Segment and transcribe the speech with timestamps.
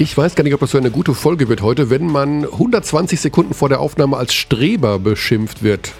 [0.00, 3.20] Ich weiß gar nicht, ob das so eine gute Folge wird heute, wenn man 120
[3.20, 5.92] Sekunden vor der Aufnahme als Streber beschimpft wird.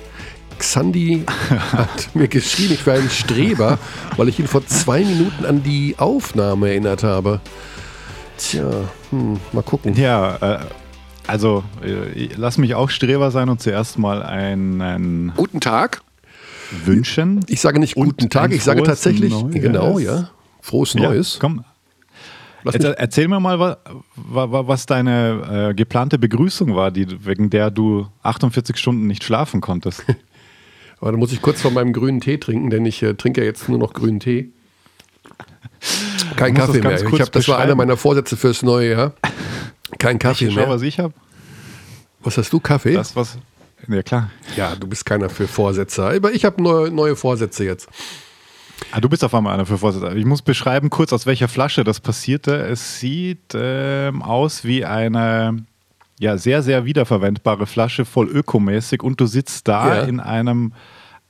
[0.59, 3.79] Xandi hat mir geschrieben, ich wäre ein Streber,
[4.17, 7.43] weil ich ihn vor zwei Minuten an die Aufnahme erinnert habe.
[8.39, 8.71] Tja,
[9.11, 9.95] hm, mal gucken.
[9.95, 10.59] Ja, äh,
[11.27, 16.01] also äh, lass mich auch Streber sein und zuerst mal einen guten Tag
[16.87, 17.45] wünschen.
[17.49, 19.53] Ich sage nicht guten Tag, ich sage tatsächlich Neues.
[19.53, 20.31] genau, ja,
[20.63, 21.35] frohes Neues.
[21.35, 21.65] Ja, komm.
[22.65, 28.07] Erzähl, erzähl, mir mal, was, was deine äh, geplante Begrüßung war, die, wegen der du
[28.23, 30.05] 48 Stunden nicht schlafen konntest.
[31.01, 33.47] Aber dann muss ich kurz von meinem grünen Tee trinken, denn ich äh, trinke ja
[33.47, 34.53] jetzt nur noch grünen Tee.
[36.37, 37.03] Kein Kaffee mehr.
[37.03, 39.13] Ich hab, das war einer meiner Vorsätze fürs neue Jahr.
[39.99, 40.65] Kein Kaffee ich mehr.
[40.65, 41.15] Schau, was ich habe.
[42.23, 42.95] Was hast du, Kaffee?
[42.95, 43.39] Das, was.
[43.89, 44.31] Ja, klar.
[44.57, 46.05] Ja, du bist keiner für Vorsätze.
[46.05, 47.89] Aber ich habe neue, neue Vorsätze jetzt.
[48.93, 50.17] Ah, du bist auf einmal einer für Vorsätze.
[50.17, 52.57] Ich muss beschreiben kurz, aus welcher Flasche das passierte.
[52.57, 55.65] Es sieht ähm, aus wie eine
[56.19, 60.03] ja, sehr, sehr wiederverwendbare Flasche, voll ökomäßig und du sitzt da ja.
[60.03, 60.73] in einem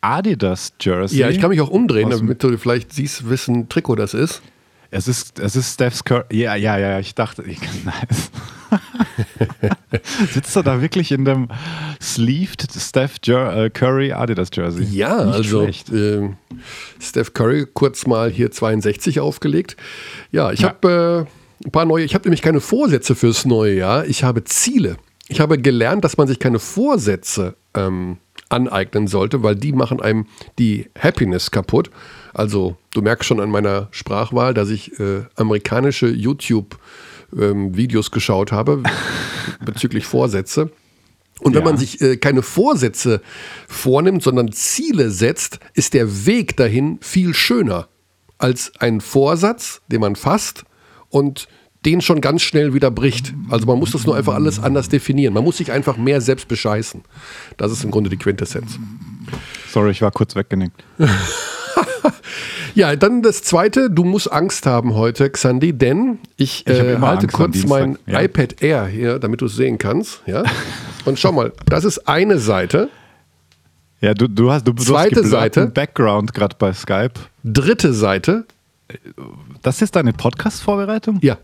[0.01, 1.19] Adidas-Jersey.
[1.19, 4.43] Ja, ich kann mich auch umdrehen, damit du vielleicht siehst, wessen Trikot das ist.
[4.91, 6.25] Es ist, es ist Steph's Curry.
[6.33, 8.31] Ja, ja, ja, ich dachte, ich, nice.
[10.33, 11.49] Sitzt er da wirklich in dem
[12.01, 14.85] sleeved Steph Jer äh, Curry Adidas Jersey?
[14.85, 16.31] Ja, Nicht also äh,
[17.01, 19.77] Steph Curry kurz mal hier 62 aufgelegt.
[20.31, 20.69] Ja, ich ja.
[20.69, 21.27] habe
[21.63, 24.97] äh, ein paar neue, ich habe nämlich keine Vorsätze fürs neue Jahr, ich habe Ziele.
[25.29, 28.19] Ich habe gelernt, dass man sich keine Vorsätze ähm,
[28.49, 30.27] aneignen sollte, weil die machen einem
[30.59, 31.91] die Happiness kaputt.
[32.35, 36.81] Also du merkst schon an meiner Sprachwahl, dass ich äh, amerikanische YouTube-Videos
[37.39, 37.73] ähm,
[38.11, 38.83] geschaut habe
[39.65, 40.71] bezüglich Vorsätze.
[41.41, 41.69] Und wenn ja.
[41.69, 43.23] man sich äh, keine Vorsätze
[43.67, 47.89] vornimmt, sondern Ziele setzt, ist der Weg dahin viel schöner
[48.39, 50.65] als ein Vorsatz, den man fasst
[51.09, 51.49] und
[51.85, 53.33] den schon ganz schnell wieder bricht.
[53.49, 55.33] Also man muss das nur einfach alles anders definieren.
[55.33, 57.03] Man muss sich einfach mehr selbst bescheißen.
[57.57, 58.79] Das ist im Grunde die Quintessenz.
[59.71, 60.85] Sorry, ich war kurz weggenickt.
[62.75, 67.25] ja, dann das zweite, du musst Angst haben heute, Xandi, denn ich, ich äh, halte
[67.25, 68.21] Angst kurz mein ja.
[68.23, 70.23] iPad Air hier, damit du es sehen kannst.
[70.27, 70.45] Ja?
[71.05, 72.89] Und schau mal, das ist eine Seite.
[74.01, 75.67] Ja, du, du hast du, Zweite hast Seite.
[75.67, 77.13] Background gerade bei Skype.
[77.45, 78.47] Dritte Seite.
[79.63, 81.19] Das ist deine Podcast-Vorbereitung?
[81.23, 81.39] Ja.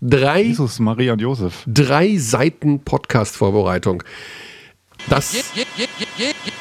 [0.00, 0.42] Drei.
[0.42, 1.64] Jesus, Maria und Josef.
[1.66, 4.02] Drei Seiten Podcast-Vorbereitung.
[5.08, 5.32] Das.
[5.32, 5.86] Je, je,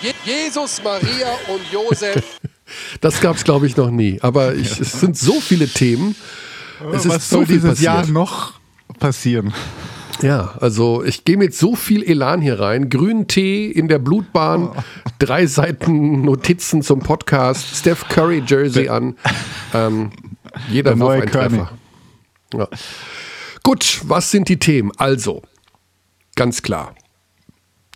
[0.01, 2.39] je, Jesus, Maria und Josef.
[3.01, 4.19] Das gab es, glaube ich, noch nie.
[4.21, 6.15] Aber ich, es sind so viele Themen.
[6.91, 7.83] Es Was ist soll so dieses passiert.
[7.83, 8.53] Jahr noch
[8.99, 9.53] passieren?
[10.21, 12.89] Ja, also ich gehe mit so viel Elan hier rein.
[12.89, 14.83] Grünen Tee in der Blutbahn, oh.
[15.19, 19.15] drei Seiten Notizen zum Podcast, Steph Curry Jersey an.
[19.73, 20.11] Ähm,
[20.69, 21.71] jeder Wurf ein Treffer.
[22.53, 22.69] Ja.
[23.61, 24.91] Gut, was sind die Themen?
[24.97, 25.41] Also,
[26.35, 26.95] ganz klar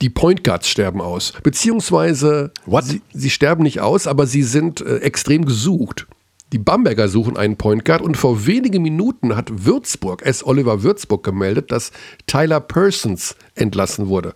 [0.02, 1.34] die Point Guards sterben aus.
[1.44, 2.52] Beziehungsweise
[2.82, 6.08] sie, sie, sterben nicht aus, aber sie sind äh, extrem gesucht.
[6.52, 10.46] Die Bamberger suchen einen Point Guard und vor wenigen Minuten hat Würzburg, S.
[10.46, 11.92] Oliver Würzburg, gemeldet, dass
[12.26, 14.34] Tyler Persons entlassen wurde.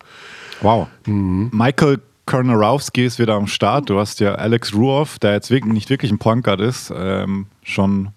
[0.61, 0.87] Wow.
[1.07, 1.49] Mhm.
[1.51, 3.89] Michael Kornarowski ist wieder am Start.
[3.89, 7.47] Du hast ja Alex Ruoff, der jetzt wirklich, nicht wirklich ein Point Guard ist, ähm,
[7.63, 8.09] schon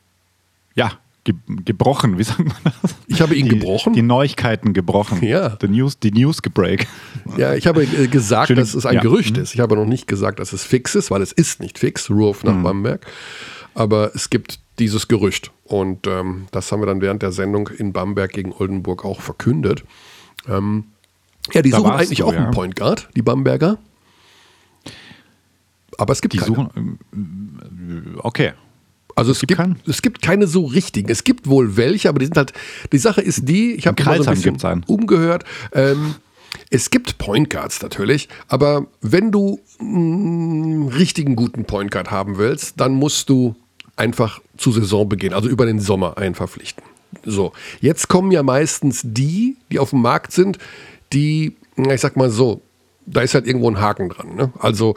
[0.75, 0.93] ja,
[1.27, 2.95] ge gebrochen, wie sagt man das?
[3.09, 3.93] Ich habe ihn die, gebrochen.
[3.93, 5.23] Die Neuigkeiten gebrochen.
[5.23, 5.59] Ja.
[5.61, 6.87] The News, die News gebreak.
[7.37, 9.01] Ja, ich habe äh, gesagt, dass es ein ja.
[9.01, 9.43] Gerücht mhm.
[9.43, 9.55] ist.
[9.55, 12.45] Ich habe noch nicht gesagt, dass es fix ist, weil es ist nicht fix, Roof
[12.45, 12.63] nach mhm.
[12.63, 13.07] Bamberg.
[13.75, 15.51] Aber es gibt dieses Gerücht.
[15.65, 19.85] Und ähm, das haben wir dann während der Sendung in Bamberg gegen Oldenburg auch verkündet.
[20.49, 20.85] Ähm,
[21.53, 22.45] ja, die da suchen eigentlich du, auch ja.
[22.45, 23.79] einen Point Guard, die Bamberger.
[25.99, 26.55] Aber es gibt die keine.
[26.55, 28.53] Suchen, äh, okay,
[29.17, 31.11] also es, gibt, gibt es gibt keine so richtigen.
[31.11, 32.53] Es gibt wohl welche, aber die sind halt.
[32.93, 35.45] Die Sache ist die, ich habe mal so ein bisschen umgehört.
[35.73, 36.17] Ähm,
[36.71, 42.81] es gibt Point Guards natürlich, aber wenn du einen richtigen guten Point Guard haben willst,
[42.81, 43.57] dann musst du
[43.97, 46.85] einfach zu Saisonbeginn, also über den Sommer einverpflichten.
[47.25, 50.59] So, jetzt kommen ja meistens die, die auf dem Markt sind,
[51.13, 52.61] die, ich sag mal so,
[53.07, 54.35] da ist halt irgendwo ein Haken dran.
[54.35, 54.53] Ne?
[54.59, 54.95] Also,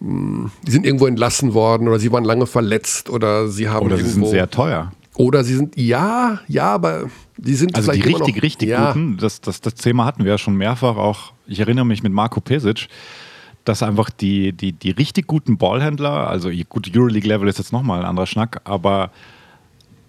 [0.00, 3.86] mh, hm, die sind irgendwo entlassen worden oder sie waren lange verletzt oder sie haben.
[3.86, 4.92] Oder sie sind sehr teuer.
[5.16, 7.04] Oder sie sind, ja, ja, aber
[7.36, 8.88] die sind Also die richtig, noch, richtig ja.
[8.88, 11.32] guten, das, das, das Thema hatten wir ja schon mehrfach auch.
[11.46, 12.88] Ich erinnere mich mit Marco Pesic,
[13.64, 18.06] dass einfach die, die, die richtig guten Ballhändler, also gut, Euroleague-Level ist jetzt nochmal ein
[18.06, 19.10] anderer Schnack, aber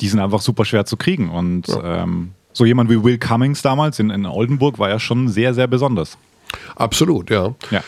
[0.01, 1.29] die sind einfach super schwer zu kriegen.
[1.29, 2.03] Und ja.
[2.03, 5.67] ähm, so jemand wie Will Cummings damals in, in Oldenburg war ja schon sehr, sehr
[5.67, 6.17] besonders.
[6.75, 7.55] Absolut, ja.
[7.71, 7.83] ja.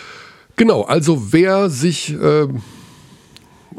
[0.55, 2.47] Genau, also wer sich äh,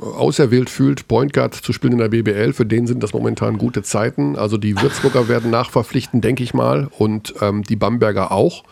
[0.01, 2.53] auserwählt fühlt, Point Guard zu spielen in der BBL.
[2.53, 4.37] Für den sind das momentan gute Zeiten.
[4.37, 8.65] Also die Würzburger werden nachverpflichten, denke ich mal, und ähm, die Bamberger auch.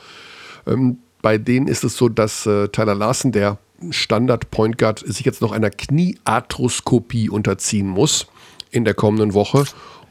[0.66, 3.58] Ähm, bei denen ist es so, dass äh, Tyler Larsen, der
[3.90, 8.26] Standard Point Guard, sich jetzt noch einer Kniearthroskopie unterziehen muss
[8.70, 9.64] in der kommenden Woche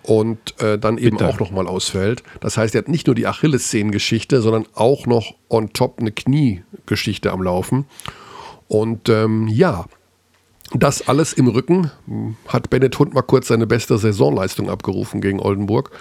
[0.06, 1.30] und äh, dann eben Bitte.
[1.30, 2.22] auch nochmal ausfällt.
[2.40, 7.31] Das heißt, er hat nicht nur die Achillessehnengeschichte, sondern auch noch on top eine Kniegeschichte
[7.31, 7.86] am Laufen.
[8.68, 9.86] Und ähm, ja,
[10.74, 11.92] das alles im Rücken
[12.48, 15.92] hat Bennett Hund mal kurz seine beste Saisonleistung abgerufen gegen Oldenburg.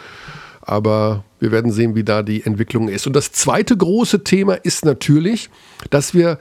[0.61, 3.07] Aber wir werden sehen, wie da die Entwicklung ist.
[3.07, 5.49] Und das zweite große Thema ist natürlich,
[5.89, 6.39] dass wir,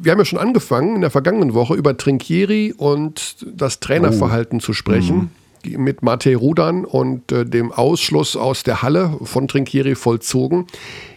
[0.00, 4.62] wir haben ja schon angefangen in der vergangenen Woche über Trinkieri und das Trainerverhalten oh.
[4.62, 5.16] zu sprechen.
[5.16, 5.30] Mhm
[5.66, 10.66] mit Matej Rudan und äh, dem Ausschluss aus der Halle von Trinkieri vollzogen.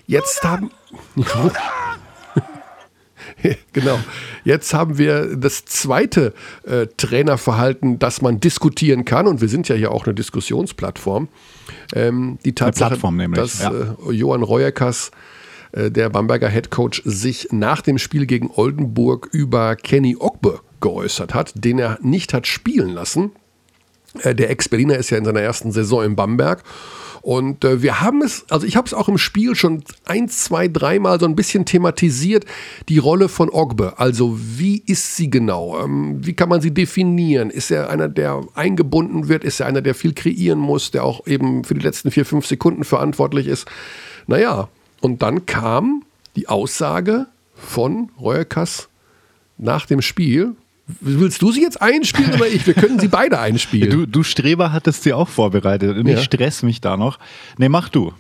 [0.08, 0.72] Jetzt haben.
[3.74, 4.00] genau.
[4.44, 9.28] Jetzt haben wir das zweite äh, Trainerverhalten, das man diskutieren kann.
[9.28, 11.28] Und wir sind ja hier auch eine Diskussionsplattform.
[11.94, 13.72] Ähm, die Tatsache, nämlich, dass ja.
[13.72, 15.12] äh, Johann Reuerkas,
[15.72, 21.54] äh, der Bamberger Headcoach, sich nach dem Spiel gegen Oldenburg über Kenny Ogbe geäußert hat,
[21.56, 23.32] den er nicht hat spielen lassen.
[24.22, 26.64] Äh, der Ex-Berliner ist ja in seiner ersten Saison in Bamberg.
[27.24, 30.68] Und äh, wir haben es, also ich habe es auch im Spiel schon ein, zwei,
[30.68, 32.46] dreimal so ein bisschen thematisiert,
[32.90, 33.94] die Rolle von Ogbe.
[33.98, 35.82] Also wie ist sie genau?
[35.82, 37.50] Ähm, wie kann man sie definieren?
[37.50, 39.46] Ist er einer, der eingebunden wird?
[39.46, 42.46] Ist er einer, der viel kreieren muss, der auch eben für die letzten vier, fünf
[42.46, 43.70] Sekunden verantwortlich ist?
[44.28, 44.68] Naja,
[45.00, 46.04] und dann kam
[46.36, 48.90] die Aussage von Reuerkass
[49.58, 50.58] nach dem Spiel,
[51.00, 52.68] Willst du sie jetzt einspielen oder ich?
[52.68, 53.90] Wir können sie beide einspielen.
[53.90, 56.18] Du, du Streber hattest sie auch vorbereitet und ja.
[56.18, 57.20] ich stress mich da noch.
[57.58, 58.12] Nee, mach du.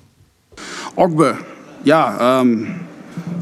[0.95, 1.38] Ogbe,
[1.83, 2.80] ja, ähm,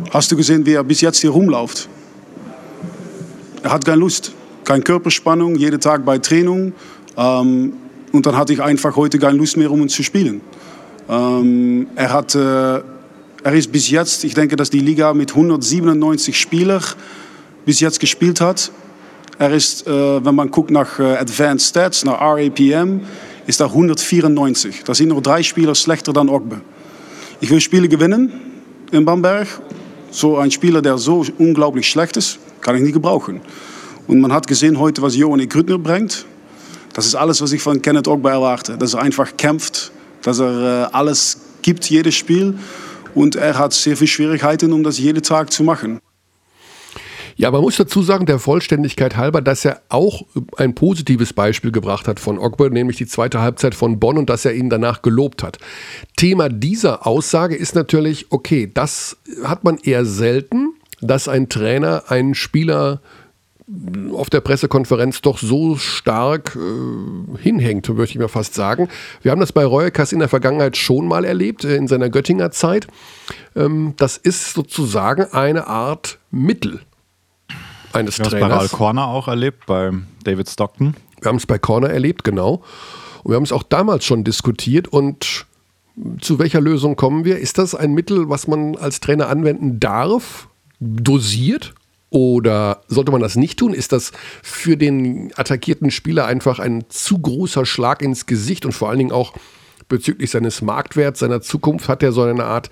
[0.09, 1.87] hast du gesehen, wie er bis jetzt hier rumläuft?
[3.61, 4.33] Er hat keine Lust,
[4.63, 6.73] keine Körperspannung, jeden Tag bei Training.
[7.15, 7.73] Ähm,
[8.11, 10.41] und dann hatte ich einfach heute keine Lust mehr, um uns zu spielen.
[11.07, 16.39] Ähm, er, hat, äh, er ist bis jetzt, ich denke, dass die Liga mit 197
[16.39, 16.83] Spielern
[17.65, 18.71] bis jetzt gespielt hat.
[19.41, 22.99] Er ist, äh, wenn man guckt nach äh, Advanced Stats, nach RAPM,
[23.47, 24.83] ist er 194.
[24.85, 26.61] Da sind noch drei Spieler schlechter dan Ogbe.
[27.39, 28.31] Ich will Spiele gewinnen
[28.91, 29.47] in Bamberg.
[30.11, 33.41] So ein Spieler, der so unglaublich schlecht ist, kann ich nicht gebrauchen.
[34.05, 36.23] Und man hat gesehen heute, was Johan Grüttner bringt.
[36.93, 38.77] Das ist alles, was ich von Kenneth Ogbe erwarte.
[38.77, 39.91] Dass er einfach kämpft,
[40.21, 42.59] dass er äh, alles gibt, jedes Spiel.
[43.15, 45.99] Und er hat sehr viele Schwierigkeiten, um das jeden Tag zu machen.
[47.41, 50.21] Ja, man muss dazu sagen, der Vollständigkeit halber, dass er auch
[50.57, 54.45] ein positives Beispiel gebracht hat von Ogbe, nämlich die zweite Halbzeit von Bonn und dass
[54.45, 55.57] er ihn danach gelobt hat.
[56.15, 62.35] Thema dieser Aussage ist natürlich, okay, das hat man eher selten, dass ein Trainer einen
[62.35, 63.01] Spieler
[64.13, 68.87] auf der Pressekonferenz doch so stark äh, hinhängt, möchte ich mal fast sagen.
[69.23, 72.51] Wir haben das bei Reuekas in der Vergangenheit schon mal erlebt, äh, in seiner Göttinger
[72.51, 72.85] Zeit.
[73.55, 76.81] Ähm, das ist sozusagen eine Art Mittel
[77.93, 78.49] eines wir Trainers.
[78.49, 79.91] Wir haben es bei Corner auch erlebt, bei
[80.23, 80.95] David Stockton.
[81.21, 82.63] Wir haben es bei Corner erlebt, genau.
[83.23, 85.45] Und wir haben es auch damals schon diskutiert und
[86.19, 87.39] zu welcher Lösung kommen wir?
[87.39, 90.47] Ist das ein Mittel, was man als Trainer anwenden darf,
[90.79, 91.73] dosiert?
[92.09, 93.73] Oder sollte man das nicht tun?
[93.73, 98.89] Ist das für den attackierten Spieler einfach ein zu großer Schlag ins Gesicht und vor
[98.89, 99.33] allen Dingen auch
[99.87, 102.69] bezüglich seines Marktwerts, seiner Zukunft hat er so eine Art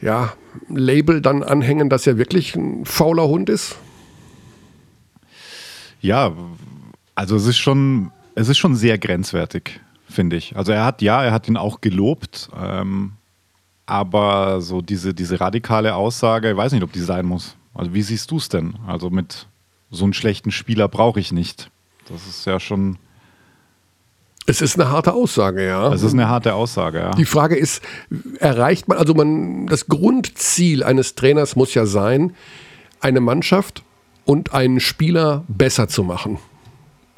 [0.00, 0.32] ja,
[0.68, 3.76] Label dann anhängen, dass er wirklich ein fauler Hund ist?
[6.02, 6.32] Ja,
[7.14, 10.56] also es ist schon, es ist schon sehr grenzwertig, finde ich.
[10.56, 13.12] Also er hat, ja, er hat ihn auch gelobt, ähm,
[13.86, 17.56] aber so diese, diese radikale Aussage, ich weiß nicht, ob die sein muss.
[17.72, 18.74] Also wie siehst du es denn?
[18.86, 19.46] Also mit
[19.90, 21.70] so einem schlechten Spieler brauche ich nicht.
[22.08, 22.98] Das ist ja schon.
[24.44, 25.92] Es ist eine harte Aussage, ja.
[25.92, 27.10] Es ist eine harte Aussage, ja.
[27.12, 27.80] Die Frage ist,
[28.40, 32.34] erreicht man, also man, das Grundziel eines Trainers muss ja sein,
[33.00, 33.84] eine Mannschaft
[34.24, 36.38] und einen Spieler besser zu machen.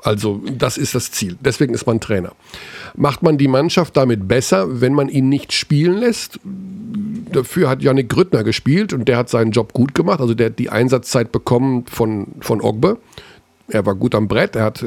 [0.05, 1.37] Also das ist das Ziel.
[1.41, 2.33] Deswegen ist man Trainer.
[2.95, 6.39] Macht man die Mannschaft damit besser, wenn man ihn nicht spielen lässt?
[7.33, 10.21] Dafür hat Yannick Grüttner gespielt und der hat seinen Job gut gemacht.
[10.21, 12.99] Also der hat die Einsatzzeit bekommen von, von Ogbe.
[13.67, 14.87] Er war gut am Brett, er hat äh,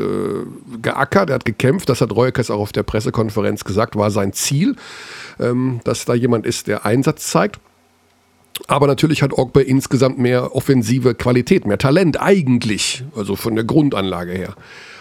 [0.83, 1.89] geackert, er hat gekämpft.
[1.89, 4.75] Das hat Reuekes auch auf der Pressekonferenz gesagt, war sein Ziel,
[5.39, 7.59] ähm, dass da jemand ist, der Einsatz zeigt.
[8.67, 14.33] Aber natürlich hat Ogbe insgesamt mehr offensive Qualität, mehr Talent eigentlich, also von der Grundanlage
[14.33, 14.55] her.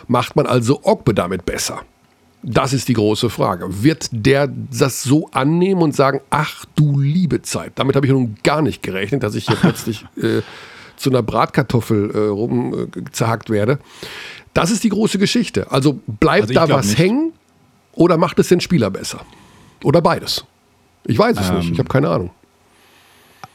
[0.06, 1.82] Macht man also Ogbe damit besser?
[2.44, 3.82] Das ist die große Frage.
[3.82, 7.73] Wird der das so annehmen und sagen, ach du liebe Zeit?
[7.75, 10.42] Damit habe ich nun gar nicht gerechnet, dass ich hier plötzlich äh,
[10.96, 13.80] zu einer Bratkartoffel äh, rumgezerhackt werde.
[14.54, 15.73] Das ist die große Geschichte.
[15.73, 16.99] Also bleibt also da was nicht.
[16.99, 17.32] hängen
[17.92, 19.23] oder macht es den Spieler besser?
[19.82, 20.44] Oder beides?
[21.04, 22.30] Ich weiß es ähm, nicht, ich habe keine Ahnung.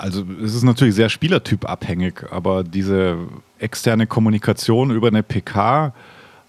[0.01, 3.19] Also es ist natürlich sehr spielertypabhängig, aber diese
[3.59, 5.93] externe Kommunikation über eine PK,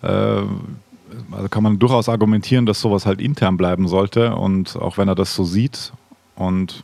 [0.01, 5.07] äh, also kann man durchaus argumentieren, dass sowas halt intern bleiben sollte und auch wenn
[5.07, 5.93] er das so sieht
[6.35, 6.83] und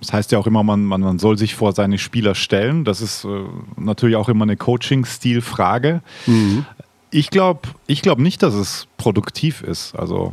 [0.00, 2.84] das heißt ja auch immer, man, man, man soll sich vor seine Spieler stellen.
[2.84, 3.28] Das ist äh,
[3.76, 6.02] natürlich auch immer eine Coaching-Stil-Frage.
[6.26, 6.66] Mhm.
[7.12, 9.94] Ich glaube ich glaub nicht, dass es produktiv ist.
[9.94, 10.32] Also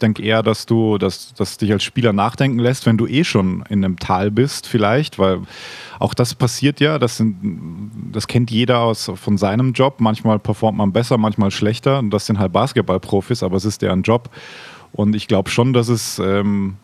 [0.00, 3.64] denke eher, dass du, dass, dass dich als Spieler nachdenken lässt, wenn du eh schon
[3.68, 5.40] in einem Tal bist, vielleicht, weil
[5.98, 10.00] auch das passiert ja, das, sind, das kennt jeder aus, von seinem Job.
[10.00, 11.98] Manchmal performt man besser, manchmal schlechter.
[11.98, 14.30] Und das sind halt Basketballprofis, aber es ist deren Job.
[14.92, 16.76] Und ich glaube schon, dass es ähm,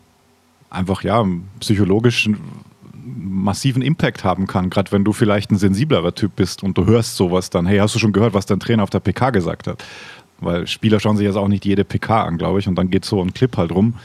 [0.69, 1.25] einfach ja
[1.59, 2.29] psychologisch
[3.07, 7.15] massiven Impact haben kann, gerade wenn du vielleicht ein sensiblerer Typ bist und du hörst
[7.15, 9.83] sowas dann, hey, hast du schon gehört, was dein Trainer auf der PK gesagt hat?
[10.39, 13.05] Weil Spieler schauen sich jetzt auch nicht jede PK an, glaube ich, und dann geht
[13.05, 13.95] so ein Clip halt rum.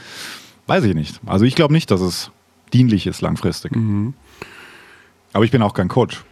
[0.67, 1.19] Weiß ich nicht.
[1.25, 2.31] Also ich glaube nicht, dass es
[2.73, 3.75] dienlich ist langfristig.
[3.75, 4.13] Mhm.
[5.33, 6.23] Aber ich bin auch kein Coach.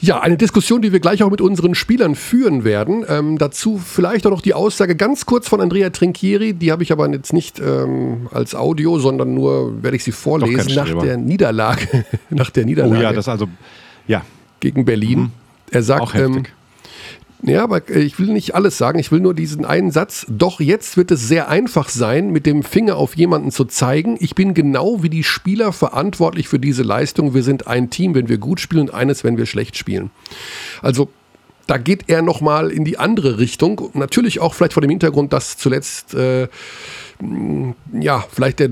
[0.00, 3.04] Ja, eine Diskussion, die wir gleich auch mit unseren Spielern führen werden.
[3.08, 6.52] Ähm, dazu vielleicht auch noch die Aussage ganz kurz von Andrea Trinchieri.
[6.52, 10.74] Die habe ich aber jetzt nicht ähm, als Audio, sondern nur werde ich sie vorlesen
[10.74, 12.04] nach der Niederlage.
[12.30, 12.98] nach der Niederlage.
[12.98, 13.48] Oh ja, das also
[14.08, 14.22] ja
[14.60, 15.20] gegen Berlin.
[15.20, 15.30] Mhm.
[15.70, 16.42] Er sagt, ähm,
[17.46, 18.98] ja, aber äh, ich will nicht alles sagen.
[18.98, 20.24] Ich will nur diesen einen Satz.
[20.28, 24.16] Doch jetzt wird es sehr einfach sein, mit dem Finger auf jemanden zu zeigen.
[24.20, 27.34] Ich bin genau wie die Spieler verantwortlich für diese Leistung.
[27.34, 30.10] Wir sind ein Team, wenn wir gut spielen und eines, wenn wir schlecht spielen.
[30.80, 31.10] Also
[31.66, 33.90] da geht er nochmal in die andere Richtung.
[33.92, 36.48] Natürlich auch vielleicht vor dem Hintergrund, dass zuletzt äh,
[37.92, 38.70] ja vielleicht der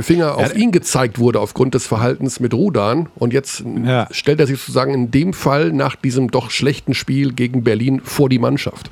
[0.00, 3.08] Finger auf ja, ihn gezeigt wurde aufgrund des Verhaltens mit Rudan.
[3.16, 4.08] Und jetzt ja.
[4.10, 8.28] stellt er sich sozusagen in dem Fall nach diesem doch schlechten Spiel gegen Berlin vor
[8.28, 8.90] die Mannschaft.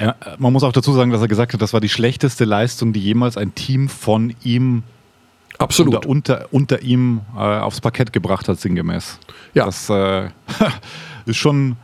[0.00, 0.14] Ja.
[0.38, 3.00] man muss auch dazu sagen, dass er gesagt hat, das war die schlechteste Leistung, die
[3.00, 4.84] jemals ein Team von ihm
[5.58, 6.06] Absolut.
[6.06, 9.18] Unter, unter, unter ihm äh, aufs Parkett gebracht hat, sinngemäß.
[9.54, 9.66] Ja.
[9.66, 10.28] Das äh,
[11.26, 11.76] ist schon,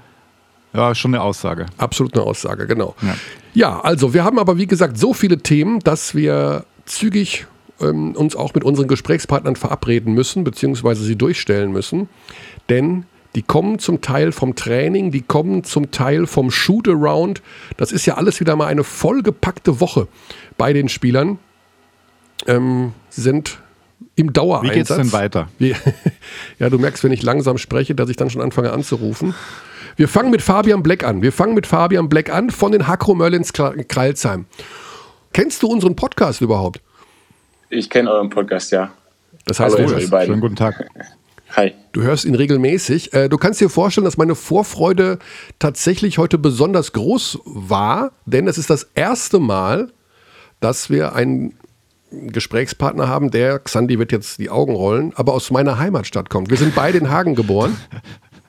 [0.75, 1.67] ja, schon eine Aussage.
[1.79, 2.95] Absolut eine Aussage, genau.
[3.03, 3.15] Ja.
[3.55, 7.47] ja, also wir haben aber wie gesagt so viele Themen, dass wir zügig
[7.83, 12.09] ähm, uns auch mit unseren Gesprächspartnern verabreden müssen, beziehungsweise sie durchstellen müssen.
[12.69, 17.43] Denn die kommen zum Teil vom Training, die kommen zum Teil vom Shoot-Around.
[17.77, 20.07] Das ist ja alles wieder mal eine vollgepackte Woche
[20.59, 21.39] bei den Spielern.
[22.47, 23.59] Ähm, sie sind
[24.17, 24.75] im Dauereinsatz.
[24.75, 25.49] Wie geht's denn weiter?
[26.59, 29.35] ja, du merkst, wenn ich langsam spreche, dass ich dann schon anfange anzurufen.
[29.97, 31.23] Wir fangen mit Fabian Black an.
[31.23, 34.47] Wir fangen mit Fabian Black an von den Hakro Merlins Kreilsheim.
[35.33, 36.81] Kennst du unseren Podcast überhaupt?
[37.75, 38.93] Ich kenne euren Podcast, ja.
[39.47, 40.87] Das heißt, Hallo, du hörst, schönen guten Tag.
[41.57, 41.73] Hi.
[41.93, 43.15] Du hörst ihn regelmäßig.
[43.15, 45.19] Äh, du kannst dir vorstellen, dass meine Vorfreude
[45.59, 49.89] tatsächlich heute besonders groß war, denn es ist das erste Mal,
[50.61, 51.55] dass wir einen
[52.11, 56.51] Gesprächspartner haben, der, Xandi wird jetzt die Augen rollen, aber aus meiner Heimatstadt kommt.
[56.51, 57.79] Wir sind beide in Hagen geboren.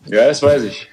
[0.05, 0.89] Ja, das weiß ich.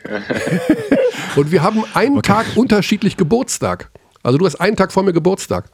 [1.35, 2.29] Und wir haben einen okay.
[2.29, 3.91] Tag unterschiedlich Geburtstag.
[4.23, 5.65] Also du hast einen Tag vor mir Geburtstag.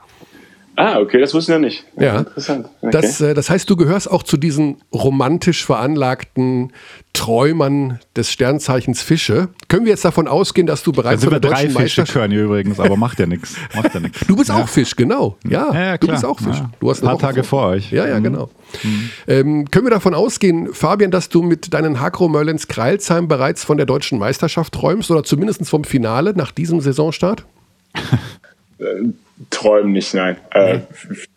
[0.77, 1.85] Ah, okay, das wussten wir nicht.
[1.99, 2.69] Ja, interessant.
[2.83, 2.91] Okay.
[2.93, 6.71] Das, äh, das heißt, du gehörst auch zu diesen romantisch veranlagten
[7.15, 9.49] Träumern des Sternzeichens Fische.
[9.69, 12.45] Können wir jetzt davon ausgehen, dass du bereits bei der deutschen drei Fische können hier
[12.45, 13.57] übrigens, aber macht ja nichts.
[13.75, 14.21] Macht ja nichts.
[14.27, 14.57] Du bist ja.
[14.57, 15.39] auch Fisch, genau.
[15.49, 16.63] Ja, ja, ja du bist auch Fisch.
[16.79, 17.91] Du hast ein paar Tage vor euch.
[17.91, 18.25] Ja, ja, mhm.
[18.25, 18.51] genau.
[18.83, 19.11] Mhm.
[19.29, 23.79] Ähm, können wir davon ausgehen, Fabian, dass du mit deinen Hakro Merlins Kreilsheim bereits von
[23.79, 27.47] der deutschen Meisterschaft träumst oder zumindest vom Finale nach diesem Saisonstart?
[28.79, 29.09] Äh,
[29.51, 30.37] Träumen nicht, nein.
[30.51, 30.81] Äh,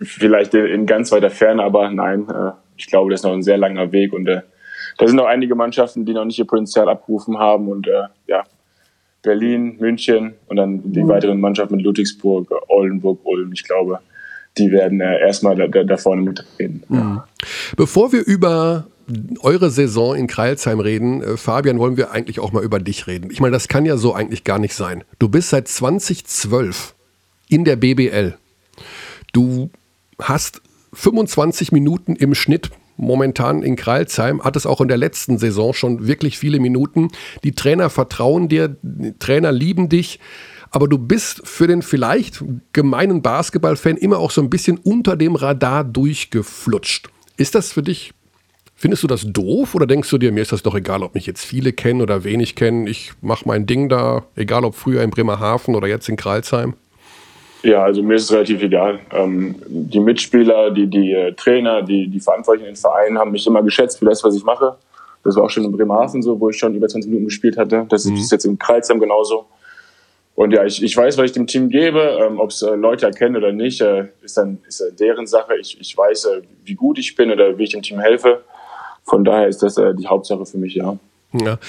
[0.02, 2.28] vielleicht in ganz weiter Ferne, aber nein.
[2.30, 4.42] Äh, ich glaube, das ist noch ein sehr langer Weg und äh,
[4.98, 8.44] da sind noch einige Mannschaften, die noch nicht ihr Potenzial abgerufen haben und äh, ja,
[9.22, 11.08] Berlin, München und dann die mhm.
[11.10, 13.52] weiteren Mannschaften mit Ludwigsburg, Oldenburg, Ulm.
[13.54, 14.00] Ich glaube,
[14.58, 16.84] die werden äh, erstmal da, da, vorne mitreden.
[16.88, 17.22] Mhm.
[17.76, 18.88] Bevor wir über
[19.42, 23.30] eure Saison in Kreilsheim reden, äh, Fabian, wollen wir eigentlich auch mal über dich reden.
[23.32, 25.04] Ich meine, das kann ja so eigentlich gar nicht sein.
[25.18, 26.96] Du bist seit 2012
[27.50, 28.38] in der BBL.
[29.34, 29.70] Du
[30.22, 30.62] hast
[30.94, 36.08] 25 Minuten im Schnitt momentan in Kreilsheim, hat es auch in der letzten Saison schon
[36.08, 37.10] wirklich viele Minuten.
[37.44, 40.20] Die Trainer vertrauen dir, die Trainer lieben dich,
[40.72, 45.36] aber du bist für den vielleicht gemeinen Basketballfan immer auch so ein bisschen unter dem
[45.36, 47.10] Radar durchgeflutscht.
[47.38, 48.14] Ist das für dich,
[48.76, 51.26] findest du das doof oder denkst du dir, mir ist das doch egal, ob mich
[51.26, 55.10] jetzt viele kennen oder wenig kennen, ich mache mein Ding da, egal ob früher in
[55.10, 56.76] Bremerhaven oder jetzt in Kreilsheim?
[57.62, 59.00] Ja, also mir ist es relativ egal.
[59.12, 63.46] Ähm, die Mitspieler, die, die äh, Trainer, die, die Verantwortlichen in den Vereinen haben mich
[63.46, 64.78] immer geschätzt für das, was ich mache.
[65.24, 67.86] Das war auch schon in Bremerhaven so, wo ich schon über 20 Minuten gespielt hatte.
[67.90, 68.16] Das mhm.
[68.16, 69.46] ist jetzt in Kreuzheim genauso.
[70.36, 72.18] Und ja, ich, ich weiß, was ich dem Team gebe.
[72.22, 75.58] Ähm, Ob es äh, Leute erkennen oder nicht, äh, ist dann ist äh, deren Sache.
[75.60, 78.44] Ich, ich weiß, äh, wie gut ich bin oder wie ich dem Team helfe.
[79.04, 80.98] Von daher ist das äh, die Hauptsache für mich, ja.
[81.32, 81.60] Ja.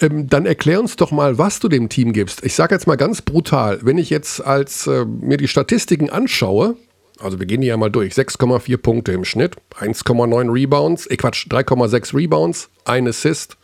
[0.00, 2.44] Ähm, dann erklär uns doch mal, was du dem Team gibst.
[2.44, 6.76] Ich sage jetzt mal ganz brutal, wenn ich jetzt als äh, mir die Statistiken anschaue,
[7.18, 11.46] also wir gehen die ja mal durch, 6,4 Punkte im Schnitt, 1,9 Rebounds, äh Quatsch,
[11.48, 13.56] 3,6 Rebounds, ein Assist,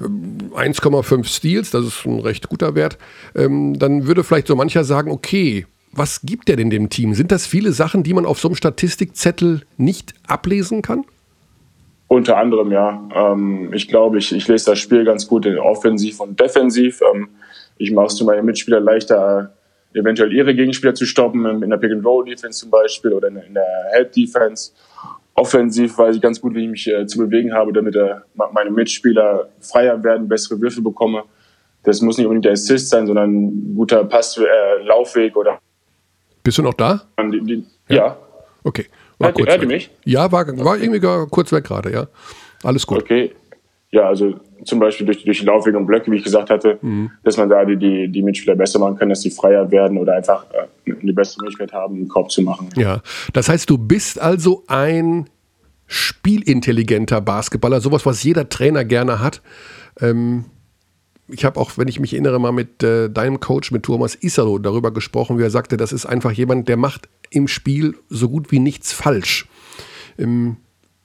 [0.00, 2.96] 1,5 ähm, Steals, das ist ein recht guter Wert,
[3.34, 7.14] ähm, dann würde vielleicht so mancher sagen, okay, was gibt der denn dem Team?
[7.14, 11.04] Sind das viele Sachen, die man auf so einem Statistikzettel nicht ablesen kann?
[12.08, 13.06] Unter anderem, ja.
[13.14, 17.00] Ähm, ich glaube, ich, ich lese das Spiel ganz gut in offensiv und defensiv.
[17.02, 17.28] Ähm,
[17.76, 19.52] ich mache es für meine Mitspieler leichter,
[19.92, 24.72] eventuell ihre Gegenspieler zu stoppen, in der Pick-and-Roll-Defense zum Beispiel oder in der Help-Defense.
[25.34, 28.16] Offensiv weiß ich ganz gut, wie ich mich äh, zu bewegen habe, damit äh,
[28.52, 31.24] meine Mitspieler freier werden, bessere Würfe bekomme.
[31.84, 35.60] Das muss nicht unbedingt der Assist sein, sondern ein guter Pass, äh, Laufweg oder.
[36.42, 37.02] Bist du noch da?
[37.20, 37.96] Die, die, ja.
[37.96, 38.16] ja.
[38.64, 38.86] Okay.
[39.18, 39.90] War hört, hört ihr mich?
[40.04, 42.06] Ja, war, war irgendwie kurz weg gerade, ja.
[42.62, 43.02] Alles gut.
[43.02, 43.32] Okay.
[43.90, 44.34] Ja, also
[44.64, 47.10] zum Beispiel durch, durch die Laufwege und Blöcke, wie ich gesagt hatte, mhm.
[47.24, 50.14] dass man da die, die, die Mitspieler besser machen kann, dass sie freier werden oder
[50.14, 52.68] einfach äh, eine bessere Möglichkeit haben, einen Korb zu machen.
[52.76, 53.00] Ja,
[53.32, 55.30] das heißt, du bist also ein
[55.86, 59.40] spielintelligenter Basketballer, sowas, was jeder Trainer gerne hat.
[60.00, 60.44] Ähm,
[61.28, 64.58] ich habe auch, wenn ich mich erinnere, mal mit äh, deinem Coach, mit Thomas Isalo,
[64.58, 68.50] darüber gesprochen, wie er sagte, das ist einfach jemand, der macht im Spiel so gut
[68.50, 69.46] wie nichts falsch.
[70.18, 70.56] Ähm,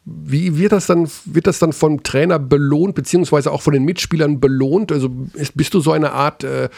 [0.05, 4.41] wie wird das dann, wird das dann vom Trainer belohnt, beziehungsweise auch von den Mitspielern
[4.41, 4.91] belohnt?
[4.91, 6.69] Also ist, bist du so eine Art äh,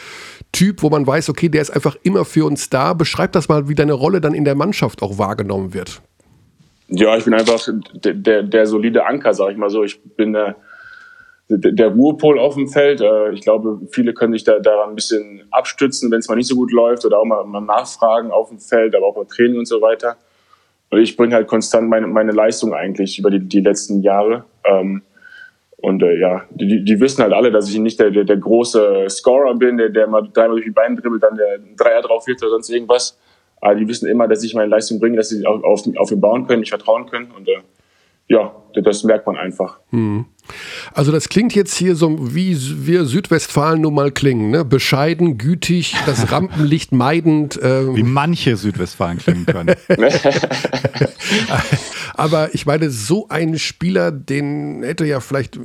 [0.52, 2.94] Typ, wo man weiß, okay, der ist einfach immer für uns da?
[2.94, 6.02] Beschreib das mal, wie deine Rolle dann in der Mannschaft auch wahrgenommen wird.
[6.88, 9.82] Ja, ich bin einfach der, der, der solide Anker, sag ich mal so.
[9.82, 10.56] Ich bin der,
[11.48, 13.00] der Ruhepol auf dem Feld.
[13.00, 16.48] Äh, ich glaube, viele können sich da, daran ein bisschen abstützen, wenn es mal nicht
[16.48, 19.58] so gut läuft oder auch mal, mal nachfragen auf dem Feld, aber auch bei Training
[19.58, 20.16] und so weiter.
[20.90, 24.44] Und ich bringe halt konstant meine, meine Leistung eigentlich über die, die letzten Jahre.
[24.64, 25.02] Ähm,
[25.78, 29.06] und äh, ja, die, die wissen halt alle, dass ich nicht der, der, der große
[29.08, 32.42] Scorer bin, der, der mal dreimal durch die Beine dribbelt, dann der Dreier drauf wird
[32.42, 33.18] oder sonst irgendwas.
[33.60, 36.20] Aber die wissen immer, dass ich meine Leistung bringe, dass sie auf, auf, auf mich
[36.20, 37.30] bauen können, mich vertrauen können.
[37.36, 37.58] Und äh,
[38.28, 39.78] ja, das merkt man einfach.
[39.90, 40.26] Hm.
[40.94, 42.56] Also das klingt jetzt hier so, wie
[42.86, 44.50] wir Südwestfalen nun mal klingen.
[44.50, 44.64] Ne?
[44.64, 47.58] Bescheiden, gütig, das Rampenlicht meidend.
[47.62, 47.96] Ähm.
[47.96, 49.76] Wie manche Südwestfalen klingen können.
[52.14, 55.58] Aber ich meine, so ein Spieler, den hätte ja vielleicht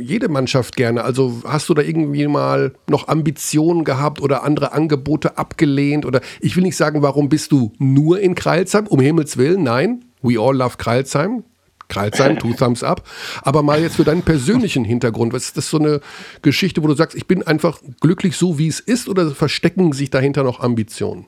[0.00, 1.04] jede Mannschaft gerne.
[1.04, 6.06] Also hast du da irgendwie mal noch Ambitionen gehabt oder andere Angebote abgelehnt?
[6.06, 8.86] Oder ich will nicht sagen, warum bist du nur in Kreilsheim?
[8.86, 10.04] Um Himmels Willen, nein.
[10.22, 11.44] We all love Kreilsheim.
[11.88, 13.02] Kreilsheim, two thumbs up.
[13.42, 15.32] Aber mal jetzt für deinen persönlichen Hintergrund.
[15.32, 16.00] Was ist das so eine
[16.42, 20.10] Geschichte, wo du sagst, ich bin einfach glücklich so, wie es ist, oder verstecken sich
[20.10, 21.26] dahinter noch Ambitionen?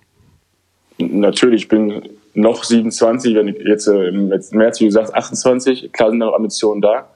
[0.99, 2.03] Natürlich, ich bin
[2.35, 5.93] noch 27, wenn ich jetzt äh, im März, wie gesagt, 28.
[5.93, 7.09] Klar sind noch Ambitionen da.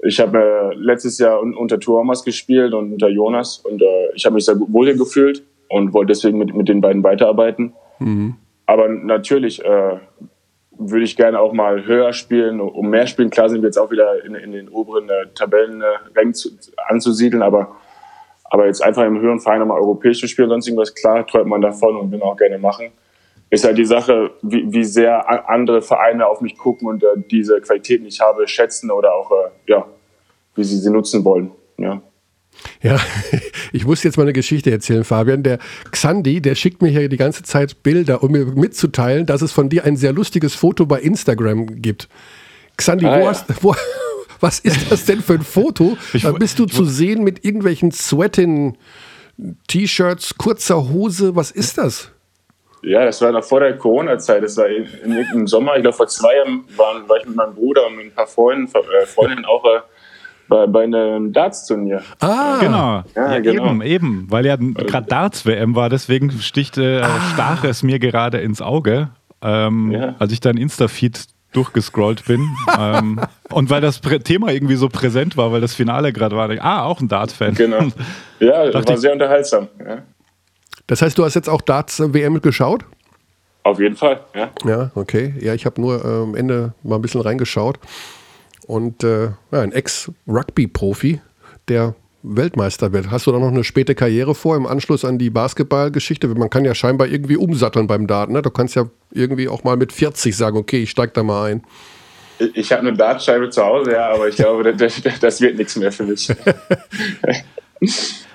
[0.00, 4.34] Ich habe äh, letztes Jahr unter Thomas gespielt und unter Jonas und äh, ich habe
[4.34, 7.72] mich sehr wohl gefühlt und wollte deswegen mit, mit den beiden weiterarbeiten.
[7.98, 8.36] Mhm.
[8.66, 9.96] Aber natürlich äh,
[10.78, 13.30] würde ich gerne auch mal höher spielen, um mehr spielen.
[13.30, 16.34] Klar sind wir jetzt auch wieder in, in den oberen äh, Tabellenrängen
[16.86, 17.76] anzusiedeln, aber,
[18.44, 21.60] aber jetzt einfach im höheren Verein nochmal europäisch zu spielen, sonst irgendwas, klar, träumt man
[21.60, 22.92] davon und will auch gerne machen.
[23.50, 27.60] Ist halt die Sache, wie, wie sehr andere Vereine auf mich gucken und äh, diese
[27.60, 29.86] Qualitäten, die ich habe, schätzen oder auch, äh, ja,
[30.54, 31.50] wie sie sie nutzen wollen.
[31.76, 32.02] Ja.
[32.82, 32.98] Ja,
[33.72, 35.42] ich muss jetzt mal eine Geschichte erzählen, Fabian.
[35.42, 35.58] Der
[35.90, 39.68] Xandi, der schickt mir hier die ganze Zeit Bilder, um mir mitzuteilen, dass es von
[39.68, 42.08] dir ein sehr lustiges Foto bei Instagram gibt.
[42.76, 43.28] Xandi, ah, wo ja.
[43.28, 43.74] hast, wo,
[44.40, 45.96] was ist das denn für ein Foto?
[46.12, 48.76] Ich, da bist du zu sehen mit irgendwelchen Sweatin
[49.68, 51.34] T-Shirts, kurzer Hose.
[51.36, 52.10] Was ist das?
[52.82, 54.42] Ja, das war noch vor der Corona-Zeit.
[54.42, 55.76] Das war in irgendeinem Sommer.
[55.76, 58.26] Ich glaube, vor zwei Jahren war, war ich mit meinem Bruder und mit ein paar
[58.26, 59.80] Freunden, äh, Freundinnen auch äh,
[60.48, 62.02] bei, bei einem Darts-Turnier.
[62.20, 63.02] Ah, genau.
[63.14, 63.66] Ja, ja, genau.
[63.66, 67.20] Eben, eben, weil ja gerade Darts-WM war, deswegen sticht, äh, ah.
[67.32, 69.10] stach es mir gerade ins Auge,
[69.42, 70.14] ähm, ja.
[70.18, 72.48] als ich dann Insta-Feed durchgescrollt bin.
[72.78, 76.50] ähm, und weil das Thema irgendwie so präsent war, weil das Finale gerade war.
[76.60, 77.54] Ah, auch ein Dart-Fan.
[77.54, 77.88] Genau.
[78.40, 79.66] Ja, das war sehr unterhaltsam.
[79.84, 79.98] Ja.
[80.86, 82.84] Das heißt, du hast jetzt auch Darts-WM geschaut?
[83.64, 84.50] Auf jeden Fall, ja.
[84.64, 85.34] Ja, okay.
[85.40, 87.80] Ja, ich habe nur äh, am Ende mal ein bisschen reingeschaut.
[88.68, 91.22] Und äh, ja, ein Ex-Rugby-Profi,
[91.68, 93.10] der Weltmeister wird.
[93.10, 96.28] Hast du da noch eine späte Karriere vor im Anschluss an die Basketballgeschichte?
[96.28, 98.34] Man kann ja scheinbar irgendwie umsatteln beim Daten.
[98.34, 98.42] Ne?
[98.42, 101.62] Du kannst ja irgendwie auch mal mit 40 sagen, okay, ich steig da mal ein.
[102.52, 105.90] Ich habe eine Dartscheibe zu Hause, ja, aber ich glaube, das, das wird nichts mehr
[105.90, 106.28] für mich.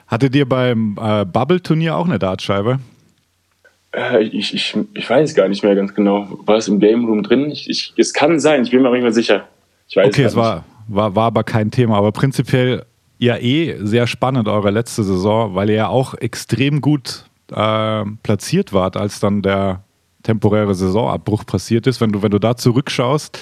[0.07, 2.79] Hattet ihr beim äh, Bubble-Turnier auch eine Dartscheibe?
[3.95, 6.39] Äh, ich, ich, ich weiß gar nicht mehr ganz genau.
[6.47, 7.51] War es im Game Room drin?
[7.51, 9.47] Ich, ich, es kann sein, ich bin mir aber nicht mehr sicher.
[9.95, 11.97] Okay, es war, war, war aber kein Thema.
[11.97, 12.85] Aber prinzipiell
[13.19, 18.73] ja eh sehr spannend, eure letzte Saison, weil ihr ja auch extrem gut äh, platziert
[18.73, 19.83] wart, als dann der
[20.23, 22.01] temporäre Saisonabbruch passiert ist.
[22.01, 23.37] Wenn du, wenn du da zurückschaust,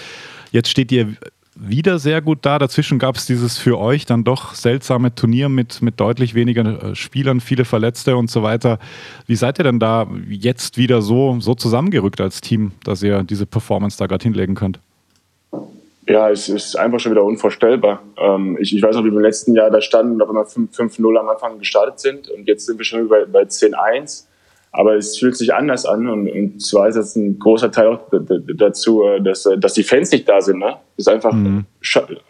[0.51, 1.15] jetzt steht ihr
[1.55, 2.59] wieder sehr gut da.
[2.59, 6.95] Dazwischen gab es dieses für euch dann doch seltsame Turnier mit, mit deutlich weniger äh,
[6.95, 8.79] Spielern, viele Verletzte und so weiter.
[9.27, 13.45] Wie seid ihr denn da jetzt wieder so, so zusammengerückt als Team, dass ihr diese
[13.45, 14.79] Performance da gerade hinlegen könnt?
[16.07, 18.01] Ja, es ist einfach schon wieder unvorstellbar.
[18.17, 20.45] Ähm, ich, ich weiß noch, wie wir im letzten Jahr da standen und auf einmal
[20.45, 24.25] 5-0 am Anfang gestartet sind und jetzt sind wir schon bei, bei 10-1
[24.73, 27.99] aber es fühlt sich anders an und, und zwar ist jetzt ein großer Teil auch
[28.55, 30.59] dazu, äh, dass, äh, dass die Fans nicht da sind.
[30.59, 30.77] Ne?
[30.95, 31.65] Ist einfach, mhm.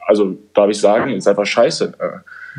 [0.08, 1.94] also darf ich sagen, ist einfach scheiße.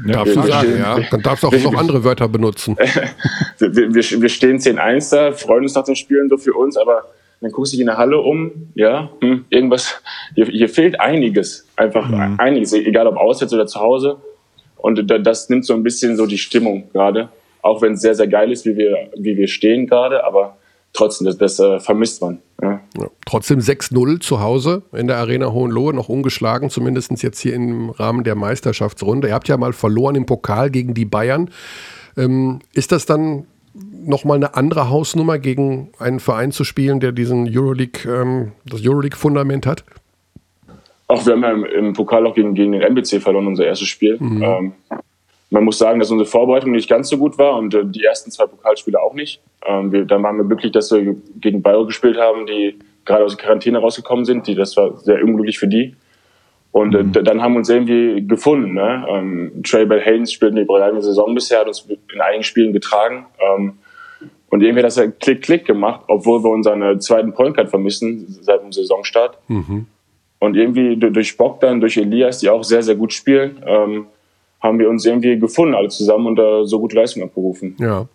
[0.06, 1.00] Ja, darfst du sagen, ja.
[1.10, 2.76] Dann darfst du auch noch andere Wörter benutzen.
[3.58, 7.02] wir, wir, wir stehen 10-1 da, freuen uns nach den Spielen so für uns, aber
[7.42, 10.00] dann guckst du dich in der Halle um, ja, hm, irgendwas,
[10.34, 12.36] hier, hier fehlt einiges, einfach mhm.
[12.38, 14.16] einiges, egal ob auswärts oder zu Hause.
[14.76, 17.28] Und das nimmt so ein bisschen so die Stimmung gerade
[17.62, 20.58] auch wenn es sehr, sehr geil ist, wie wir, wie wir stehen gerade, aber
[20.92, 22.40] trotzdem, das, das äh, vermisst man.
[22.60, 22.80] Ja.
[22.98, 27.90] Ja, trotzdem 6-0 zu Hause in der Arena Hohenlohe, noch ungeschlagen, zumindest jetzt hier im
[27.90, 29.28] Rahmen der Meisterschaftsrunde.
[29.28, 31.50] Ihr habt ja mal verloren im Pokal gegen die Bayern.
[32.16, 33.46] Ähm, ist das dann
[34.04, 39.66] nochmal eine andere Hausnummer, gegen einen Verein zu spielen, der diesen Euroleague, ähm, das Euroleague-Fundament
[39.66, 39.84] hat?
[41.08, 43.88] Auch wir haben ja im, im, Pokal auch gegen, gegen den MBC verloren, unser erstes
[43.88, 44.16] Spiel.
[44.18, 44.42] Mhm.
[44.42, 44.72] Ähm,
[45.50, 48.30] man muss sagen, dass unsere Vorbereitung nicht ganz so gut war und äh, die ersten
[48.30, 49.42] zwei Pokalspiele auch nicht.
[49.66, 53.36] Ähm, wir, dann waren wir glücklich, dass wir gegen Bayer gespielt haben, die gerade aus
[53.36, 54.46] der Quarantäne rausgekommen sind.
[54.46, 55.94] Die, das war sehr unglücklich für die.
[56.70, 57.12] Und äh, mhm.
[57.12, 58.72] dann haben wir uns irgendwie gefunden.
[58.72, 59.06] Ne?
[59.08, 63.26] Ähm, Trey Bell Haynes spielt eine überragende Saison bisher, hat uns in einigen Spielen getragen.
[63.38, 63.74] Ähm,
[64.52, 68.26] und irgendwie hat das ja Klick-Klick gemacht, obwohl wir unseren äh, zweiten Point Guard vermissen
[68.42, 69.38] seit dem Saisonstart.
[69.48, 69.86] Mhm.
[70.40, 74.06] Und irgendwie durch Bogdan, durch Elias, die auch sehr, sehr gut spielen, ähm,
[74.60, 77.76] haben wir uns irgendwie gefunden, alle zusammen und da so gute Leistung abgerufen.
[77.80, 78.06] Ja.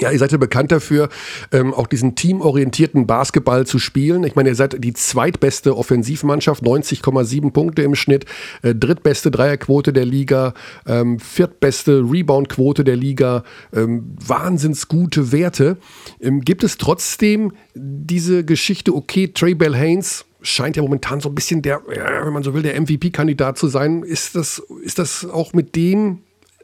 [0.00, 1.10] Ja, ihr seid ja bekannt dafür,
[1.52, 4.24] ähm, auch diesen teamorientierten Basketball zu spielen.
[4.24, 8.24] Ich meine, ihr seid die zweitbeste Offensivmannschaft, 90,7 Punkte im Schnitt,
[8.62, 10.54] äh, drittbeste Dreierquote der Liga,
[10.86, 15.76] ähm, viertbeste Reboundquote der Liga, ähm, wahnsinns gute Werte.
[16.20, 21.34] Ähm, gibt es trotzdem diese Geschichte, okay, Trey Bell Haynes, scheint ja momentan so ein
[21.34, 24.02] bisschen der, wenn man so will, der MVP-Kandidat zu sein.
[24.02, 26.20] Ist das, ist das auch mit dem,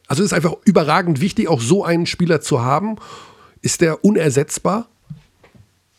[0.09, 2.97] also ist einfach überragend wichtig, auch so einen Spieler zu haben?
[3.63, 4.89] Ist der unersetzbar?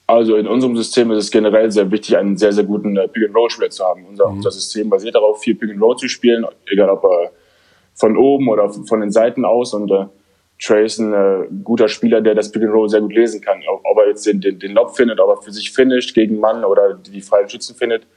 [0.08, 3.70] Also in unserem System ist es generell sehr wichtig, einen sehr, sehr guten äh, Pick-and-Roll-Spieler
[3.70, 4.06] zu haben.
[4.10, 4.38] Unser, mhm.
[4.38, 7.30] unser, System basiert darauf, viel Pick-and-Roll zu spielen, egal ob äh,
[7.94, 9.74] von oben oder von den Seiten aus.
[9.76, 10.06] Und äh,
[10.60, 13.62] Trey ist ein äh, guter Spieler, der das Pick and Roll sehr gut lesen kann.
[13.72, 16.40] Ob, ob er jetzt den, den, den Lob findet, ob er für sich finisht gegen
[16.40, 18.08] Mann oder die freien Schützen findet,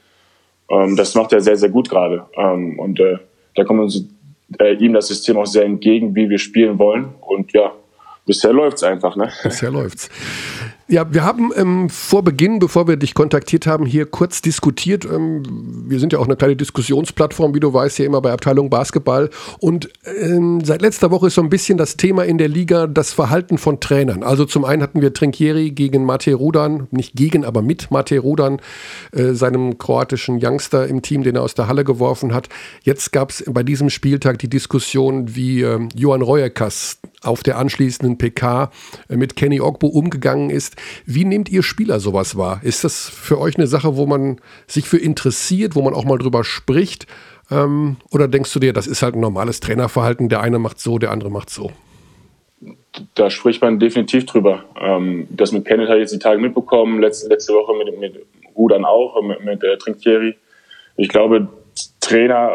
[0.69, 2.25] ähm, das macht er sehr, sehr gut gerade.
[2.35, 3.17] Ähm, und äh,
[3.55, 4.03] da kommt uns
[4.59, 7.13] äh, ihm das System auch sehr entgegen, wie wir spielen wollen.
[7.21, 7.73] Und ja,
[8.25, 9.15] bisher läuft's einfach.
[9.15, 9.31] Ne?
[9.43, 10.09] Bisher läuft's.
[10.89, 15.05] Ja, wir haben ähm, vor Beginn, bevor wir dich kontaktiert haben, hier kurz diskutiert.
[15.05, 15.43] Ähm,
[15.87, 19.29] wir sind ja auch eine kleine Diskussionsplattform, wie du weißt, hier immer bei Abteilung Basketball.
[19.59, 19.89] Und
[20.21, 23.57] ähm, seit letzter Woche ist so ein bisschen das Thema in der Liga das Verhalten
[23.57, 24.23] von Trainern.
[24.23, 28.59] Also zum einen hatten wir Trinkieri gegen Mate Rudan, nicht gegen, aber mit Mate Rudan,
[29.13, 32.49] äh, seinem kroatischen Youngster im Team, den er aus der Halle geworfen hat.
[32.81, 38.17] Jetzt gab es bei diesem Spieltag die Diskussion, wie äh, Johann Reuerkas auf der anschließenden
[38.17, 38.71] PK
[39.09, 40.75] äh, mit Kenny Ogbo umgegangen ist.
[41.05, 42.59] Wie nehmt ihr Spieler sowas wahr?
[42.63, 46.17] Ist das für euch eine Sache, wo man sich für interessiert, wo man auch mal
[46.17, 47.07] drüber spricht?
[47.51, 50.97] Ähm, oder denkst du dir, das ist halt ein normales Trainerverhalten, der eine macht so,
[50.97, 51.71] der andere macht so?
[53.15, 54.63] Da spricht man definitiv drüber.
[54.79, 58.25] Ähm, das mit Kenneth habe ich jetzt die Tage mitbekommen, letzte, letzte Woche mit, mit
[58.55, 60.35] Rudern auch, mit, mit äh, Trinkieri.
[60.95, 61.47] Ich glaube,
[62.01, 62.51] Trainer,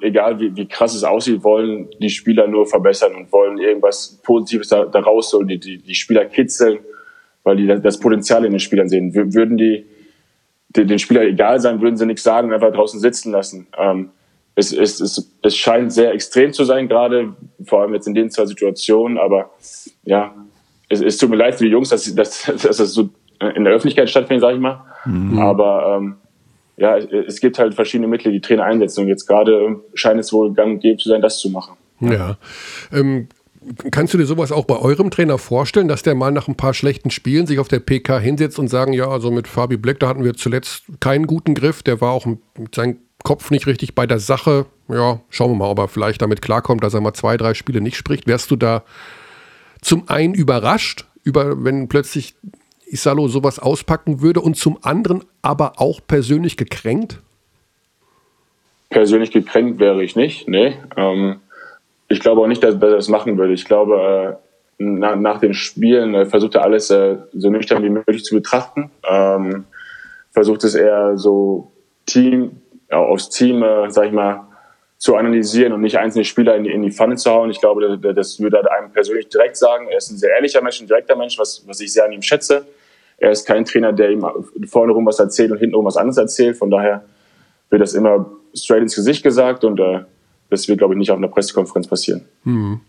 [0.00, 4.20] äh, egal wie, wie krass es aussieht, wollen die Spieler nur verbessern und wollen irgendwas
[4.22, 6.78] Positives da, da rausholen, die, die, die Spieler kitzeln
[7.46, 9.14] weil die das Potenzial in den Spielern sehen.
[9.14, 9.86] Würden die,
[10.70, 13.68] den Spieler egal sein, würden sie nichts sagen, einfach draußen sitzen lassen.
[13.78, 14.10] Ähm,
[14.56, 18.32] es, es, es, es scheint sehr extrem zu sein, gerade vor allem jetzt in den
[18.32, 19.50] zwei Situationen, aber
[20.02, 20.34] ja,
[20.88, 23.10] es, es tut mir leid für die Jungs, dass, dass, dass das so
[23.54, 24.84] in der Öffentlichkeit stattfindet, sage ich mal.
[25.04, 25.38] Mhm.
[25.38, 26.16] Aber ähm,
[26.76, 30.52] ja, es gibt halt verschiedene Mittel, die Trainer einsetzen und jetzt gerade scheint es wohl
[30.52, 31.76] gang und gäbe zu sein, das zu machen.
[32.00, 32.36] Ja.
[32.92, 33.28] Ähm,
[33.90, 36.74] kannst du dir sowas auch bei eurem Trainer vorstellen, dass der mal nach ein paar
[36.74, 40.08] schlechten Spielen sich auf der PK hinsetzt und sagen, ja, also mit Fabi Black, da
[40.08, 44.06] hatten wir zuletzt keinen guten Griff, der war auch mit seinem Kopf nicht richtig bei
[44.06, 44.66] der Sache.
[44.88, 47.80] Ja, schauen wir mal, ob er vielleicht damit klarkommt, dass er mal zwei, drei Spiele
[47.80, 48.26] nicht spricht.
[48.26, 48.84] Wärst du da
[49.80, 52.36] zum einen überrascht, über, wenn plötzlich
[52.86, 57.20] Isalo sowas auspacken würde und zum anderen aber auch persönlich gekränkt?
[58.90, 60.76] Persönlich gekränkt wäre ich nicht, nee.
[60.96, 61.40] Ähm,
[62.08, 63.52] ich glaube auch nicht, dass er das machen würde.
[63.52, 64.46] Ich glaube, äh,
[64.78, 68.90] nach, nach den Spielen äh, versucht er alles äh, so nüchtern wie möglich zu betrachten.
[69.08, 69.64] Ähm,
[70.30, 71.72] versucht es eher so
[72.04, 74.46] Team, ja, aufs Team, äh, sag ich mal,
[74.98, 77.50] zu analysieren und nicht einzelne Spieler in die, in die Pfanne zu hauen.
[77.50, 79.88] Ich glaube, das, das würde einem persönlich direkt sagen.
[79.88, 82.22] Er ist ein sehr ehrlicher Mensch, ein direkter Mensch, was, was ich sehr an ihm
[82.22, 82.66] schätze.
[83.18, 84.24] Er ist kein Trainer, der ihm
[84.66, 86.56] vorne rum was erzählt und hinten rum was anderes erzählt.
[86.56, 87.04] Von daher
[87.70, 90.00] wird das immer straight ins Gesicht gesagt und äh,
[90.48, 92.22] das wird, glaube ich, nicht auf einer Pressekonferenz passieren.
[92.44, 92.80] Mhm.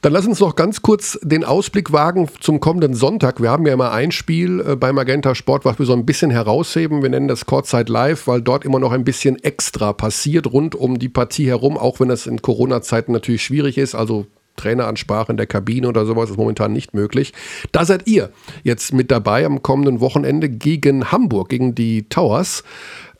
[0.00, 3.42] Dann lass uns noch ganz kurz den Ausblick wagen zum kommenden Sonntag.
[3.42, 6.30] Wir haben ja immer ein Spiel äh, bei Magenta Sport, was wir so ein bisschen
[6.30, 7.02] herausheben.
[7.02, 10.98] Wir nennen das Courtside Live, weil dort immer noch ein bisschen extra passiert rund um
[10.98, 13.94] die Partie herum, auch wenn das in Corona-Zeiten natürlich schwierig ist.
[13.94, 14.26] Also
[14.58, 17.32] Traineransprache in der Kabine oder sowas ist momentan nicht möglich.
[17.72, 18.30] Da seid ihr
[18.62, 22.64] jetzt mit dabei am kommenden Wochenende gegen Hamburg, gegen die Towers.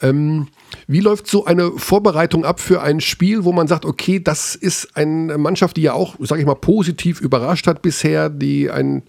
[0.00, 0.48] Ähm,
[0.86, 4.96] wie läuft so eine Vorbereitung ab für ein Spiel, wo man sagt, okay, das ist
[4.96, 9.02] eine Mannschaft, die ja auch, sage ich mal, positiv überrascht hat bisher, die ein,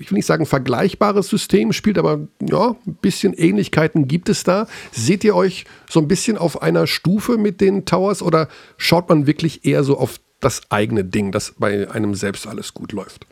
[0.00, 4.66] ich will nicht sagen vergleichbares System spielt, aber ja, ein bisschen Ähnlichkeiten gibt es da.
[4.92, 9.26] Seht ihr euch so ein bisschen auf einer Stufe mit den Towers oder schaut man
[9.26, 13.26] wirklich eher so auf das eigene Ding, dass bei einem selbst alles gut läuft?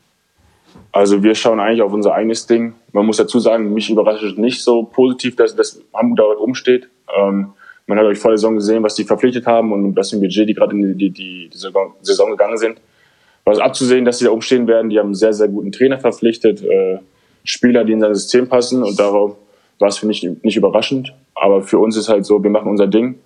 [0.90, 2.74] Also wir schauen eigentlich auf unser eigenes Ding.
[2.92, 6.88] Man muss dazu sagen, mich überrascht es nicht so positiv, dass das Hamburg da umsteht.
[7.16, 7.52] Ähm,
[7.86, 10.48] man hat euch vor der Saison gesehen, was die verpflichtet haben und was im Budget,
[10.48, 12.80] die gerade in die, die, die Saison gegangen sind.
[13.44, 14.88] Was abzusehen, dass sie da umstehen werden.
[14.90, 16.98] Die haben einen sehr, sehr guten Trainer verpflichtet, äh,
[17.44, 19.36] Spieler, die in sein System passen und darauf
[19.80, 21.12] war es für mich nicht überraschend.
[21.34, 23.18] Aber für uns ist halt so, wir machen unser Ding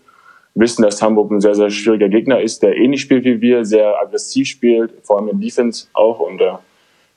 [0.56, 4.00] wissen, dass Hamburg ein sehr, sehr schwieriger Gegner ist, der ähnlich spielt wie wir, sehr
[4.00, 6.18] aggressiv spielt, vor allem in Defense auch.
[6.18, 6.54] Und äh,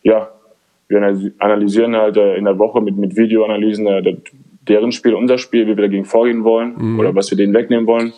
[0.03, 0.29] ja,
[0.89, 4.17] wir analysieren halt äh, in der Woche mit, mit Videoanalysen äh,
[4.67, 6.99] deren Spiel, unser Spiel, wie wir dagegen vorgehen wollen mhm.
[6.99, 8.13] oder was wir denen wegnehmen wollen.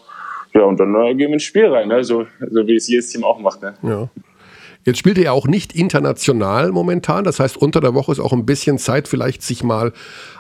[0.54, 2.04] Ja, und dann äh, gehen wir ins Spiel rein, ne?
[2.04, 3.62] so, so wie es jedes Team auch macht.
[3.62, 3.74] Ne?
[3.84, 4.10] Ja.
[4.84, 7.24] Jetzt spielt er ja auch nicht international momentan.
[7.24, 9.94] Das heißt, unter der Woche ist auch ein bisschen Zeit, vielleicht sich mal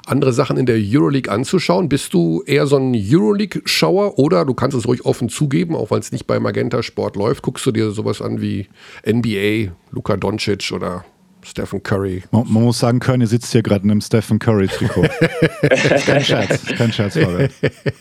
[0.06, 1.90] andere Sachen in der Euroleague anzuschauen.
[1.90, 6.00] Bist du eher so ein Euroleague-Schauer oder du kannst es ruhig offen zugeben, auch weil
[6.00, 8.68] es nicht bei Magenta Sport läuft, guckst du dir sowas an wie
[9.08, 11.06] NBA, Luka Doncic oder
[11.46, 12.24] Stephen Curry.
[12.32, 15.02] Man, man, muss sagen, Kearney sitzt hier gerade in einem Stephen Curry-Trikot.
[16.06, 17.50] kein Scherz, kein Scherz, Fabian.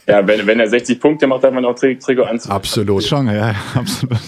[0.07, 2.53] Ja, wenn, wenn er 60 Punkte macht, darf man auch Trikot anziehen.
[2.53, 3.03] Absolut.
[3.05, 4.19] Schon, ja, absolut.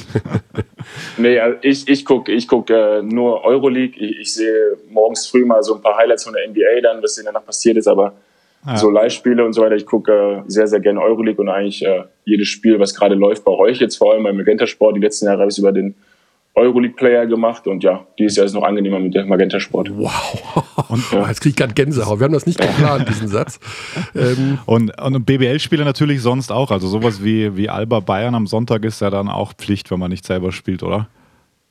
[1.19, 3.99] nee, also ich, ich gucke ich guck, äh, nur Euroleague.
[3.99, 7.19] Ich, ich, sehe morgens früh mal so ein paar Highlights von der NBA dann, was
[7.19, 8.15] in der Nacht passiert ist, aber
[8.67, 8.77] ja.
[8.77, 12.05] so Live-Spiele und so weiter, ich gucke äh, sehr, sehr gerne Euroleague und eigentlich äh,
[12.25, 15.27] jedes Spiel, was gerade läuft bei euch jetzt, vor allem beim Magenta Sport, die letzten
[15.27, 15.95] Jahre habe ich es über den
[16.55, 19.91] Euroleague-Player gemacht und ja, dieses Jahr ist noch angenehmer mit der Magenta Sport.
[19.97, 20.89] Wow.
[20.91, 21.27] Und ja.
[21.29, 22.21] jetzt kriege ich gerade Gänsehaut.
[22.21, 23.59] Wir haben das nicht geplant, diesen Satz.
[24.15, 24.59] Ähm.
[24.67, 26.71] Und, und BBL-Spieler natürlich sonst auch.
[26.71, 30.11] Also sowas wie, wie Alba Bayern am Sonntag ist ja dann auch Pflicht, wenn man
[30.11, 31.09] nicht selber spielt, oder?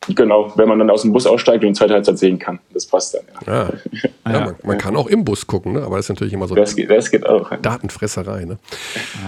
[0.07, 2.59] Genau, wenn man dann aus dem Bus aussteigt und zweite Halbzeit sehen kann.
[2.73, 3.21] Das passt dann.
[3.45, 4.09] Ja, ja.
[4.33, 5.83] ja man, man, kann auch im Bus gucken, ne?
[5.83, 7.55] aber das ist natürlich immer so das geht, das geht auch.
[7.61, 8.45] Datenfresserei.
[8.45, 8.57] Ne?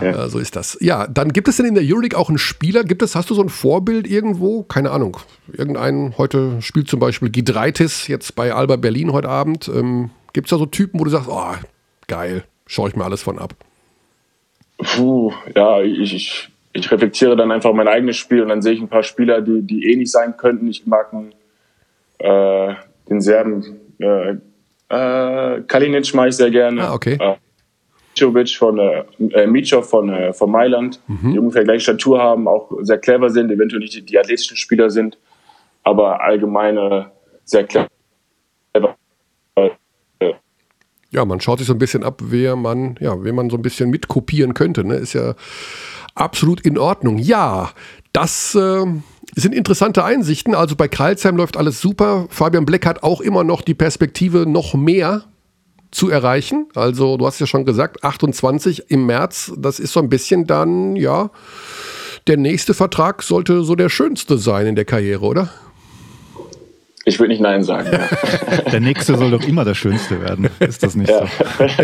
[0.01, 0.27] Ja.
[0.29, 0.75] so ist das.
[0.81, 2.83] Ja, dann gibt es denn in der Euroleague auch einen Spieler?
[2.83, 4.63] Gibt es, hast du so ein Vorbild irgendwo?
[4.63, 5.17] Keine Ahnung.
[5.51, 9.67] Irgendeinen, heute spielt zum Beispiel Gidreitis jetzt bei Alba Berlin heute Abend.
[9.67, 11.53] Ähm, gibt es da so Typen, wo du sagst, oh,
[12.07, 13.53] geil, schaue ich mir alles von ab?
[14.79, 18.81] Puh, ja, ich, ich ich reflektiere dann einfach mein eigenes Spiel und dann sehe ich
[18.81, 20.67] ein paar Spieler, die, die ähnlich sein könnten.
[20.67, 21.33] Ich mag einen,
[22.19, 22.75] äh,
[23.09, 24.35] den Serben äh,
[24.89, 26.81] äh, Kalinic mag ich sehr gerne.
[26.81, 27.17] Ah, okay.
[27.19, 27.35] Äh,
[28.15, 31.31] Micovic von äh, äh Michov von, äh, von Mailand, mhm.
[31.31, 34.89] die ungefähr gleiche Statur haben, auch sehr clever sind, eventuell nicht die, die athletischen Spieler
[34.89, 35.17] sind,
[35.83, 37.11] aber allgemeine
[37.43, 37.89] sehr clever.
[41.09, 43.61] Ja, man schaut sich so ein bisschen ab, wer man, ja, wer man so ein
[43.61, 44.83] bisschen mitkopieren könnte.
[44.83, 44.95] Ne?
[44.95, 45.35] Ist ja
[46.15, 47.17] absolut in Ordnung.
[47.17, 47.71] Ja,
[48.11, 48.85] das äh,
[49.35, 50.55] sind interessante Einsichten.
[50.55, 52.27] Also bei Kreilsheim läuft alles super.
[52.29, 55.23] Fabian Bleck hat auch immer noch die Perspektive, noch mehr
[55.91, 56.67] zu erreichen.
[56.75, 60.95] Also du hast ja schon gesagt, 28 im März, das ist so ein bisschen dann,
[60.95, 61.29] ja,
[62.27, 65.49] der nächste Vertrag sollte so der schönste sein in der Karriere, oder?
[67.05, 67.89] Ich würde nicht Nein sagen.
[67.91, 68.57] Ja.
[68.71, 70.49] der nächste soll doch immer der schönste werden.
[70.59, 71.27] Ist das nicht ja.
[71.27, 71.65] so?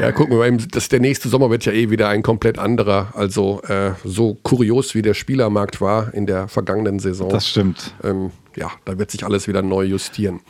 [0.00, 3.12] Ja, gucken wir mal, das, der nächste Sommer wird ja eh wieder ein komplett anderer.
[3.14, 7.30] Also äh, so kurios wie der Spielermarkt war in der vergangenen Saison.
[7.30, 7.94] Das stimmt.
[8.04, 10.40] Ähm, ja, da wird sich alles wieder neu justieren.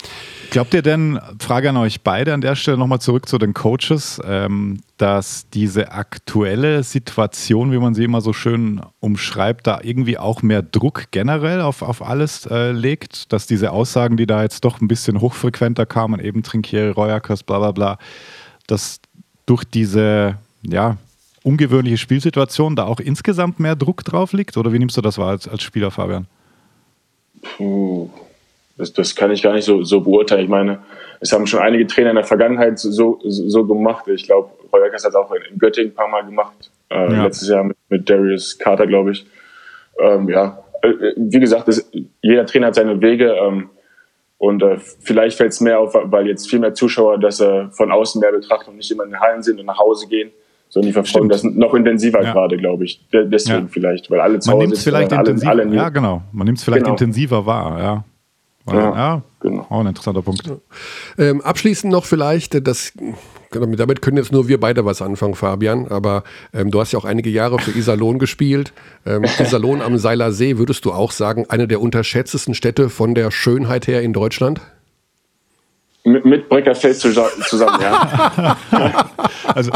[0.51, 4.21] Glaubt ihr denn, Frage an euch beide an der Stelle nochmal zurück zu den Coaches,
[4.25, 10.43] ähm, dass diese aktuelle Situation, wie man sie immer so schön umschreibt, da irgendwie auch
[10.43, 13.33] mehr Druck generell auf, auf alles äh, legt?
[13.33, 17.59] Dass diese Aussagen, die da jetzt doch ein bisschen hochfrequenter kamen, eben Trinkieri, Reuerkers, bla
[17.59, 17.99] bla bla,
[18.67, 19.01] dass
[19.47, 20.97] durch diese ja,
[21.43, 24.57] ungewöhnliche Spielsituation da auch insgesamt mehr Druck drauf liegt?
[24.57, 26.27] Oder wie nimmst du das wahr als, als Spieler, Fabian?
[27.57, 28.11] Puh,
[28.77, 30.45] das, das kann ich gar nicht so, so beurteilen.
[30.45, 30.81] Ich meine,
[31.21, 34.07] es haben schon einige Trainer in der Vergangenheit so, so gemacht.
[34.09, 36.71] Ich glaube, Reuerkers hat es auch in Göttingen ein paar Mal gemacht.
[36.91, 37.25] Äh, ja.
[37.25, 39.27] Letztes Jahr mit, mit Darius Carter, glaube ich.
[39.99, 43.33] Ähm, ja, äh, wie gesagt, das, jeder Trainer hat seine Wege.
[43.33, 43.71] Ähm,
[44.39, 47.91] und äh, vielleicht fällt es mehr auf, weil jetzt viel mehr Zuschauer das äh, von
[47.91, 50.31] außen mehr betrachten und nicht immer in den Hallen sind und nach Hause gehen,
[50.69, 51.55] sondern die verfolgen Stimmt.
[51.55, 52.33] das noch intensiver ja.
[52.33, 53.01] gerade, glaube ich.
[53.13, 53.69] Deswegen ja.
[53.71, 54.85] vielleicht, weil alle zu Man Hause sind.
[54.85, 56.23] Vielleicht intensiver, alle, alle ja, genau.
[56.33, 56.95] Man nimmt es vielleicht genau.
[56.95, 58.05] intensiver wahr, ja.
[58.69, 59.67] Ja, ja, genau.
[59.69, 60.51] Auch ein interessanter Punkt.
[61.19, 62.93] Ähm, abschließend noch vielleicht, das,
[63.53, 67.05] damit können jetzt nur wir beide was anfangen, Fabian, aber ähm, du hast ja auch
[67.05, 68.73] einige Jahre für Iserlohn gespielt.
[69.07, 73.31] Ähm, Iserlohn am Seiler See, würdest du auch sagen, eine der unterschätztesten Städte von der
[73.31, 74.61] Schönheit her in Deutschland?
[76.07, 78.57] Mit, mit Breckerfeld zusammen, ja.
[79.55, 79.73] also,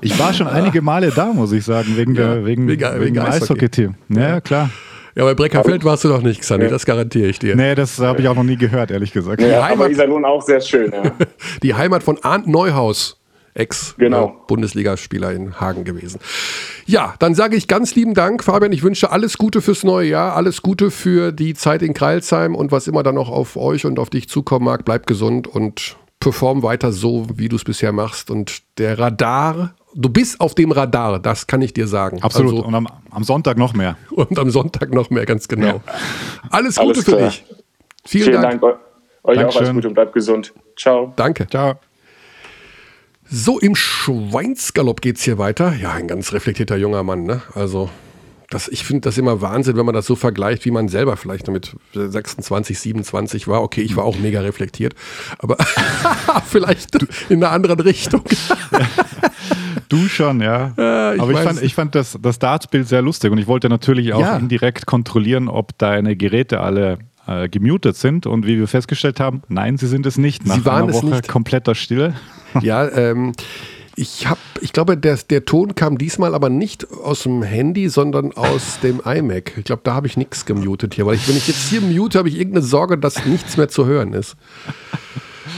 [0.00, 3.00] ich war schon einige Male da, muss ich sagen, wegen, ja, der, wegen, wegen, wegen,
[3.00, 3.96] wegen Eishockey-Team.
[4.08, 4.70] Ja, klar.
[5.16, 6.70] Ja, bei Breckerfeld warst du noch nicht, Xandi, ja.
[6.70, 7.56] das garantiere ich dir.
[7.56, 9.40] Nee, das habe ich auch noch nie gehört, ehrlich gesagt.
[9.40, 11.10] Ja, Heimat, aber Iserlohn auch sehr schön, ja.
[11.62, 13.15] Die Heimat von Arndt Neuhaus,
[13.56, 15.46] Ex-Bundesligaspieler genau.
[15.46, 16.20] in Hagen gewesen.
[16.86, 18.72] Ja, dann sage ich ganz lieben Dank, Fabian.
[18.72, 22.72] Ich wünsche alles Gute fürs neue Jahr, alles Gute für die Zeit in Kreilsheim und
[22.72, 24.84] was immer dann noch auf euch und auf dich zukommen mag.
[24.84, 28.30] Bleib gesund und perform weiter so, wie du es bisher machst.
[28.30, 32.22] Und der Radar du bist auf dem Radar, das kann ich dir sagen.
[32.22, 32.52] Absolut.
[32.52, 33.96] Also, und am, am, Sonntag noch mehr.
[34.10, 35.66] Und am Sonntag noch mehr, ganz genau.
[35.66, 35.80] Ja.
[36.50, 37.44] Alles Gute alles für dich.
[38.04, 38.60] Vielen, Vielen Dank.
[38.60, 38.76] Dank.
[39.24, 39.44] Euch Dankeschön.
[39.44, 40.52] auch alles Gute und bleibt gesund.
[40.76, 41.12] Ciao.
[41.16, 41.46] Danke.
[41.48, 41.80] Ciao.
[43.28, 45.74] So, im Schweinsgalopp geht es hier weiter.
[45.74, 47.42] Ja, ein ganz reflektierter junger Mann, ne?
[47.54, 47.90] Also,
[48.50, 51.48] das, ich finde das immer Wahnsinn, wenn man das so vergleicht, wie man selber vielleicht
[51.48, 53.62] damit 26, 27 war.
[53.62, 54.94] Okay, ich war auch mega reflektiert,
[55.38, 55.56] aber
[56.46, 56.96] vielleicht
[57.28, 58.22] in einer anderen Richtung.
[59.88, 60.72] Du schon, ja.
[60.76, 63.68] ja ich Aber ich fand, ich fand das, das Darts-Bild sehr lustig und ich wollte
[63.68, 64.36] natürlich auch ja.
[64.36, 68.26] indirekt kontrollieren, ob deine Geräte alle äh, gemutet sind.
[68.26, 70.46] Und wie wir festgestellt haben, nein, sie sind es nicht.
[70.46, 71.28] Nach sie waren einer Woche es nicht.
[71.28, 72.14] kompletter Stille.
[72.62, 73.32] Ja, ähm,
[73.96, 78.32] ich habe, ich glaube, der, der Ton kam diesmal aber nicht aus dem Handy, sondern
[78.32, 79.56] aus dem iMac.
[79.56, 82.18] Ich glaube, da habe ich nichts gemutet hier, weil ich, wenn ich jetzt hier mute,
[82.18, 84.36] habe ich irgendeine Sorge, dass nichts mehr zu hören ist.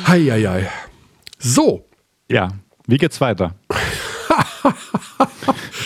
[0.07, 0.69] Heieiei.
[1.39, 1.85] So.
[2.31, 2.49] Ja,
[2.87, 3.55] wie geht's weiter?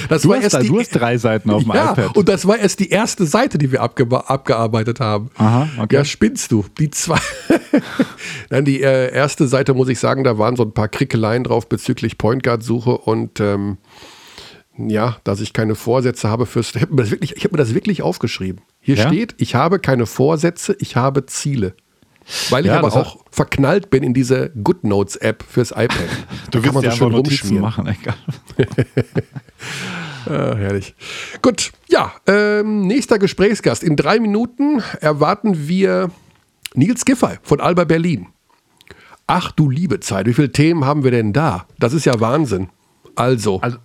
[0.08, 2.16] das du, war hast, erst die, du hast drei Seiten auf dem ja, iPad.
[2.16, 5.30] Und das war erst die erste Seite, die wir abge abgearbeitet haben.
[5.36, 5.96] Aha, okay.
[5.96, 6.64] Ja, spinnst du.
[6.78, 7.18] Die zwei.
[8.50, 11.68] Nein, die äh, erste Seite, muss ich sagen, da waren so ein paar Krickeleien drauf
[11.68, 13.78] bezüglich Point Guard-Suche und ähm,
[14.78, 16.74] ja, dass ich keine Vorsätze habe fürs.
[16.74, 18.62] Ich habe mir, hab mir, das wirklich aufgeschrieben.
[18.80, 19.08] Hier ja?
[19.08, 21.74] steht, ich habe keine Vorsätze, ich habe Ziele.
[22.50, 25.90] Weil ich ja, aber auch verknallt bin in diese GoodNotes-App fürs iPad.
[26.50, 27.60] du da kann man so schön rumschmieren.
[27.60, 28.14] machen, egal.
[30.26, 30.94] ah, herrlich.
[31.42, 33.82] Gut, ja, ähm, nächster Gesprächsgast.
[33.82, 36.10] In drei Minuten erwarten wir
[36.74, 38.28] Nils Giffey von Alba Berlin.
[39.26, 41.66] Ach du liebe Zeit, wie viele Themen haben wir denn da?
[41.78, 42.68] Das ist ja Wahnsinn.
[43.14, 43.78] Also, also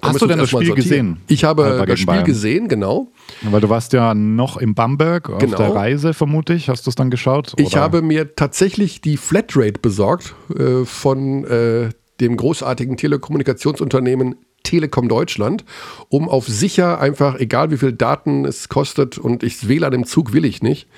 [0.00, 0.76] Hast du denn das Spiel sortieren.
[0.76, 1.16] gesehen?
[1.28, 2.24] Ich habe das Spiel Bayern.
[2.24, 3.08] gesehen, genau.
[3.42, 5.58] Weil du warst ja noch in Bamberg auf genau.
[5.58, 6.68] der Reise, vermute ich.
[6.68, 7.52] Hast du es dann geschaut?
[7.52, 7.62] Oder?
[7.62, 15.64] Ich habe mir tatsächlich die Flatrate besorgt äh, von äh, dem großartigen Telekommunikationsunternehmen Telekom Deutschland,
[16.08, 20.32] um auf sicher einfach, egal wie viel Daten es kostet und ich WLAN im Zug
[20.32, 20.88] will ich nicht,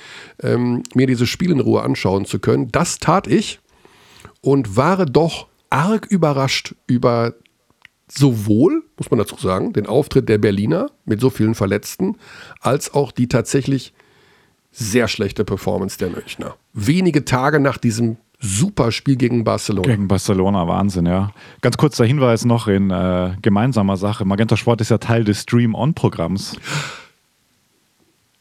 [0.42, 2.70] ähm, mir dieses Spiel in Ruhe anschauen zu können.
[2.70, 3.61] Das tat ich
[4.40, 7.35] und war doch arg überrascht über
[8.09, 12.16] sowohl, muss man dazu sagen, den Auftritt der Berliner mit so vielen Verletzten,
[12.61, 13.92] als auch die tatsächlich
[14.70, 16.57] sehr schlechte Performance der Münchner.
[16.72, 19.88] Wenige Tage nach diesem super Spiel gegen Barcelona.
[19.88, 21.32] Gegen Barcelona, Wahnsinn, ja.
[21.62, 24.24] Ganz kurz der Hinweis noch in äh, gemeinsamer Sache.
[24.24, 26.57] Magenta Sport ist ja Teil des Stream-On-Programms.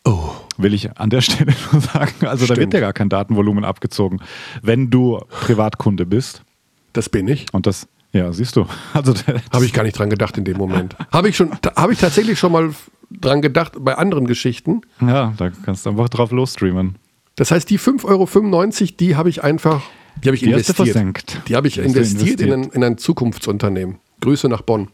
[0.06, 0.32] Oh.
[0.58, 2.28] Will ich an der Stelle nur sagen.
[2.28, 2.58] Also Stimmt.
[2.58, 4.20] da wird ja gar kein Datenvolumen abgezogen,
[4.62, 6.44] wenn du Privatkunde bist.
[6.92, 7.52] Das bin ich.
[7.54, 8.68] Und das ja, siehst du.
[8.94, 9.14] Also
[9.52, 10.96] habe ich gar nicht dran gedacht in dem Moment.
[11.12, 12.70] habe ich schon, habe ich tatsächlich schon mal
[13.10, 14.82] dran gedacht bei anderen Geschichten.
[15.02, 16.98] Ja, da kannst du einfach drauf losstreamen.
[17.36, 19.82] Das heißt, die 5,95 Euro, die habe ich einfach
[20.24, 20.76] Die habe ich Die investiert.
[20.78, 21.42] versenkt.
[21.48, 22.76] Die habe ich du investiert, In, ein, investiert.
[22.76, 23.98] in ein Zukunftsunternehmen.
[24.22, 24.88] Grüße nach Bonn.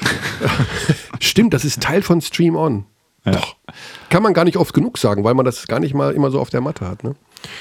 [1.20, 2.84] Stimmt, das ist Teil von Stream On.
[3.24, 3.32] Ja.
[3.32, 3.56] Doch.
[4.10, 6.40] Kann man gar nicht oft genug sagen, weil man das gar nicht mal immer so
[6.40, 7.04] auf der Matte hat.
[7.04, 7.14] Ne?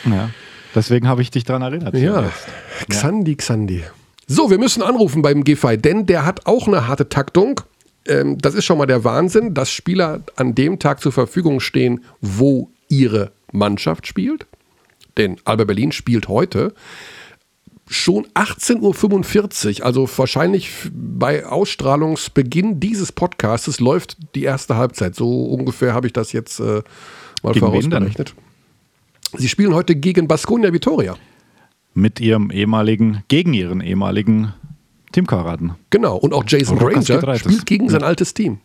[0.06, 0.30] Ja.
[0.74, 1.94] Deswegen habe ich dich daran erinnert.
[1.96, 2.90] Ja, jetzt.
[2.90, 3.84] Xandi, Xandi.
[4.28, 7.60] So, wir müssen anrufen beim Giffey, denn der hat auch eine harte Taktung.
[8.08, 12.04] Ähm, das ist schon mal der Wahnsinn, dass Spieler an dem Tag zur Verfügung stehen,
[12.22, 14.46] wo ihre Mannschaft spielt.
[15.18, 16.74] Denn Alba Berlin spielt heute
[17.88, 25.16] schon 18.45 Uhr, also wahrscheinlich bei Ausstrahlungsbeginn dieses Podcastes läuft die erste Halbzeit.
[25.16, 26.82] So ungefähr habe ich das jetzt äh,
[27.44, 28.34] mal Gegen vorausberechnet.
[29.38, 31.16] Sie spielen heute gegen Baskonia Vitoria.
[31.94, 34.54] Mit ihrem ehemaligen, gegen ihren ehemaligen
[35.12, 35.74] Teamkameraden.
[35.90, 38.60] Genau, und auch Jason Rokas Granger spielt gegen sein altes Team.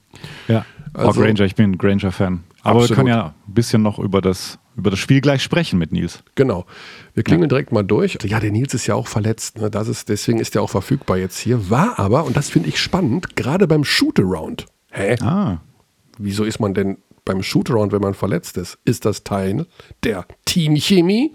[0.46, 2.44] Ja, Also- auch Granger, ich bin Granger-Fan.
[2.62, 2.88] Aber Absolut.
[2.90, 6.22] wir können ja ein bisschen noch über das, über das Spiel gleich sprechen mit Nils.
[6.34, 6.66] Genau.
[7.14, 8.18] Wir klingeln direkt mal durch.
[8.24, 9.58] Ja, der Nils ist ja auch verletzt.
[9.58, 9.70] Ne?
[9.70, 11.70] Das ist, deswegen ist er auch verfügbar jetzt hier.
[11.70, 14.66] War aber, und das finde ich spannend, gerade beim Shootaround.
[14.90, 15.16] Hä?
[15.22, 15.58] Ah,
[16.18, 18.78] Wieso ist man denn beim Shootaround, wenn man verletzt ist?
[18.84, 19.66] Ist das Teil
[20.04, 21.34] der Teamchemie?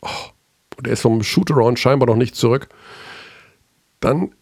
[0.00, 0.08] Oh,
[0.78, 2.68] und er ist vom Shootaround scheinbar noch nicht zurück.
[4.00, 4.32] Dann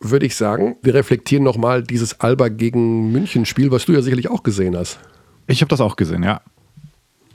[0.00, 4.42] würde ich sagen, wir reflektieren nochmal dieses Alba gegen München-Spiel, was du ja sicherlich auch
[4.42, 4.98] gesehen hast.
[5.46, 6.40] ich habe das auch gesehen, ja.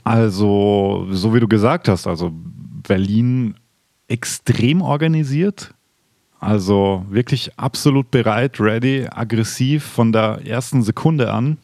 [0.04, 3.54] Also, so wie du gesagt hast, also Berlin
[4.08, 5.74] extrem organisiert.
[6.40, 11.58] Also wirklich absolut bereit, ready, aggressiv von der ersten Sekunde an.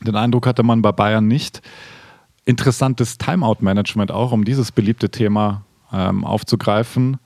[0.00, 1.62] Den Eindruck hatte man bei Bayern nicht.
[2.44, 7.18] Interessantes Timeout-Management auch, um dieses beliebte Thema ähm, aufzugreifen,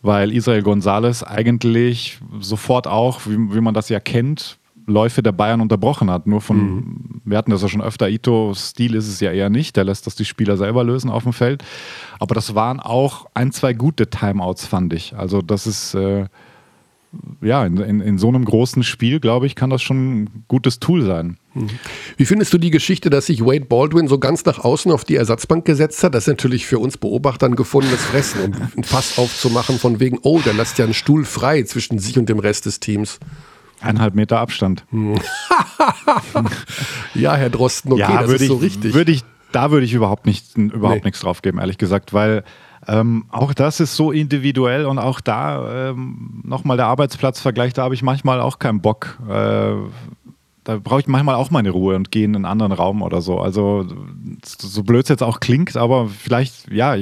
[0.00, 5.60] weil Israel Gonzalez eigentlich sofort auch, wie, wie man das ja kennt, Läufe der Bayern
[5.60, 6.26] unterbrochen hat.
[6.26, 9.84] Nur von, wir hatten das ja schon öfter, Ito-Stil ist es ja eher nicht, der
[9.84, 11.64] lässt das die Spieler selber lösen auf dem Feld.
[12.18, 15.16] Aber das waren auch ein, zwei gute Timeouts, fand ich.
[15.16, 16.26] Also das ist, äh,
[17.40, 20.80] ja, in, in, in so einem großen Spiel, glaube ich, kann das schon ein gutes
[20.80, 21.38] Tool sein.
[22.16, 25.16] Wie findest du die Geschichte, dass sich Wade Baldwin so ganz nach außen auf die
[25.16, 26.14] Ersatzbank gesetzt hat?
[26.14, 30.18] Das ist natürlich für uns Beobachter ein gefundenes Fressen, um ein Fass aufzumachen von wegen,
[30.22, 33.20] oh, der lässt ja einen Stuhl frei zwischen sich und dem Rest des Teams.
[33.84, 34.84] Eineinhalb Meter Abstand.
[37.14, 38.94] Ja, Herr Drosten, okay, das würde ist so ich, richtig.
[38.94, 39.22] Würde ich,
[39.52, 41.04] da würde ich überhaupt, nicht, überhaupt Nee.
[41.04, 42.42] nichts drauf geben, ehrlich gesagt, weil
[42.86, 47.94] ähm, auch das ist so individuell und auch da ähm, nochmal der Arbeitsplatzvergleich, da habe
[47.94, 49.18] ich manchmal auch keinen Bock.
[49.28, 49.74] Äh,
[50.64, 53.38] da brauche ich manchmal auch meine Ruhe und gehe in einen anderen Raum oder so.
[53.38, 53.86] Also
[54.44, 56.96] so blöd es jetzt auch klingt, aber vielleicht, ja,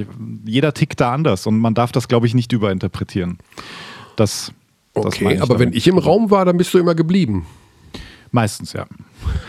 [0.45, 3.39] jeder tickt da anders und man darf das, glaube ich, nicht überinterpretieren.
[4.17, 4.53] Das, das
[4.95, 5.77] okay, aber wenn damit.
[5.77, 7.47] ich im Raum war, dann bist du immer geblieben.
[8.31, 8.87] Meistens, ja.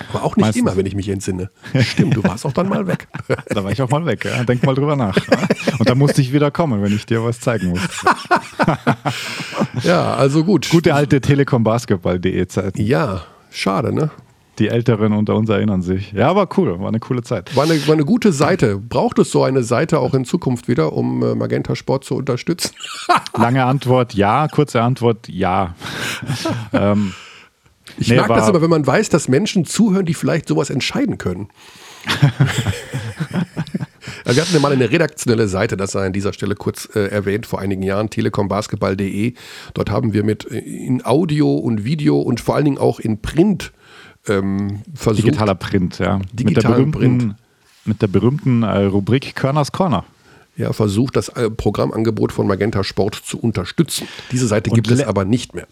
[0.10, 0.62] Aber auch nicht Meistens.
[0.62, 1.50] immer, wenn ich mich entsinne.
[1.80, 3.08] Stimmt, du warst auch dann mal weg.
[3.48, 4.26] Da war ich auch mal weg.
[4.26, 4.44] Ja.
[4.44, 5.18] Denk mal drüber nach.
[5.80, 7.82] Und da musste ich wieder kommen, wenn ich dir was zeigen muss.
[9.84, 10.70] Ja, also gut.
[10.70, 12.78] Gute alte Telekom-Basketball.de Zeit.
[12.78, 14.12] Ja, schade, ne?
[14.60, 16.12] Die Älteren unter uns erinnern sich.
[16.12, 17.56] Ja, aber cool, war eine coole Zeit.
[17.56, 18.78] War eine, war eine gute Seite.
[18.78, 22.72] Braucht es so eine Seite auch in Zukunft wieder, um äh, Magenta Sport zu unterstützen?
[23.38, 25.74] Lange Antwort ja, kurze Antwort ja.
[26.74, 27.14] ähm,
[27.98, 30.70] Ich Nee, mag das war- aber, wenn man weiß, dass Menschen zuhören, die vielleicht sowas
[30.70, 31.50] entscheiden können.
[34.26, 37.46] Wir hatten ja mal eine redaktionelle Seite, das sei an dieser Stelle kurz äh, erwähnt,
[37.46, 39.34] vor einigen Jahren, telekombasketball.de.
[39.74, 43.22] Dort haben wir mit äh, in Audio und Video und vor allen Dingen auch in
[43.22, 43.74] Print
[44.28, 45.26] ähm, versucht.
[45.28, 46.18] digitaler Print, ja.
[46.18, 47.36] mit der Digitalen berühmten, Print.
[47.86, 50.06] Mit der berühmten äh, Rubrik Körners Corner.
[50.56, 54.08] Ja, versucht, das äh, Programmangebot von Magenta Sport zu unterstützen.
[54.32, 55.68] Diese Seite Und gibt es aber nicht mehr.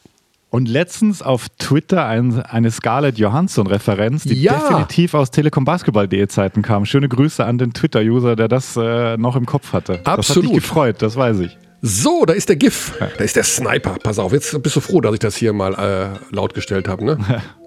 [0.49, 4.59] Und letztens auf Twitter ein, eine Scarlett Johansson-Referenz, die Ja.
[4.59, 6.85] definitiv aus telekombasketball.de Zeiten kam.
[6.85, 9.93] Schöne Grüße an den Twitter-User, der das äh, noch im Kopf hatte.
[10.03, 10.49] Das hat Absolut.
[10.49, 11.57] dich gefreut, das weiß ich.
[11.81, 12.93] So, da ist der GIF.
[12.99, 13.95] Da ist der Sniper.
[14.03, 17.05] Pass auf, jetzt bist du froh, dass ich das hier mal äh, laut gestellt habe.
[17.05, 17.17] Ne?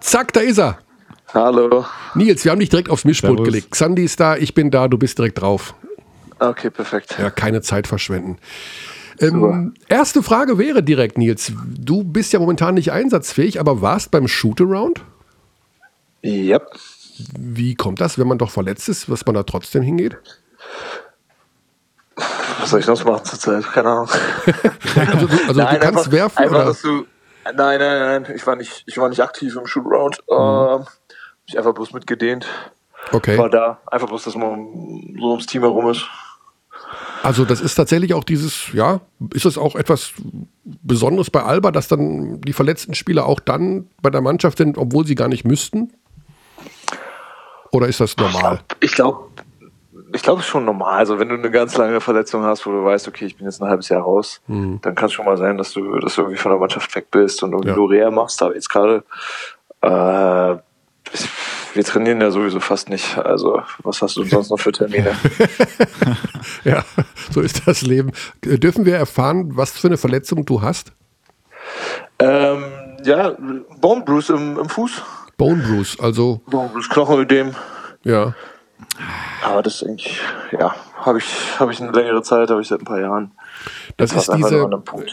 [0.00, 0.78] Zack, da ist er.
[1.34, 1.84] Hallo.
[2.14, 3.44] Nils, wir haben dich direkt aufs Mischpult Servus.
[3.46, 3.70] gelegt.
[3.70, 5.74] Xandi ist da, ich bin da, du bist direkt drauf.
[6.38, 7.16] Okay, perfekt.
[7.18, 8.38] Ja, keine Zeit verschwenden.
[9.20, 11.52] Ähm, erste Frage wäre direkt, Nils.
[11.76, 15.02] Du bist ja momentan nicht einsatzfähig, aber warst beim Shootaround?
[16.24, 16.62] Yep.
[17.36, 20.16] Wie kommt das, wenn man doch verletzt ist, dass man da trotzdem hingeht?
[22.60, 23.64] Was soll ich sonst machen zurzeit?
[23.72, 24.08] Keine Ahnung.
[24.96, 27.04] Also du, also du kannst einfach, werfen einfach, oder?
[27.54, 28.34] Nein, nein, nein.
[28.34, 30.18] Ich war nicht, ich war nicht aktiv im Shootaround.
[30.28, 30.82] Mhm.
[30.82, 30.86] Ähm,
[31.46, 32.46] ich einfach bloß mitgedehnt.
[33.12, 33.38] Okay.
[33.38, 33.80] War da.
[33.86, 36.04] Einfach bloß, dass man so ums Team herum ist.
[37.22, 39.00] Also das ist tatsächlich auch dieses, ja,
[39.34, 40.12] ist es auch etwas
[40.64, 45.06] Besonderes bei Alba, dass dann die verletzten Spieler auch dann bei der Mannschaft sind, obwohl
[45.06, 45.92] sie gar nicht müssten?
[47.72, 48.60] Oder ist das normal?
[48.80, 49.28] Ich glaube,
[50.12, 50.98] ich glaube, es ist schon normal.
[50.98, 53.60] Also wenn du eine ganz lange Verletzung hast, wo du weißt, okay, ich bin jetzt
[53.62, 54.80] ein halbes Jahr raus, Mhm.
[54.82, 57.10] dann kann es schon mal sein, dass du, dass du irgendwie von der Mannschaft weg
[57.10, 57.76] bist und irgendwie Ja.
[57.76, 58.42] nur Reha machst.
[58.42, 59.04] Aber jetzt gerade,
[59.82, 60.56] äh,
[61.74, 63.16] wir trainieren ja sowieso fast nicht.
[63.18, 65.12] Also was hast du sonst noch für Termine?
[66.64, 66.84] Ja,
[67.30, 68.12] so ist das Leben.
[68.44, 70.92] Dürfen wir erfahren, was für eine Verletzung du hast?
[72.18, 72.64] ähm,
[73.04, 73.36] ja,
[73.80, 75.02] Bone Bruce im, im Fuß.
[75.36, 77.54] Bone Bruise, also Bone Bruce, Knochenödem.
[78.04, 78.34] ja.
[79.44, 80.20] Aber das eigentlich,
[80.52, 83.32] ja, habe ich, habe ich eine längere Zeit, habe ich seit ein paar Jahren.
[83.96, 84.68] Das ist diese,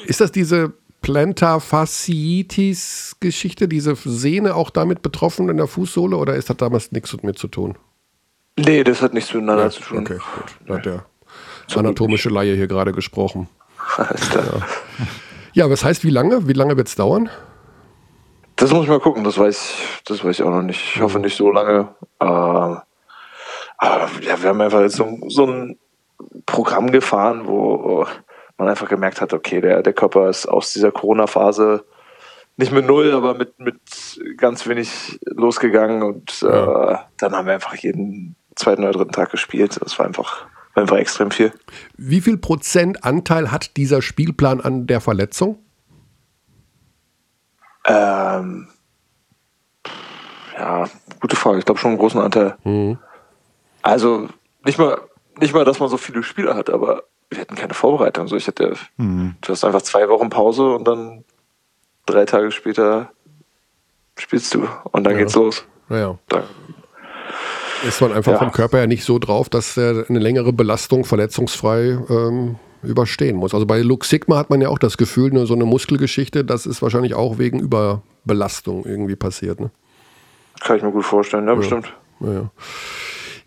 [0.06, 6.50] ist das diese Plantar Fasciitis-Geschichte, diese Sehne auch damit betroffen in der Fußsohle oder ist
[6.50, 7.78] das damals nichts mit zu tun?
[8.58, 10.00] Nee, das hat nichts miteinander zu tun.
[10.00, 10.56] Okay, gut.
[10.66, 11.06] Da hat der
[11.76, 13.50] anatomische Laie hier gerade gesprochen.
[13.98, 14.66] Alles klar.
[15.54, 16.48] Ja, was heißt, wie lange?
[16.48, 17.30] Wie lange wird es dauern?
[18.56, 19.74] Das muss ich mal gucken, das weiß,
[20.06, 20.96] das weiß ich auch noch nicht.
[20.96, 21.90] Ich hoffe nicht so lange.
[22.22, 22.80] Ähm,
[23.78, 25.80] aber ja, wir haben einfach so, so ein
[26.46, 28.06] Programm gefahren, wo
[28.58, 31.86] man einfach gemerkt hat, okay, der, der Körper ist aus dieser Corona-Phase
[32.58, 33.80] nicht mit null, aber mit, mit
[34.38, 39.78] ganz wenig losgegangen und äh, dann haben wir einfach jeden zweiten oder dritten Tag gespielt.
[39.82, 41.52] Das war einfach, war einfach extrem viel.
[41.98, 45.60] Wie viel Prozent Anteil hat dieser Spielplan an der Verletzung?
[47.86, 48.70] Ähm,
[50.58, 50.86] ja,
[51.20, 51.60] gute Frage.
[51.60, 52.56] Ich glaube schon einen großen Anteil.
[53.86, 54.28] Also
[54.66, 55.00] nicht mal,
[55.40, 58.28] nicht mal, dass man so viele Spieler hat, aber wir hatten keine Vorbereitung.
[58.28, 61.24] So, ich hatte, du hast einfach zwei Wochen Pause und dann
[62.08, 63.12] drei Tage später
[64.18, 65.20] spielst du und dann Ja.
[65.20, 65.66] geht's los.
[65.88, 66.44] Naja, Dann,
[67.88, 68.38] ist man einfach Ja.
[68.40, 73.54] vom Körper ja nicht so drauf, dass er eine längere Belastung verletzungsfrei ähm, überstehen muss.
[73.54, 76.66] Also bei Lux Sigma hat man ja auch das Gefühl, ne, so eine Muskelgeschichte, das
[76.66, 79.60] ist wahrscheinlich auch wegen Überbelastung irgendwie passiert.
[79.60, 79.70] Ne?
[80.60, 81.94] kann ich mir gut vorstellen, ja, bestimmt.
[82.22, 82.50] Ja.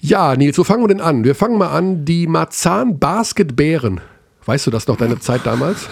[0.01, 1.25] Ja, Nils, wo fangen wir denn an?
[1.25, 4.01] Wir fangen mal an, die Marzahn Basket Bären.
[4.45, 5.89] Weißt du das noch, deine Zeit damals?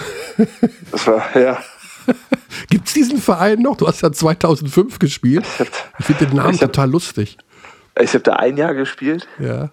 [0.91, 1.59] Das war, ja.
[2.71, 3.77] Gibt es diesen Verein noch?
[3.77, 5.45] Du hast ja 2005 gespielt.
[5.99, 7.37] Ich finde den Namen hab- total lustig.
[8.01, 9.27] Ich habe da ein Jahr gespielt.
[9.39, 9.71] Ja.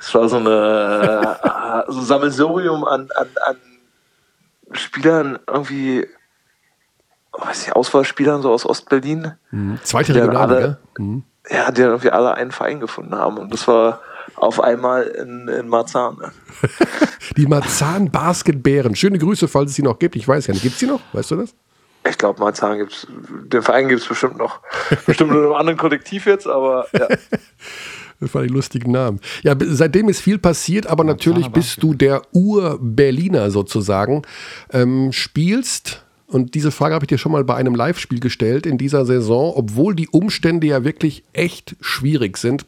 [0.00, 1.38] Es war so eine
[1.86, 3.56] äh, so ein Sammelsurium an, an, an
[4.72, 6.06] Spielern, irgendwie,
[7.32, 9.32] weiß ich, Auswahlspielern so aus Ostberlin.
[9.84, 10.78] Zweite Die dann Regionalliga.
[11.50, 13.38] Ja, die dann irgendwie alle einen Verein gefunden haben.
[13.38, 14.00] Und das war
[14.36, 16.16] auf einmal in, in Marzahn.
[16.16, 16.32] ne?
[17.36, 18.94] Die Marzahn Basket Bären.
[18.94, 20.16] Schöne Grüße, falls es sie noch gibt.
[20.16, 20.62] Ich weiß ja nicht.
[20.62, 21.00] Gibt es sie noch?
[21.12, 21.54] Weißt du das?
[22.08, 24.60] Ich glaube, Marzahn gibt's, den Verein gibt es bestimmt noch.
[25.06, 27.08] Bestimmt in einem anderen Kollektiv jetzt, aber ja.
[28.22, 29.18] Das waren die lustigen Namen.
[29.42, 34.22] Ja, seitdem ist viel passiert, aber natürlich bist du der Ur-Berliner sozusagen.
[34.72, 38.78] Ähm, spielst, und diese Frage habe ich dir schon mal bei einem Live-Spiel gestellt, in
[38.78, 42.64] dieser Saison, obwohl die Umstände ja wirklich echt schwierig sind.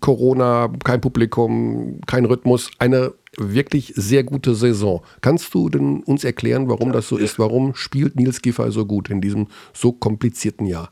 [0.00, 5.04] Corona, kein Publikum, kein Rhythmus, eine wirklich sehr gute Saison.
[5.20, 7.38] Kannst du denn uns erklären, warum das so ist?
[7.38, 10.90] Warum spielt Nils Giffey so gut in diesem so komplizierten Jahr?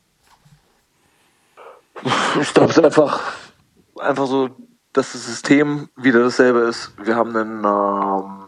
[2.40, 3.20] Ich glaube, es ist einfach,
[3.98, 4.50] einfach so,
[4.92, 6.92] dass das System wieder dasselbe ist.
[7.02, 8.46] Wir haben einen, ähm,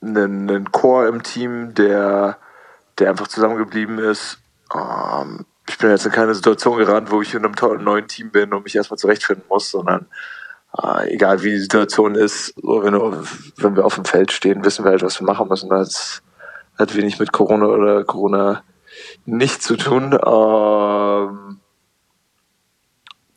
[0.00, 2.38] einen, einen Core im Team, der,
[2.98, 4.38] der einfach zusammengeblieben ist.
[4.74, 8.30] Ähm, ich bin jetzt in keine Situation geraten, wo ich in einem tollen neuen Team
[8.30, 10.06] bin und mich erstmal zurechtfinden muss, sondern
[10.82, 13.22] äh, egal wie die Situation ist, so wenn, du,
[13.56, 15.68] wenn wir auf dem Feld stehen, wissen wir halt, was wir machen müssen.
[15.68, 16.22] Das
[16.78, 18.62] hat wenig mit Corona oder Corona
[19.26, 20.12] nicht zu tun.
[20.12, 21.60] Ähm,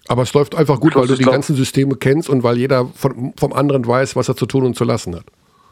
[0.08, 3.34] Aber es läuft einfach gut, weil du die ganzen Systeme kennst und weil jeder von,
[3.38, 5.26] vom anderen weiß, was er zu tun und zu lassen hat.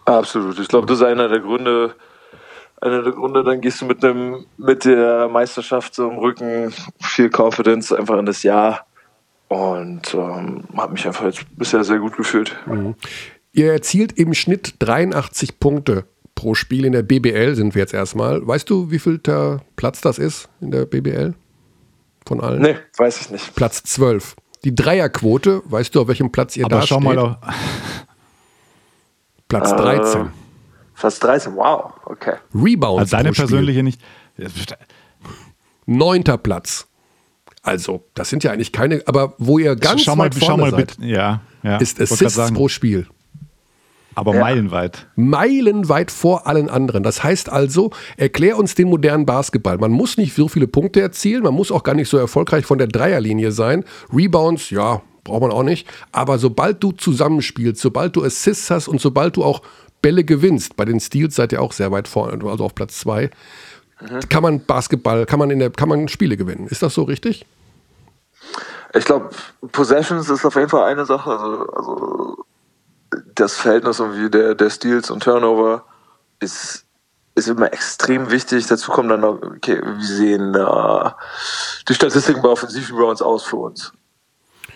[0.05, 0.59] Absolut.
[0.59, 1.93] Ich glaube, das ist einer der Gründe.
[2.81, 7.29] Einer der Gründe, dann gehst du mit einem, mit der Meisterschaft so im Rücken, viel
[7.35, 8.85] Confidence einfach in das Jahr
[9.49, 12.55] und ähm, habe mich einfach jetzt bisher sehr gut gefühlt.
[13.51, 16.05] Ihr erzielt im Schnitt 83 Punkte
[16.35, 18.45] pro Spiel in der BBL, sind wir jetzt erstmal.
[18.47, 21.33] Weißt du, wie viel der Platz das ist in der BBL?
[22.25, 22.61] Von allen?
[22.61, 23.55] Nee, weiß ich nicht.
[23.55, 24.35] Platz 12.
[24.63, 27.03] Die Dreierquote, weißt du, auf welchem Platz ihr Aber da schau steht?
[27.15, 27.35] mal, auf-
[29.47, 30.29] Platz Äh, 13.
[30.99, 32.33] Fast 13, wow, okay.
[32.53, 33.45] Rebounds also deine pro Spiel.
[33.45, 34.01] persönliche nicht.
[35.85, 36.87] Neunter Platz.
[37.61, 40.63] Also, das sind ja eigentlich keine, aber wo ihr ganz schau mal, weit schau vorne
[40.63, 41.05] mal seid, bitte.
[41.05, 41.77] Ja, ja.
[41.77, 43.07] ist Assists sagen, pro Spiel.
[44.13, 45.07] aber meilenweit.
[45.15, 47.01] meilenweit vor allen anderen.
[47.01, 49.77] Das heißt also, erklär uns den modernen Basketball.
[49.77, 52.77] Man muss nicht so viele Punkte erzielen, man muss auch gar nicht so erfolgreich von
[52.77, 53.85] der Dreierlinie sein.
[54.11, 55.87] Rebounds, ja, braucht man auch nicht.
[56.11, 59.61] Aber sobald du zusammenspielst, sobald du Assists hast und sobald du auch
[60.01, 63.29] Bälle gewinnst, bei den Steals seid ihr auch sehr weit vorne, also auf Platz zwei,
[64.29, 66.67] kann man Basketball, kann man in der, kann man Spiele gewinnen.
[66.67, 67.45] Ist das so richtig?
[68.93, 69.29] Ich glaube,
[69.71, 71.29] Possessions ist auf jeden Fall eine Sache.
[71.31, 72.45] Also, also
[73.35, 75.83] das Verhältnis irgendwie der, der Steals und Turnover
[76.39, 76.85] ist,
[77.35, 78.67] ist immer extrem wichtig.
[78.67, 81.09] Dazu kommt dann noch, okay, wie sehen äh,
[81.87, 83.91] die Statistiken bei Offensiv-Rebounds aus für uns?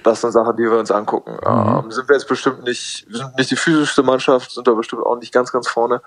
[0.04, 1.32] Das sind Sachen, die wir uns angucken.
[1.32, 1.84] Mhm.
[1.86, 5.06] Ähm, sind wir jetzt bestimmt nicht, wir sind nicht die physischste Mannschaft, sind da bestimmt
[5.06, 6.02] auch nicht ganz, ganz vorne.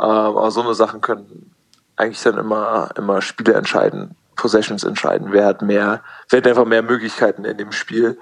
[0.00, 1.54] Ähm, aber so eine Sachen können
[1.96, 5.28] eigentlich dann immer, immer Spiele entscheiden, Possessions entscheiden.
[5.32, 8.18] Wer hat mehr, wer hat einfach mehr Möglichkeiten in dem Spiel.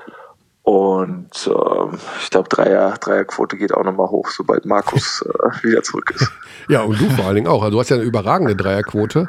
[0.63, 6.13] Und ähm, ich glaube, Dreier, Dreierquote geht auch nochmal hoch, sobald Markus äh, wieder zurück
[6.15, 6.31] ist.
[6.69, 7.63] Ja, und du vor allen Dingen auch.
[7.63, 9.29] Also du hast ja eine überragende Dreierquote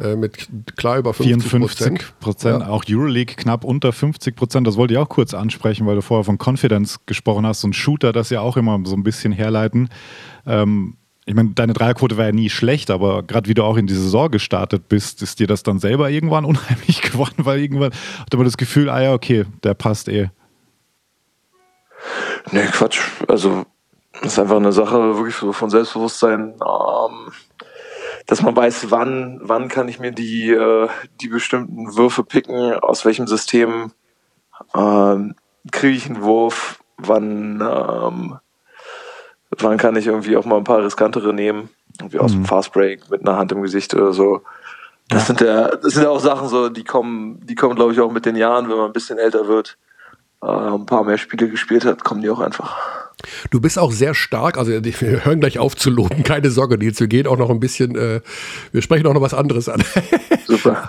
[0.00, 2.60] äh, mit klar über 50 54 Prozent.
[2.60, 2.68] Ja.
[2.68, 4.66] Auch Euroleague knapp unter 50 Prozent.
[4.66, 7.64] Das wollte ich auch kurz ansprechen, weil du vorher von Confidence gesprochen hast.
[7.64, 9.90] Und Shooter, das ja auch immer so ein bisschen herleiten.
[10.46, 10.96] Ähm,
[11.26, 13.94] ich meine, deine Dreierquote war ja nie schlecht, aber gerade wie du auch in die
[13.94, 18.44] Saison gestartet bist, ist dir das dann selber irgendwann unheimlich geworden, weil irgendwann hat man
[18.44, 20.30] das Gefühl, ah ja, okay, der passt eh.
[22.52, 23.00] Nee, Quatsch.
[23.28, 23.66] Also,
[24.14, 27.32] das ist einfach eine Sache wirklich so von Selbstbewusstsein, ähm,
[28.26, 30.88] dass man weiß, wann, wann kann ich mir die, äh,
[31.20, 33.92] die bestimmten Würfe picken, aus welchem System
[34.74, 35.34] ähm,
[35.72, 38.38] kriege ich einen Wurf, wann, ähm,
[39.58, 42.46] wann kann ich irgendwie auch mal ein paar riskantere nehmen, irgendwie aus dem mhm.
[42.46, 44.42] Fastbreak mit einer Hand im Gesicht oder so.
[45.08, 48.00] Das sind ja, das sind ja auch Sachen so, die kommen, die kommen, glaube ich,
[48.00, 49.76] auch mit den Jahren, wenn man ein bisschen älter wird
[50.42, 52.99] äh, ein paar mehr Spiele gespielt hat, kommen die auch einfach.
[53.50, 57.00] Du bist auch sehr stark, also wir hören gleich auf zu loben, keine Sorge, Nils,
[57.00, 58.20] wir gehen auch noch ein bisschen, äh,
[58.72, 59.82] wir sprechen auch noch was anderes an.
[60.46, 60.88] Super.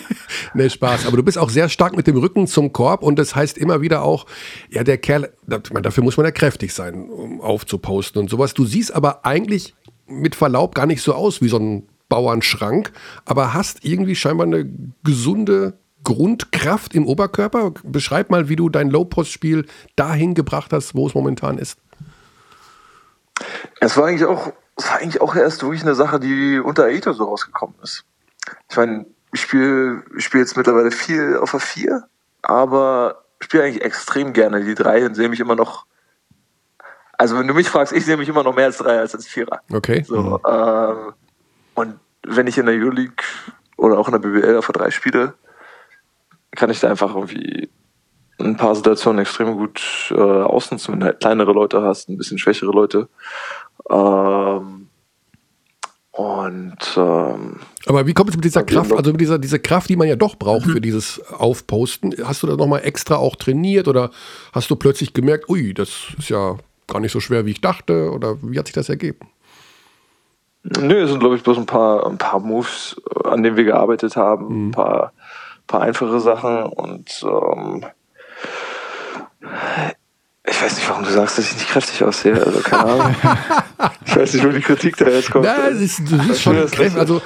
[0.54, 1.06] nee, Spaß.
[1.06, 3.80] Aber du bist auch sehr stark mit dem Rücken zum Korb und das heißt immer
[3.80, 4.26] wieder auch,
[4.70, 8.54] ja, der Kerl, dafür muss man ja kräftig sein, um aufzuposten und sowas.
[8.54, 9.74] Du siehst aber eigentlich
[10.06, 12.92] mit Verlaub gar nicht so aus wie so ein Bauernschrank,
[13.24, 14.70] aber hast irgendwie scheinbar eine
[15.02, 17.72] gesunde Grundkraft im Oberkörper?
[17.82, 21.78] Beschreib mal, wie du dein Low-Post-Spiel dahin gebracht hast, wo es momentan ist.
[23.80, 27.12] Es war eigentlich auch, es war eigentlich auch erst wirklich eine Sache, die unter Aito
[27.12, 28.04] so rausgekommen ist.
[28.70, 32.04] Ich meine, ich spiele spiel jetzt mittlerweile viel auf der 4,
[32.42, 35.86] aber spiele eigentlich extrem gerne die 3 und sehe mich immer noch.
[37.18, 39.26] Also, wenn du mich fragst, ich sehe mich immer noch mehr als 3 als als
[39.26, 39.60] Vierer.
[39.72, 40.04] Okay.
[40.06, 40.38] So, mhm.
[40.48, 41.14] ähm,
[41.74, 43.24] und wenn ich in der Euroleague
[43.76, 45.34] oder auch in der BBL auf der 3 spiele,
[46.56, 47.68] kann ich da einfach irgendwie
[48.38, 49.80] ein paar Situationen extrem gut
[50.10, 53.08] äh, ausnutzen, wenn du halt kleinere Leute hast, ein bisschen schwächere Leute.
[53.90, 54.88] Ähm,
[56.10, 59.96] und ähm, aber wie kommt es mit dieser Kraft, also mit dieser diese Kraft, die
[59.96, 60.70] man ja doch braucht mhm.
[60.70, 62.14] für dieses Aufposten?
[62.24, 64.10] Hast du das nochmal extra auch trainiert oder
[64.52, 68.10] hast du plötzlich gemerkt, ui, das ist ja gar nicht so schwer, wie ich dachte?
[68.10, 69.28] Oder wie hat sich das ergeben?
[70.62, 74.16] Nö, es sind, glaube ich, bloß ein paar, ein paar Moves, an denen wir gearbeitet
[74.16, 74.68] haben, mhm.
[74.68, 75.12] ein paar
[75.66, 77.84] paar einfache Sachen und ähm,
[80.48, 82.34] ich weiß nicht, warum du sagst, dass ich nicht kräftig aussehe.
[82.34, 83.16] Also keine Ahnung.
[84.04, 85.44] ich weiß nicht, wo die Kritik da jetzt kommt.
[85.44, 86.96] Na, das ist, das ist schon kräftig.
[86.96, 87.20] Also,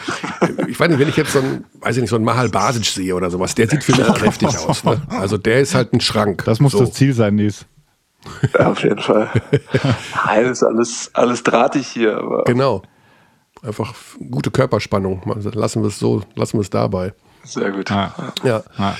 [0.66, 2.84] ich weiß nicht, wenn ich jetzt so ein, weiß ich nicht, so einen Mahal Basic
[2.84, 4.84] sehe oder sowas, der sieht für mich kräftig aus.
[4.84, 5.02] Ne?
[5.10, 6.44] Also der ist halt ein Schrank.
[6.46, 6.80] Das muss so.
[6.80, 7.66] das Ziel sein, Nies.
[8.58, 9.30] Ja, auf jeden Fall.
[10.26, 12.16] Nein, ist alles, alles drahtig hier.
[12.16, 12.82] Aber genau.
[13.62, 13.94] Einfach
[14.30, 15.22] gute Körperspannung.
[15.52, 17.12] Lassen wir es so, lassen wir es dabei.
[17.44, 17.90] Sehr gut.
[17.90, 18.14] Ja.
[18.44, 18.62] ja.
[18.78, 18.96] ja.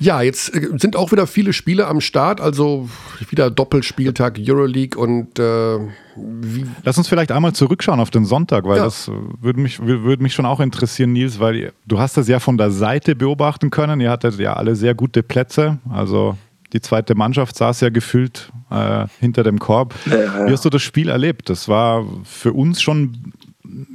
[0.00, 2.88] Ja, jetzt äh, sind auch wieder viele Spiele am Start, also
[3.30, 5.78] wieder Doppelspieltag Euroleague und äh,
[6.16, 8.84] wie Lass uns vielleicht einmal zurückschauen auf den Sonntag, weil ja.
[8.84, 9.10] das
[9.40, 12.70] würde mich, würde mich schon auch interessieren, Nils, weil du hast das ja von der
[12.70, 14.00] Seite beobachten können.
[14.00, 16.36] Ihr hattet ja alle sehr gute Plätze, also
[16.72, 19.94] die zweite Mannschaft saß ja gefühlt äh, hinter dem Korb.
[20.06, 20.46] Ja, ja.
[20.46, 21.48] Wie hast du das Spiel erlebt?
[21.48, 23.32] Das war für uns schon,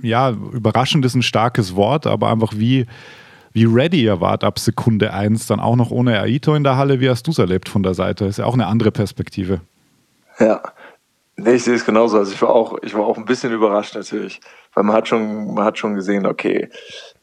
[0.02, 2.88] ja, überraschend ist ein starkes Wort, aber einfach wie
[3.54, 6.99] wie ready ihr wart ab Sekunde 1, dann auch noch ohne Aito in der Halle.
[6.99, 8.26] Wie hast du es erlebt von der Seite?
[8.26, 9.62] Ist ja auch eine andere Perspektive.
[10.39, 10.62] Ja,
[11.36, 12.18] nee, ich sehe es genauso.
[12.18, 14.41] Also ich war auch, ich war auch ein bisschen überrascht natürlich,
[14.74, 16.70] weil man hat schon, man hat schon gesehen, okay,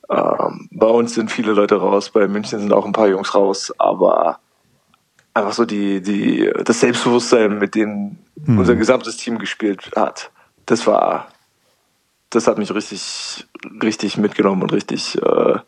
[0.08, 3.72] ähm, bei uns sind viele Leute raus, bei München sind auch ein paar Jungs raus,
[3.78, 4.38] aber
[5.34, 8.58] einfach so die, die, das Selbstbewusstsein, mit dem mhm.
[8.58, 10.30] unser gesamtes Team gespielt hat,
[10.66, 11.28] das war,
[12.30, 13.46] das hat mich richtig,
[13.82, 15.58] richtig mitgenommen und richtig, äh,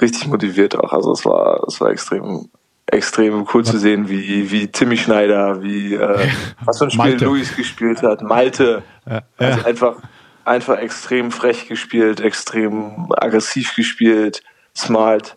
[0.00, 0.92] richtig motiviert auch.
[0.92, 2.48] Also es war, es war extrem,
[2.86, 6.28] extrem cool zu sehen, wie, wie Timmy Schneider, wie äh,
[6.64, 7.24] was für ein Spiel Malte.
[7.24, 8.82] Luis gespielt hat, Malte.
[9.08, 9.96] Ja, also einfach,
[10.44, 14.42] einfach extrem frech gespielt, extrem aggressiv gespielt,
[14.76, 15.36] smart.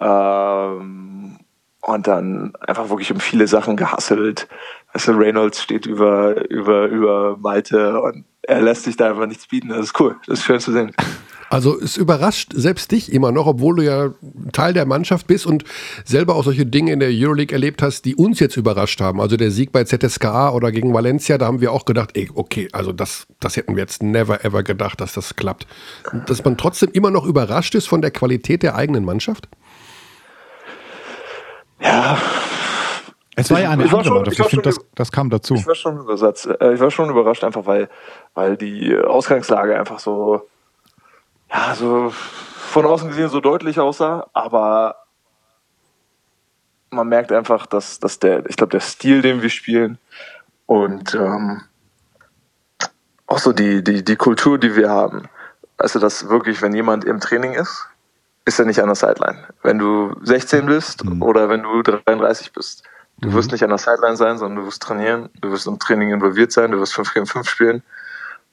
[0.00, 1.38] Ähm,
[1.86, 4.48] und dann einfach wirklich um viele Sachen gehasselt.
[4.88, 9.68] Also Reynolds steht über, über, über Malte und er lässt sich da einfach nichts bieten.
[9.68, 10.92] Das ist cool, das ist schön zu sehen.
[11.48, 14.10] Also es überrascht selbst dich immer noch, obwohl du ja
[14.52, 15.64] Teil der Mannschaft bist und
[16.04, 19.20] selber auch solche Dinge in der Euroleague erlebt hast, die uns jetzt überrascht haben.
[19.20, 22.68] Also der Sieg bei ZSKA oder gegen Valencia, da haben wir auch gedacht, ey, okay,
[22.72, 25.66] also das, das hätten wir jetzt never ever gedacht, dass das klappt.
[26.26, 29.48] dass man trotzdem immer noch überrascht ist von der Qualität der eigenen Mannschaft?
[31.80, 32.18] Ja,
[33.38, 34.40] es war ja eine andere Mannschaft.
[34.40, 35.54] Ich, finde, das, das kam dazu.
[35.54, 37.88] Ich war schon überrascht, äh, ich war schon überrascht einfach, weil,
[38.34, 40.48] weil die Ausgangslage einfach so,
[41.50, 44.96] ja, so von außen gesehen so deutlich aussah, aber
[46.90, 49.98] man merkt einfach, dass, dass der, ich glaube, der Stil, den wir spielen
[50.66, 51.62] und ähm,
[53.26, 55.28] auch so die, die, die Kultur, die wir haben.
[55.78, 57.86] Also, dass wirklich, wenn jemand im Training ist,
[58.44, 59.38] ist er nicht an der Sideline.
[59.62, 61.22] Wenn du 16 bist mhm.
[61.22, 62.84] oder wenn du 33 bist.
[63.18, 63.54] Du wirst mhm.
[63.54, 66.70] nicht an der Sideline sein, sondern du wirst trainieren, du wirst im Training involviert sein,
[66.70, 67.82] du wirst 5 gegen 5 spielen.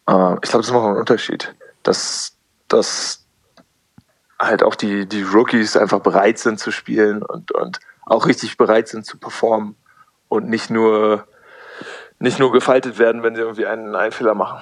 [0.07, 1.53] Äh, ich glaube, das macht einen Unterschied.
[1.83, 2.32] Dass,
[2.74, 3.26] dass
[4.39, 8.88] halt auch die, die Rookies einfach bereit sind zu spielen und, und auch richtig bereit
[8.88, 9.76] sind zu performen
[10.28, 11.26] und nicht nur,
[12.19, 14.59] nicht nur gefaltet werden, wenn sie irgendwie einen, einen Fehler machen.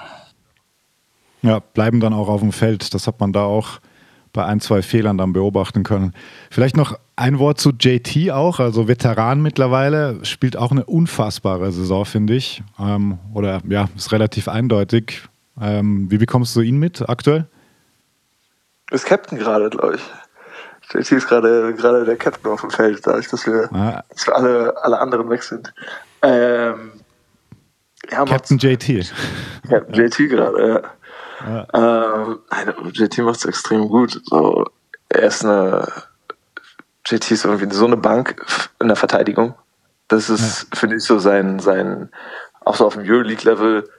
[1.41, 2.93] Ja, bleiben dann auch auf dem Feld.
[2.93, 3.79] Das hat man da auch
[4.33, 6.13] bei ein, zwei Fehlern dann beobachten können.
[6.49, 12.05] Vielleicht noch ein Wort zu JT auch, also Veteran mittlerweile, spielt auch eine unfassbare Saison,
[12.05, 12.63] finde ich.
[12.79, 15.23] Ähm, oder ja, ist relativ eindeutig.
[15.59, 17.47] Ähm, wie bekommst du ihn mit aktuell?
[18.91, 20.01] Ist Captain gerade, glaube ich.
[20.93, 24.03] JT ist gerade gerade der Captain auf dem Feld, dadurch, dass wir, ah.
[24.09, 25.73] dass wir alle, alle anderen weg sind.
[26.21, 26.91] Ähm,
[28.11, 29.13] ja, Captain JT.
[29.69, 31.65] Captain JT gerade, ja.
[31.73, 32.25] Ja.
[32.25, 32.39] Ähm,
[32.91, 34.21] JT macht es extrem gut.
[34.25, 34.65] So,
[35.09, 35.87] er ist eine
[37.05, 38.35] JT ist irgendwie so eine Bank
[38.79, 39.55] in der Verteidigung.
[40.07, 40.77] Das ist, ja.
[40.77, 42.09] finde ich, so sein, sein,
[42.65, 43.89] auch so auf dem Euroleague-Level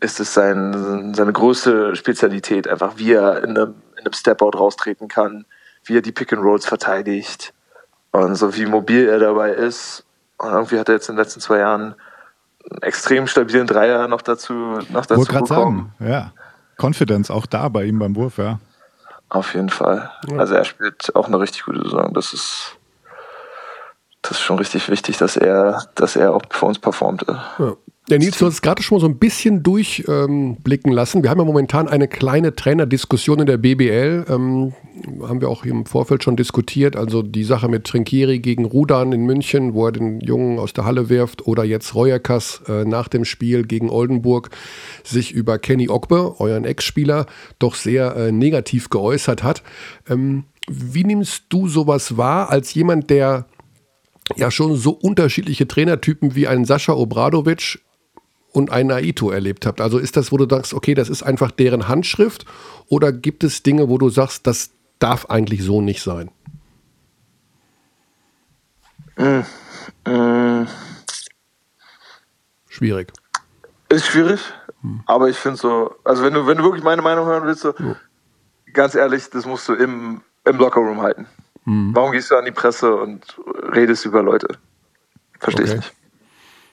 [0.00, 5.08] ist es sein, seine größte Spezialität, einfach wie er in einem, in einem Step-Out raustreten
[5.08, 5.44] kann,
[5.84, 7.52] wie er die Pick-and-Rolls verteidigt
[8.12, 10.04] und so wie mobil er dabei ist.
[10.38, 11.94] Und irgendwie hat er jetzt in den letzten zwei Jahren
[12.70, 14.52] einen extrem stabilen Dreier noch dazu,
[14.90, 16.32] noch dazu Wollte gerade sagen, ja.
[16.78, 18.58] Confidence auch da bei ihm beim Wurf, ja.
[19.28, 20.10] Auf jeden Fall.
[20.28, 20.38] Ja.
[20.38, 22.12] Also er spielt auch eine richtig gute Saison.
[22.14, 22.76] Das ist,
[24.22, 27.24] das ist schon richtig wichtig, dass er, dass er auch für uns performt.
[27.58, 27.76] Ja.
[28.10, 31.22] Der Nils, du hast es gerade schon mal so ein bisschen durchblicken ähm, lassen.
[31.22, 34.24] Wir haben ja momentan eine kleine Trainerdiskussion in der BBL.
[34.28, 34.72] Ähm,
[35.22, 36.96] haben wir auch im Vorfeld schon diskutiert.
[36.96, 40.86] Also die Sache mit Trinkieri gegen Rudan in München, wo er den Jungen aus der
[40.86, 41.46] Halle wirft.
[41.46, 44.50] Oder jetzt Reuerkas äh, nach dem Spiel gegen Oldenburg
[45.04, 47.26] sich über Kenny Ogbe, euren Ex-Spieler,
[47.60, 49.62] doch sehr äh, negativ geäußert hat.
[50.08, 53.46] Ähm, wie nimmst du sowas wahr als jemand, der
[54.36, 57.80] ja schon so unterschiedliche Trainertypen wie ein Sascha Obradovic
[58.52, 59.80] und ein Naito erlebt habt.
[59.80, 62.44] Also ist das, wo du sagst, okay, das ist einfach deren Handschrift
[62.88, 66.30] oder gibt es Dinge, wo du sagst, das darf eigentlich so nicht sein?
[69.16, 70.68] Mm, mm.
[72.68, 73.12] Schwierig.
[73.88, 74.40] Ist schwierig,
[74.82, 75.02] hm.
[75.06, 77.74] aber ich finde so, also wenn du, wenn du wirklich meine Meinung hören willst, so,
[77.76, 77.96] ja.
[78.72, 81.26] ganz ehrlich, das musst du im, im Lockerroom halten.
[81.70, 81.94] Hm.
[81.94, 83.38] Warum gehst du an die Presse und
[83.72, 84.48] redest über Leute?
[85.38, 85.74] Verstehe okay.
[85.74, 85.94] ich nicht.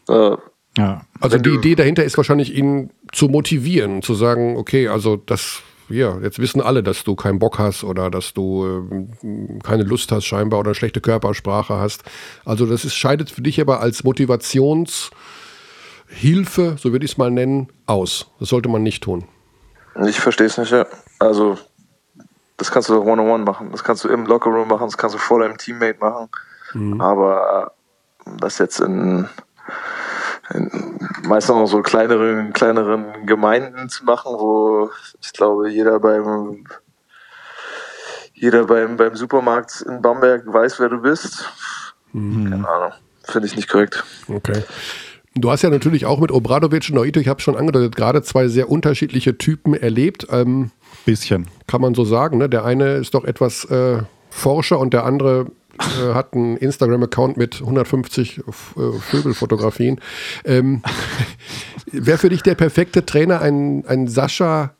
[0.09, 0.37] Äh,
[0.81, 1.01] ja.
[1.21, 6.17] Also die Idee dahinter ist wahrscheinlich, ihn zu motivieren, zu sagen, okay, also das, ja,
[6.21, 8.65] jetzt wissen alle, dass du keinen Bock hast oder dass du
[9.21, 12.03] äh, keine Lust hast scheinbar oder schlechte Körpersprache hast.
[12.43, 15.11] Also das ist, scheidet für dich aber als Motivationshilfe,
[16.79, 18.31] so würde ich es mal nennen, aus.
[18.39, 19.25] Das sollte man nicht tun.
[20.07, 20.87] Ich verstehe es nicht, ja.
[21.19, 21.59] Also
[22.57, 25.39] das kannst du one-on-one machen, das kannst du im Lockerroom machen, das kannst du vor
[25.39, 26.29] deinem Teammate machen.
[26.73, 26.99] Mhm.
[26.99, 27.73] Aber
[28.25, 29.29] äh, das jetzt in
[31.23, 34.89] meistens noch so kleineren, kleineren Gemeinden zu machen, wo
[35.21, 36.65] ich glaube, jeder beim
[38.33, 41.49] jeder beim, beim Supermarkt in Bamberg weiß, wer du bist.
[42.13, 42.49] Mhm.
[42.49, 42.91] Keine Ahnung.
[43.23, 44.03] Finde ich nicht korrekt.
[44.27, 44.63] Okay.
[45.39, 48.47] Du hast ja natürlich auch mit Obradovic und Noito, ich habe schon angedeutet, gerade zwei
[48.47, 50.27] sehr unterschiedliche Typen erlebt.
[50.31, 50.71] Ähm,
[51.05, 51.47] Bisschen.
[51.67, 52.37] Kann man so sagen.
[52.37, 52.49] Ne?
[52.49, 55.47] Der eine ist doch etwas äh, forscher und der andere
[55.79, 58.41] äh, hat einen Instagram-Account mit 150 äh,
[58.99, 60.01] Vögelfotografien.
[60.43, 60.81] Ähm,
[61.91, 64.73] Wäre für dich der perfekte Trainer ein, ein Sascha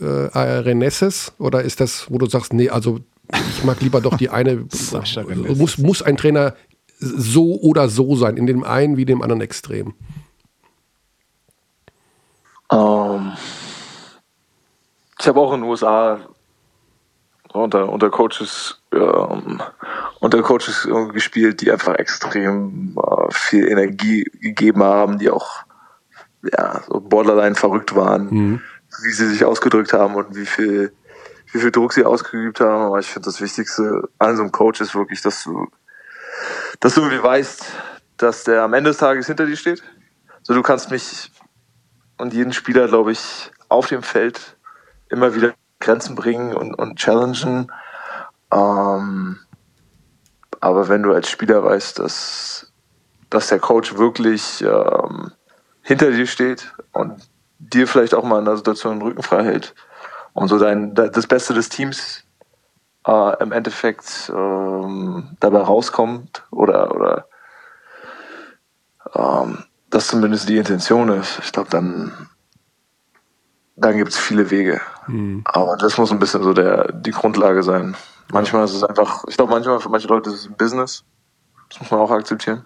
[0.00, 3.00] äh, Renesses oder ist das, wo du sagst, nee, also
[3.50, 4.64] ich mag lieber doch die eine,
[5.56, 6.54] muss, muss ein Trainer
[7.04, 9.94] so oder so sein, in dem einen wie dem anderen Extrem?
[12.68, 13.32] Um, ähm,
[15.20, 16.18] ich habe auch in den USA
[17.52, 19.62] unter, unter Coaches ähm,
[20.20, 25.64] unter Coaches gespielt, die einfach extrem äh, viel Energie gegeben haben, die auch
[26.42, 28.60] ja, so borderline verrückt waren, mhm.
[29.02, 30.92] wie sie sich ausgedrückt haben und wie viel
[31.52, 34.80] wie viel Druck sie ausgeübt haben, aber ich finde das Wichtigste an so einem Coach
[34.80, 35.68] ist wirklich, dass du,
[36.80, 37.64] dass du irgendwie weißt,
[38.16, 39.82] dass der am Ende des Tages hinter dir steht.
[40.42, 41.30] So, du kannst mich
[42.18, 44.56] und jeden Spieler, glaube ich, auf dem Feld
[45.08, 47.70] immer wieder Grenzen bringen und, und challengen.
[48.52, 49.38] Ähm,
[50.60, 52.72] aber wenn du als Spieler weißt, dass,
[53.30, 55.32] dass der Coach wirklich ähm,
[55.82, 57.28] hinter dir steht und
[57.58, 59.74] dir vielleicht auch mal in der Situation den Rücken frei hält
[60.32, 62.23] und so dein, das Beste des Teams
[63.06, 67.26] äh, im Endeffekt ähm, dabei rauskommt oder, oder
[69.14, 72.12] ähm, das zumindest die Intention ist, ich glaube, dann,
[73.76, 74.80] dann gibt es viele Wege.
[75.06, 75.42] Mhm.
[75.44, 77.96] Aber das muss ein bisschen so der, die Grundlage sein.
[78.32, 81.04] Manchmal ist es einfach, ich glaube, manchmal für manche Leute ist es ein Business.
[81.68, 82.64] Das muss man auch akzeptieren.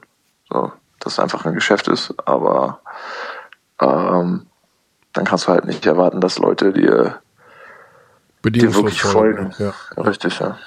[0.49, 2.14] So, dass es einfach ein Geschäft ist.
[2.24, 2.80] Aber
[3.80, 4.47] ähm,
[5.12, 7.20] dann kannst du halt nicht erwarten, dass Leute dir,
[8.45, 9.53] dir wirklich folgen.
[9.59, 9.72] Ja.
[9.97, 10.59] Richtig, ja.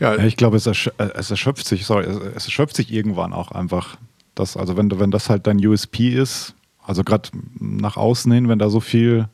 [0.00, 0.14] ja.
[0.16, 0.24] ja.
[0.24, 3.96] ich glaube, es, ersch es erschöpft sich, sorry, es erschöpft sich irgendwann auch einfach.
[4.34, 8.58] Das, also wenn, wenn das halt dein USP ist, also gerade nach außen hin, wenn
[8.58, 9.28] da so viel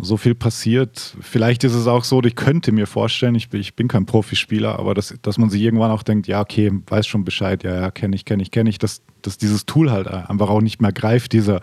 [0.00, 1.14] so viel passiert.
[1.20, 4.78] Vielleicht ist es auch so, ich könnte mir vorstellen, ich bin, ich bin kein Profispieler,
[4.78, 7.90] aber dass, dass man sich irgendwann auch denkt, ja, okay, weiß schon Bescheid, ja, ja,
[7.90, 10.92] kenne ich, kenne ich, kenne ich, dass, dass dieses Tool halt einfach auch nicht mehr
[10.92, 11.60] greift, dieser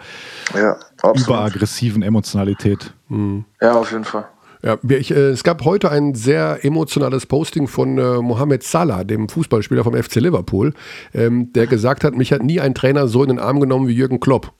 [0.54, 0.78] ja,
[1.16, 2.94] überaggressiven Emotionalität.
[3.08, 3.46] Mhm.
[3.62, 4.28] Ja, auf jeden Fall.
[4.62, 9.30] Ja, ich, äh, es gab heute ein sehr emotionales Posting von äh, Mohamed Salah, dem
[9.30, 10.74] Fußballspieler vom FC Liverpool,
[11.14, 13.94] ähm, der gesagt hat, mich hat nie ein Trainer so in den Arm genommen wie
[13.94, 14.52] Jürgen Klopp.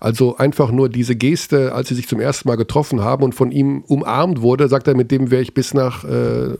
[0.00, 3.52] Also einfach nur diese Geste, als sie sich zum ersten Mal getroffen haben und von
[3.52, 6.56] ihm umarmt wurde, sagt er, mit dem wäre ich bis nach äh,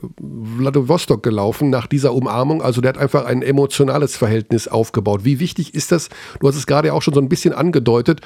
[0.57, 2.61] Vladivostok gelaufen, nach dieser Umarmung.
[2.61, 5.25] Also der hat einfach ein emotionales Verhältnis aufgebaut.
[5.25, 6.09] Wie wichtig ist das?
[6.39, 8.21] Du hast es gerade auch schon so ein bisschen angedeutet,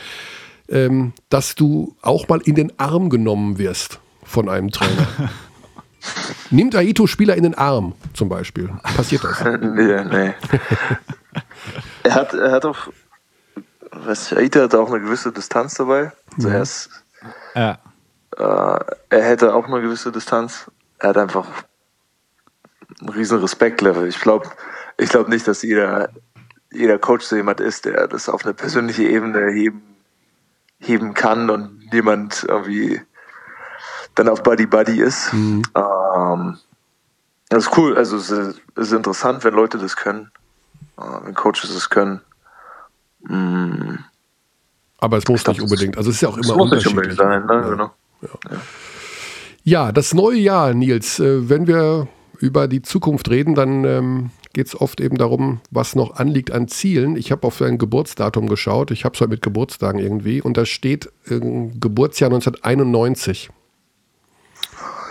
[0.67, 3.99] ähm, dass du auch mal in den Arm genommen wirst
[4.29, 5.07] von einem Trainer.
[6.51, 8.69] Nimmt Aito Spieler in den Arm zum Beispiel?
[8.95, 9.43] Passiert das?
[9.61, 10.33] nee, nee.
[12.03, 12.89] er hat, er hat auch
[13.91, 16.11] was Aita hat auch eine gewisse Distanz dabei.
[16.37, 16.89] Zuerst.
[17.55, 17.79] Ja.
[18.37, 20.69] Äh, er hätte auch eine gewisse Distanz.
[20.99, 21.47] Er hat einfach
[23.01, 24.07] einen riesen Respektlevel.
[24.07, 24.49] Ich glaube
[24.97, 26.09] ich glaub nicht, dass jeder,
[26.71, 29.81] jeder Coach so jemand ist, der das auf eine persönliche Ebene heben,
[30.79, 33.01] heben kann und jemand irgendwie
[34.19, 35.31] dann auf Buddy Buddy ist.
[35.33, 35.61] Mhm.
[35.75, 36.57] Ähm,
[37.47, 40.29] das ist cool, also es ist, ist interessant, wenn Leute das können,
[40.97, 42.21] äh, wenn Coaches das können.
[43.21, 43.95] Mm.
[44.99, 45.97] Aber es muss nicht unbedingt.
[45.97, 47.15] Also es ist ja auch immer unterschiedlich.
[47.15, 47.53] Sein, ne?
[47.53, 47.69] ja.
[47.69, 47.91] Genau.
[48.21, 48.57] Ja.
[49.63, 49.91] ja.
[49.91, 52.07] das neue Jahr, Nils, äh, wenn wir
[52.37, 56.67] über die Zukunft reden, dann ähm, geht es oft eben darum, was noch anliegt an
[56.67, 57.15] Zielen.
[57.15, 58.91] Ich habe auf dein Geburtsdatum geschaut.
[58.91, 60.41] Ich habe es heute mit Geburtstagen irgendwie.
[60.41, 63.49] Und da steht äh, Geburtsjahr 1991.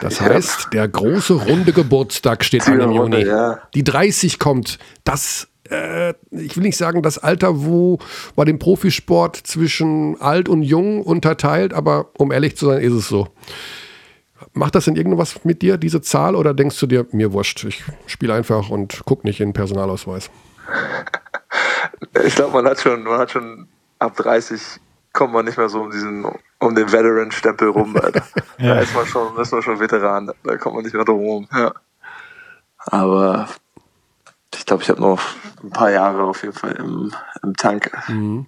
[0.01, 0.27] Das ja.
[0.27, 3.25] heißt, der große runde Geburtstag steht an im Juni.
[3.25, 3.61] Ja.
[3.75, 4.79] Die 30 kommt.
[5.05, 7.99] Das äh, ich will nicht sagen, das Alter, wo
[8.37, 13.09] bei dem Profisport zwischen alt und jung unterteilt, aber um ehrlich zu sein, ist es
[13.09, 13.29] so.
[14.53, 17.85] Macht das denn irgendwas mit dir, diese Zahl, oder denkst du dir, mir wurscht, ich
[18.07, 20.31] spiele einfach und guck nicht in den Personalausweis?
[22.25, 23.67] Ich glaube, man hat schon, man hat schon
[23.99, 24.61] ab 30
[25.13, 26.25] kommt man nicht mehr so um diesen,
[26.61, 27.97] um den Veteran-Stempel rum.
[27.97, 28.23] Alter.
[28.59, 28.75] ja.
[28.75, 31.49] Da ist man schon, ist man schon Veteran, da kommt man nicht mehr drum rum.
[31.53, 31.73] Ja.
[32.87, 33.49] Aber
[34.55, 35.21] ich glaube, ich habe noch
[35.63, 37.91] ein paar Jahre auf jeden Fall im, im Tank.
[38.09, 38.47] Mhm.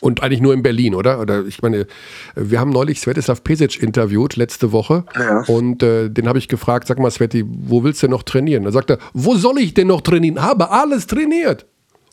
[0.00, 1.20] Und eigentlich nur in Berlin, oder?
[1.20, 1.86] Oder ich meine,
[2.34, 5.42] wir haben neulich Svetislav Pesic interviewt letzte Woche ja.
[5.46, 8.64] und äh, den habe ich gefragt, sag mal Sveti, wo willst du noch trainieren?
[8.64, 10.40] Da sagt er, wo soll ich denn noch trainieren?
[10.40, 11.66] Habe alles trainiert.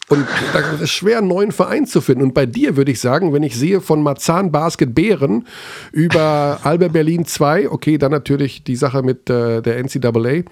[0.07, 2.23] Und da ist es schwer, einen neuen Verein zu finden.
[2.23, 5.47] Und bei dir würde ich sagen, wenn ich sehe von Marzahn Basket Bären
[5.91, 10.43] über Alba Berlin 2, okay, dann natürlich die Sache mit äh, der NCAA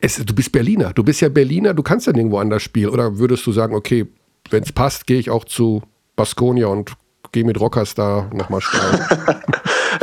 [0.00, 2.90] es, du bist Berliner, du bist ja Berliner, du kannst ja nirgendwo anders spielen.
[2.90, 4.08] Oder würdest du sagen, okay,
[4.50, 5.82] wenn es passt, gehe ich auch zu
[6.16, 6.92] Baskonia und
[7.32, 9.06] gehe mit Rockers da nochmal steil?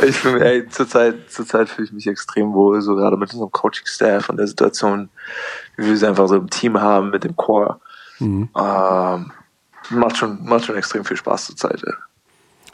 [0.07, 4.30] ich fühle ey, zurzeit, zurzeit fühle ich mich extrem wohl, so gerade mit unserem Coaching-Staff
[4.30, 5.09] und der Situation,
[5.78, 7.80] wie wir es einfach so im Team haben, mit dem Core.
[8.20, 8.49] Mhm.
[8.57, 9.32] Ähm,
[9.89, 11.82] macht, schon, macht schon extrem viel Spaß zurzeit.
[11.86, 11.93] Ey.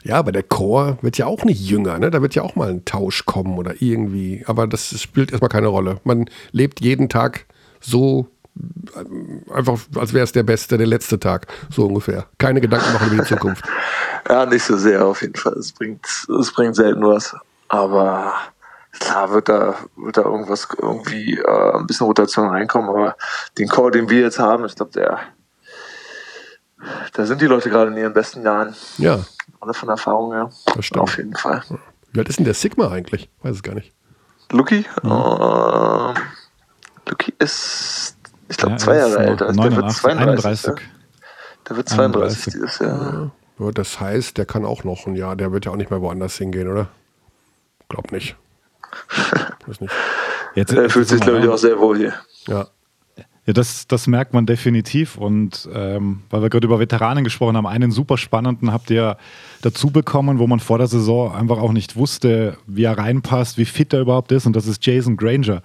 [0.04, 2.10] Ja, aber der Chor wird ja auch nicht jünger, ne?
[2.10, 4.44] Da wird ja auch mal ein Tausch kommen oder irgendwie.
[4.46, 6.00] Aber das spielt erstmal keine Rolle.
[6.04, 7.46] Man lebt jeden Tag
[7.80, 12.26] so äh, einfach, als wäre es der beste, der letzte Tag, so ungefähr.
[12.36, 13.64] Keine Gedanken machen über die Zukunft.
[14.28, 15.54] ja, nicht so sehr auf jeden Fall.
[15.54, 16.06] Es bringt,
[16.38, 17.34] es bringt selten was.
[17.68, 18.34] Aber
[19.00, 22.88] klar wird da, wird da irgendwas irgendwie äh, ein bisschen Rotation reinkommen.
[22.88, 23.16] Aber
[23.58, 25.20] den Core, den wir jetzt haben, ich glaube, der
[27.12, 28.74] da sind die Leute gerade in ihren besten Jahren.
[28.98, 29.24] Ja.
[29.60, 30.50] Alle von Erfahrung her.
[30.74, 31.02] Das stimmt.
[31.02, 31.62] Auf jeden Fall.
[32.12, 33.30] Wie alt ist denn der Sigma eigentlich?
[33.42, 33.92] Weiß es gar nicht.
[34.50, 34.84] Luki?
[35.02, 35.10] Mhm.
[35.10, 36.14] Ähm,
[37.08, 38.16] Luki ist,
[38.48, 39.52] ich glaube, ja, zwei Jahre älter.
[39.52, 40.28] Der wird 32.
[40.28, 40.74] 31.
[41.68, 43.30] Der wird 32 dieses Jahr.
[43.58, 45.36] Ja, das heißt, der kann auch noch ein Jahr.
[45.36, 46.88] Der wird ja auch nicht mehr woanders hingehen, oder?
[47.88, 48.36] Glaub nicht.
[49.66, 49.92] Weiß nicht.
[50.54, 52.14] Jetzt, er fühlt sich, glaube ich, auch sehr wohl hier.
[52.46, 52.66] Ja.
[53.46, 55.18] Ja, das, das merkt man definitiv.
[55.18, 59.18] Und ähm, weil wir gerade über Veteranen gesprochen haben, einen super spannenden habt ihr
[59.60, 63.66] dazu bekommen, wo man vor der Saison einfach auch nicht wusste, wie er reinpasst, wie
[63.66, 64.46] fit er überhaupt ist.
[64.46, 65.60] Und das ist Jason Granger,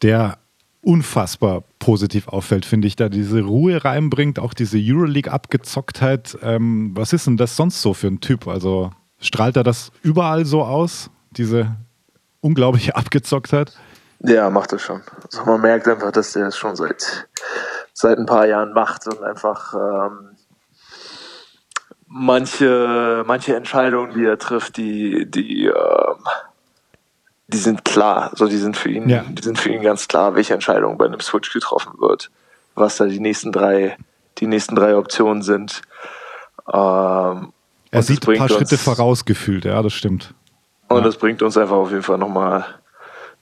[0.00, 0.38] der
[0.80, 6.38] unfassbar positiv auffällt, finde ich, da diese Ruhe reinbringt, auch diese Euroleague-Abgezocktheit.
[6.42, 8.46] Ähm, was ist denn das sonst so für ein Typ?
[8.46, 11.76] Also strahlt er das überall so aus, diese
[12.40, 13.72] unglaubliche Abgezocktheit?
[14.20, 15.02] Ja, macht es schon.
[15.24, 17.28] Also man merkt einfach, dass der es schon seit,
[17.92, 20.30] seit ein paar Jahren macht und einfach ähm,
[22.08, 26.24] manche, manche Entscheidungen, die er trifft, die, die, ähm,
[27.46, 28.30] die sind klar.
[28.32, 29.24] Also die sind für ihn, ja.
[29.28, 32.30] die sind für ihn ganz klar, welche Entscheidung bei einem Switch getroffen wird,
[32.74, 33.96] was da die nächsten drei,
[34.38, 35.82] die nächsten drei Optionen sind.
[36.72, 37.52] Ähm,
[37.90, 40.34] er sieht ein paar Schritte vorausgefühlt, ja, das stimmt.
[40.88, 41.02] Und ja.
[41.02, 42.64] das bringt uns einfach auf jeden Fall nochmal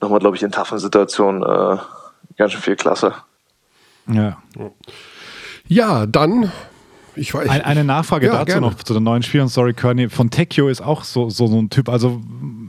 [0.00, 1.78] nochmal, glaube ich, in taffen Situationen äh,
[2.36, 3.14] ganz schön viel Klasse.
[4.08, 4.38] Ja.
[5.66, 6.52] Ja, dann.
[7.18, 8.60] Ich weiß, Ein, eine Nachfrage ja, dazu gerne.
[8.60, 9.48] noch zu den neuen Spielern.
[9.48, 10.10] Sorry, Kearney.
[10.10, 11.88] Von Tekio ist auch so, so, so ein Typ.
[11.88, 12.20] Also,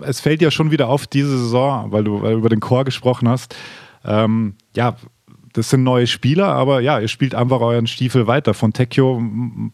[0.02, 2.86] es fällt ja schon wieder auf diese Saison, weil du, weil du über den Chor
[2.86, 3.56] gesprochen hast.
[4.06, 4.96] Ähm, ja,
[5.52, 8.54] das sind neue Spieler, aber ja, ihr spielt einfach euren Stiefel weiter.
[8.54, 9.22] Von Tecchio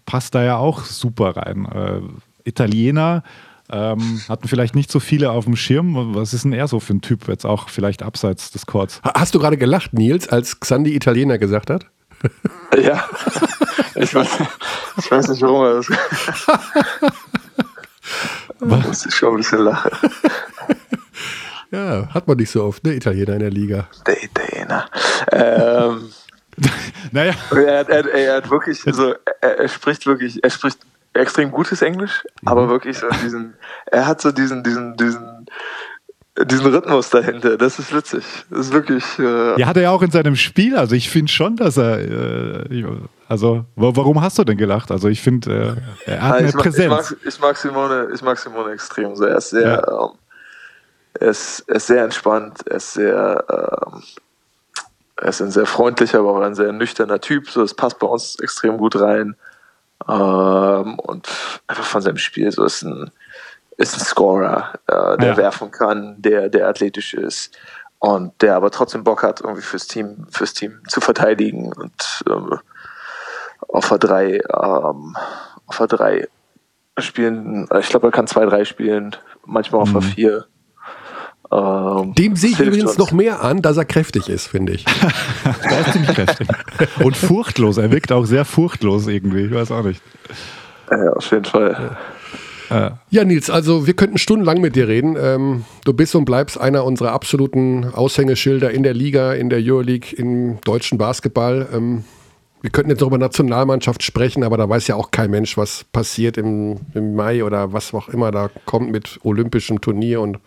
[0.06, 1.66] passt da ja auch super rein.
[1.66, 2.02] Äh,
[2.50, 3.24] Italiener,
[3.72, 6.16] ähm, hatten vielleicht nicht so viele auf dem Schirm.
[6.16, 9.02] Was ist denn er so für ein Typ, jetzt auch vielleicht abseits des Courts?
[9.04, 11.86] Hast du gerade gelacht, Nils, als Xandi Italiener gesagt hat?
[12.82, 13.08] Ja,
[13.96, 14.30] ich weiß,
[14.98, 15.90] ich weiß nicht, warum er das.
[18.60, 18.88] Was?
[18.88, 19.92] muss ich schon ein bisschen lachen.
[21.74, 22.94] Ja, hat man nicht so oft, ne?
[22.94, 23.88] Italiener in der Liga.
[24.06, 24.86] Der Italiener.
[25.32, 26.10] Ähm,
[27.12, 27.34] naja.
[27.52, 30.78] Er, er, er, hat wirklich, also er, er, spricht wirklich, er spricht
[31.14, 32.48] extrem gutes Englisch, mhm.
[32.48, 33.54] aber wirklich so diesen,
[33.86, 35.46] er hat so diesen, diesen, diesen,
[36.42, 37.58] diesen Rhythmus dahinter.
[37.58, 38.24] Das ist witzig.
[38.50, 39.04] Das ist wirklich.
[39.20, 40.76] Äh ja, hat er ja auch in seinem Spiel.
[40.76, 42.00] Also ich finde schon, dass er.
[42.70, 42.86] Äh,
[43.28, 44.92] also warum hast du denn gelacht?
[44.92, 46.90] Also ich finde, äh, er hat ja, eine ich Präsenz.
[46.90, 49.16] Mag, ich, mag, ich, mag Simone, ich mag Simone extrem.
[49.16, 50.06] So, er ist sehr, ja.
[50.06, 50.12] ähm,
[51.20, 52.62] er ist, er ist sehr entspannt.
[52.68, 53.46] Er ist sehr.
[53.50, 54.04] Ähm,
[55.16, 57.50] er ist ein sehr freundlicher, aber auch ein sehr nüchterner Typ.
[57.50, 59.36] So, es passt bei uns extrem gut rein.
[60.08, 61.28] Ähm, und
[61.68, 63.12] einfach von seinem Spiel so ist ein,
[63.78, 65.38] ist ein Scorer, äh, der ja.
[65.38, 67.58] werfen kann, der, der athletisch ist
[68.00, 72.60] und der aber trotzdem Bock hat, irgendwie fürs Team, fürs Team zu verteidigen und ähm,
[73.70, 75.16] auf der drei, ähm,
[75.68, 76.28] auf der drei
[76.98, 80.06] spielen, ich glaube, er kann zwei, drei spielen, manchmal auf der mhm.
[80.06, 80.46] vier.
[81.54, 82.98] Ähm, Dem sehe ich übrigens uns.
[82.98, 84.86] noch mehr an, dass er kräftig ist, finde ich.
[85.44, 86.48] er ist ziemlich kräftig.
[87.04, 87.78] Und furchtlos.
[87.78, 89.46] Er wirkt auch sehr furchtlos irgendwie.
[89.46, 90.02] Ich weiß auch nicht.
[90.90, 91.98] Ja, auf jeden Fall.
[92.70, 92.98] Ja.
[93.12, 95.16] ja, Nils, also wir könnten stundenlang mit dir reden.
[95.20, 100.16] Ähm, du bist und bleibst einer unserer absoluten Aushängeschilder in der Liga, in der Euroleague,
[100.18, 101.68] im deutschen Basketball.
[101.72, 102.04] Ähm,
[102.62, 105.84] wir könnten jetzt noch über Nationalmannschaft sprechen, aber da weiß ja auch kein Mensch, was
[105.84, 110.40] passiert im, im Mai oder was auch immer da kommt mit olympischem Turnier und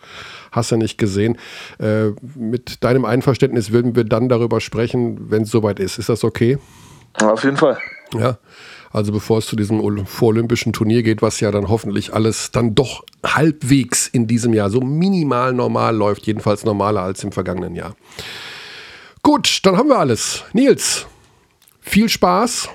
[0.57, 1.39] hast du nicht gesehen.
[1.79, 5.99] Äh, mit deinem Einverständnis würden wir dann darüber sprechen, wenn es soweit ist.
[5.99, 6.59] Ist das okay?
[7.23, 7.79] Auf jeden Fall.
[8.19, 8.39] Ja.
[8.93, 13.05] Also bevor es zu diesem vorolympischen Turnier geht, was ja dann hoffentlich alles dann doch
[13.25, 17.95] halbwegs in diesem Jahr so minimal normal läuft, jedenfalls normaler als im vergangenen Jahr.
[19.23, 20.45] Gut, dann haben wir alles.
[20.53, 21.07] Nils,
[21.81, 22.71] viel Spaß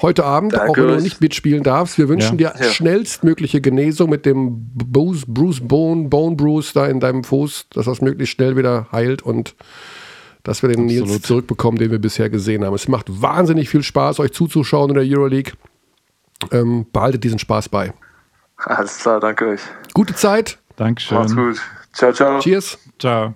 [0.00, 1.98] heute Abend, Danke auch wenn du nicht mitspielen darfst.
[1.98, 2.52] Wir wünschen ja.
[2.52, 2.70] dir ja.
[2.70, 8.00] schnellstmögliche Genesung mit dem Bruce, Bruce Bone, Bone Bruce da in deinem Fuß, dass das
[8.00, 9.54] möglichst schnell wieder heilt und
[10.44, 11.08] dass wir den Absolut.
[11.08, 12.74] Nils zurückbekommen, den wir bisher gesehen haben.
[12.74, 15.52] Es macht wahnsinnig viel Spaß, euch zuzuschauen in der Euroleague.
[16.52, 17.92] Ähm, behaltet diesen Spaß bei.
[18.56, 19.60] Alles klar, danke euch.
[19.94, 20.58] Gute Zeit.
[20.76, 21.18] Dankeschön.
[21.18, 21.60] Macht's gut.
[21.92, 22.38] Ciao, ciao.
[22.38, 22.78] Cheers.
[22.98, 23.34] Ciao.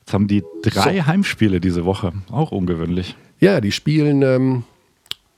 [0.00, 1.06] Jetzt haben die drei so.
[1.06, 2.12] Heimspiele diese Woche.
[2.30, 3.16] Auch ungewöhnlich.
[3.40, 4.64] Ja, die spielen ähm,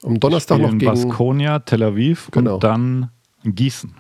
[0.03, 2.55] am Donnerstag noch gegen Baskonia, Tel Aviv genau.
[2.55, 3.11] und dann
[3.45, 3.95] Gießen.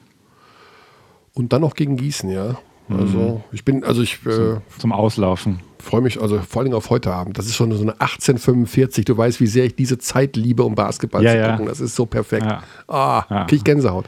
[1.34, 2.58] Und dann noch gegen Gießen, ja.
[2.90, 3.40] Also mhm.
[3.52, 5.60] ich bin, also ich äh, zum Auslaufen.
[5.78, 7.38] Freue mich also vor allem auf heute Abend.
[7.38, 9.04] Das ist schon so eine 1845.
[9.04, 11.64] Du weißt, wie sehr ich diese Zeit liebe, um Basketball ja, zu gucken.
[11.66, 11.70] Ja.
[11.70, 12.46] Das ist so perfekt.
[12.46, 12.62] Ja.
[12.88, 13.44] Ah, ja.
[13.44, 14.06] krieg ich Gänsehaut.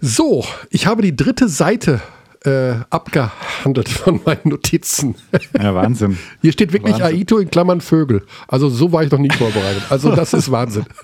[0.00, 2.00] So, ich habe die dritte Seite
[2.44, 5.14] äh, abgehandelt von meinen Notizen.
[5.58, 6.18] Ja, Wahnsinn.
[6.40, 7.20] Hier steht wirklich Wahnsinn.
[7.20, 8.22] Aito in Klammern Vögel.
[8.48, 9.82] Also so war ich noch nie vorbereitet.
[9.90, 10.84] Also das ist Wahnsinn.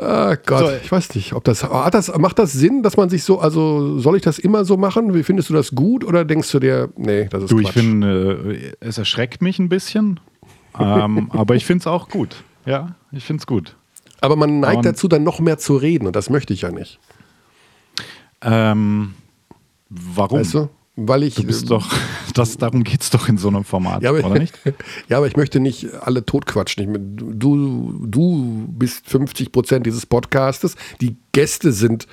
[0.00, 0.70] Ah Gott, So.
[0.80, 3.98] ich weiß nicht, ob das, hat das, macht das Sinn, dass man sich so, also
[3.98, 5.12] soll ich das immer so machen?
[5.12, 7.74] Wie findest du das gut oder denkst du dir, nee, das ist Du, ich Quatsch?
[7.74, 10.20] finde, äh, es erschreckt mich ein bisschen,
[10.78, 12.44] ähm, aber ich finde es auch gut.
[12.64, 13.74] Ja, ich finde es gut.
[14.20, 16.70] Aber man neigt Und- dazu, dann noch mehr zu reden und das möchte ich ja
[16.70, 17.00] nicht.
[18.42, 19.14] Ähm,
[19.88, 20.40] warum?
[20.40, 20.68] Weißt du?
[20.96, 21.36] Weil ich.
[21.36, 21.88] Du bist doch,
[22.34, 24.58] das, darum geht es doch in so einem Format, ja, aber, oder nicht?
[25.08, 27.16] ja, aber ich möchte nicht alle totquatschen.
[27.38, 30.74] Du, du bist 50 Prozent dieses Podcastes.
[31.00, 32.06] Die Gäste sind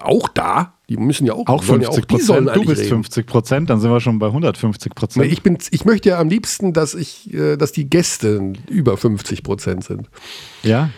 [0.00, 0.74] auch da.
[0.88, 2.64] Die müssen ja auch, Auch sollen 50 ja auch, die sollen Prozent.
[2.64, 2.88] Du bist reden.
[2.90, 5.32] 50 Prozent, dann sind wir schon bei 150 Nee, Prozent.
[5.32, 9.42] Ich, bin, ich möchte ja am liebsten, dass, ich, äh, dass die Gäste über 50
[9.42, 10.08] Prozent sind.
[10.62, 10.90] Ja?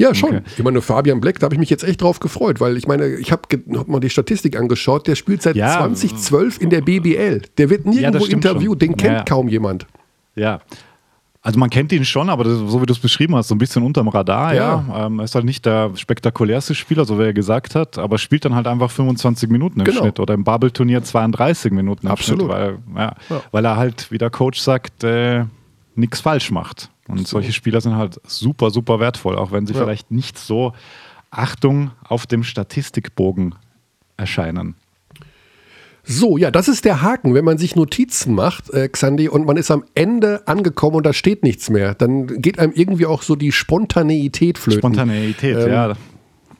[0.00, 0.36] Ja, schon.
[0.36, 0.42] Okay.
[0.56, 3.06] Ich meine, Fabian Black, da habe ich mich jetzt echt drauf gefreut, weil ich meine,
[3.16, 3.42] ich habe
[3.76, 5.76] hab mal die Statistik angeschaut, der spielt seit Ja.
[5.78, 7.42] 2012 in der BBL.
[7.58, 9.24] Der wird nirgendwo stimmt interviewt, den kennt Ja, ja.
[9.24, 9.86] kaum jemand.
[10.34, 10.60] Ja.
[11.42, 13.58] Also man kennt ihn schon, aber das, so wie du es beschrieben hast, so ein
[13.58, 14.84] bisschen unterm Radar, ja.
[14.88, 15.06] Ja.
[15.06, 18.44] Ähm, er ist halt nicht der spektakulärste Spieler, so wie er gesagt hat, aber spielt
[18.44, 20.00] dann halt einfach 25 Minuten im Genau.
[20.02, 22.42] Schnitt oder im Bubble-Turnier 32 Minuten im Absolut.
[22.42, 23.42] Schnitt, weil, ja, Ja.
[23.52, 25.44] weil er halt, wie der Coach sagt, äh,
[25.94, 26.90] nichts falsch macht.
[27.10, 29.80] Und solche Spieler sind halt super, super wertvoll, auch wenn sie Ja.
[29.80, 30.72] vielleicht nicht so,
[31.30, 33.54] Achtung, auf dem Statistikbogen
[34.16, 34.74] erscheinen.
[36.02, 37.34] So, ja, das ist der Haken.
[37.34, 41.12] Wenn man sich Notizen macht, äh, Xandi, und man ist am Ende angekommen und da
[41.12, 44.80] steht nichts mehr, dann geht einem irgendwie auch so die Spontaneität flöten.
[44.80, 45.92] Spontaneität, Ähm, ja,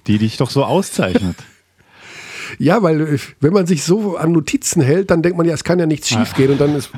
[0.06, 1.36] die dich doch so auszeichnet.
[2.58, 5.64] Ja, weil äh, wenn man sich so an Notizen hält, dann denkt man ja, es
[5.64, 6.90] kann ja nichts schief gehen und dann ist,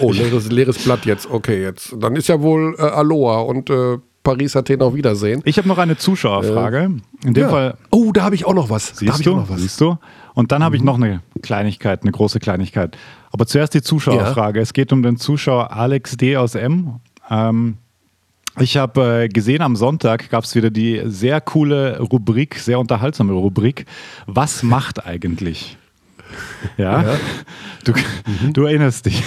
[0.00, 1.94] oh, leeres, leeres Blatt jetzt, okay, jetzt.
[1.98, 5.42] Dann ist ja wohl äh, Aloha und äh, Paris Athen auf Wiedersehen.
[5.44, 6.90] Ich habe noch eine Zuschauerfrage.
[7.24, 7.48] In dem Ja.
[7.50, 8.96] Fall Oh, da habe ich auch noch was.
[8.96, 9.36] Siehst du?
[9.36, 9.58] noch was.
[9.58, 9.62] Mhm.
[9.62, 9.98] Siehst du?
[10.32, 12.96] Und dann habe ich noch eine Kleinigkeit, eine große Kleinigkeit.
[13.30, 14.60] Aber zuerst die Zuschauerfrage.
[14.60, 16.36] Es geht um den Zuschauer Alex D.
[16.38, 17.00] aus M.
[17.30, 17.76] Ähm,
[18.58, 23.32] ich habe äh, gesehen, am Sonntag gab es wieder die sehr coole Rubrik, sehr unterhaltsame
[23.32, 23.86] Rubrik.
[24.26, 25.76] Was macht eigentlich?
[26.76, 27.04] Ja,
[27.84, 27.92] Du,
[28.52, 29.22] du erinnerst dich.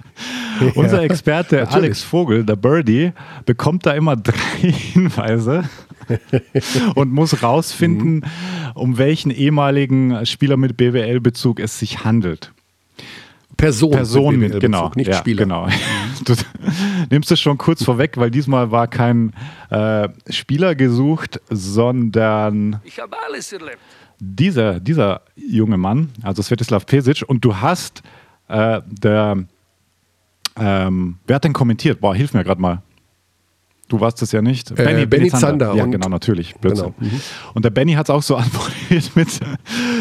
[0.74, 1.74] Unser Experte natürlich.
[1.74, 3.12] Alex Vogel, der Birdie,
[3.44, 5.64] bekommt da immer drei Hinweise
[6.94, 8.24] und muss rausfinden,
[8.74, 12.52] um welchen ehemaligen Spieler mit BWL-Bezug es sich handelt.
[13.62, 15.42] Person, Person, mit BWL-Bezug, genau, nicht ja, Spieler.
[15.44, 15.68] Genau.
[16.24, 16.34] Du
[17.10, 19.32] nimmst es schon kurz vorweg, weil diesmal war kein
[19.70, 23.78] äh, Spieler gesucht, sondern Ich habe alles erlebt.
[24.20, 28.02] dieser, dieser junge Mann, also Svetislav Pesic, und du hast
[28.48, 29.44] äh, der,
[30.56, 32.00] ähm, wer hat denn kommentiert?
[32.00, 32.82] Boah, hilf mir gerade mal.
[33.92, 34.70] Du warst es ja nicht.
[34.78, 36.54] Äh, Benny Zander Ja, und- genau, natürlich.
[36.54, 36.94] Blödsinn.
[36.98, 37.10] Genau.
[37.12, 37.20] Mhm.
[37.52, 39.28] Und der Benny hat es auch so antwortet mit,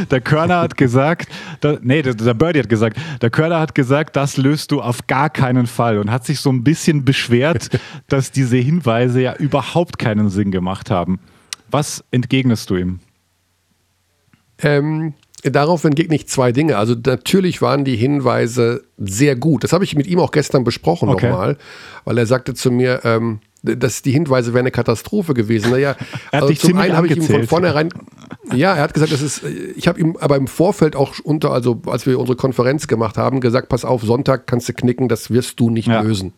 [0.10, 1.28] der Körner hat gesagt,
[1.60, 5.08] da, nee, der, der Birdie hat gesagt, der Körner hat gesagt, das löst du auf
[5.08, 7.68] gar keinen Fall und hat sich so ein bisschen beschwert,
[8.08, 11.20] dass diese Hinweise ja überhaupt keinen Sinn gemacht haben.
[11.70, 13.00] Was entgegnest du ihm?
[14.60, 16.78] Ähm, darauf entgegne ich zwei Dinge.
[16.78, 19.66] Also natürlich waren die Hinweise sehr gut.
[19.66, 21.30] Das habe ich mit ihm auch gestern besprochen Okay.
[21.30, 21.58] nochmal,
[22.06, 25.72] weil er sagte zu mir, ähm, dass die Hinweise wären eine Katastrophe gewesen.
[25.72, 25.96] Naja,
[26.32, 27.90] Er also zum einen habe ich ihm von vornherein,
[28.54, 29.44] ja, er hat gesagt, das ist,
[29.76, 33.40] ich habe ihm aber im Vorfeld auch unter, also als wir unsere Konferenz gemacht haben,
[33.40, 36.02] gesagt, pass auf, Sonntag kannst du knicken, das wirst du nicht Ja.
[36.02, 36.34] lösen.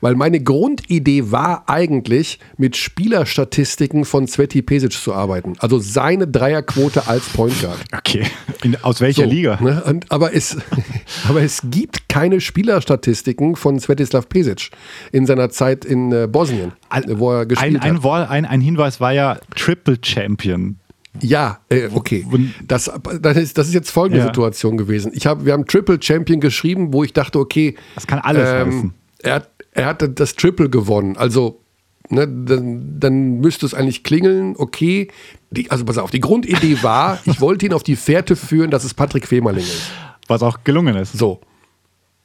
[0.00, 5.54] Weil meine Grundidee war eigentlich, mit Spielerstatistiken von Sveti Pesic zu arbeiten.
[5.58, 7.78] Also seine Dreierquote als Point Guard.
[7.96, 8.24] Okay.
[8.62, 9.58] In, aus welcher So, Liga?
[9.60, 9.82] Ne?
[9.84, 10.56] Und, aber, es,
[11.28, 14.70] aber es gibt keine Spielerstatistiken von Svetislav Pesic
[15.12, 16.72] in seiner Zeit in äh, Bosnien,
[17.08, 18.30] wo er Ein, gespielt ein, hat.
[18.30, 20.78] Ein, ein Hinweis war ja Triple Champion.
[21.20, 22.24] Ja, äh, okay.
[22.66, 22.90] Das,
[23.20, 24.26] das, ist, das ist jetzt folgende Ja.
[24.26, 25.12] Situation gewesen.
[25.14, 28.94] Ich hab, wir haben Triple Champion geschrieben, wo ich dachte, okay, Das kann alles heißen.
[29.22, 31.16] Er, hat- er hatte das Triple gewonnen.
[31.16, 31.60] Also,
[32.10, 35.08] ne, dann, dann müsste es eigentlich klingeln, okay.
[35.50, 38.84] Die, also pass auf, die Grundidee war, ich wollte ihn auf die Fährte führen, dass
[38.84, 39.90] es Patrick Femerling ist.
[40.26, 41.12] Was auch gelungen ist.
[41.16, 41.40] So.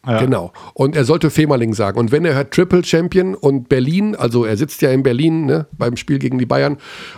[0.05, 0.19] Ja.
[0.19, 0.51] Genau.
[0.73, 1.97] Und er sollte Femerling sagen.
[1.97, 5.67] Und wenn er hört Triple Champion und Berlin, also er sitzt ja in Berlin ne,
[5.71, 6.75] beim Spiel gegen die Bayern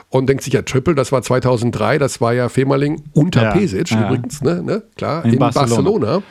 [0.10, 3.90] und denkt sich ja Triple, das war 2003, das war ja Femerling unter Ja, Pesic
[3.90, 4.06] ja.
[4.06, 5.68] übrigens, ne, ne, klar, In in, Barcelona.
[5.70, 6.24] Barcelona.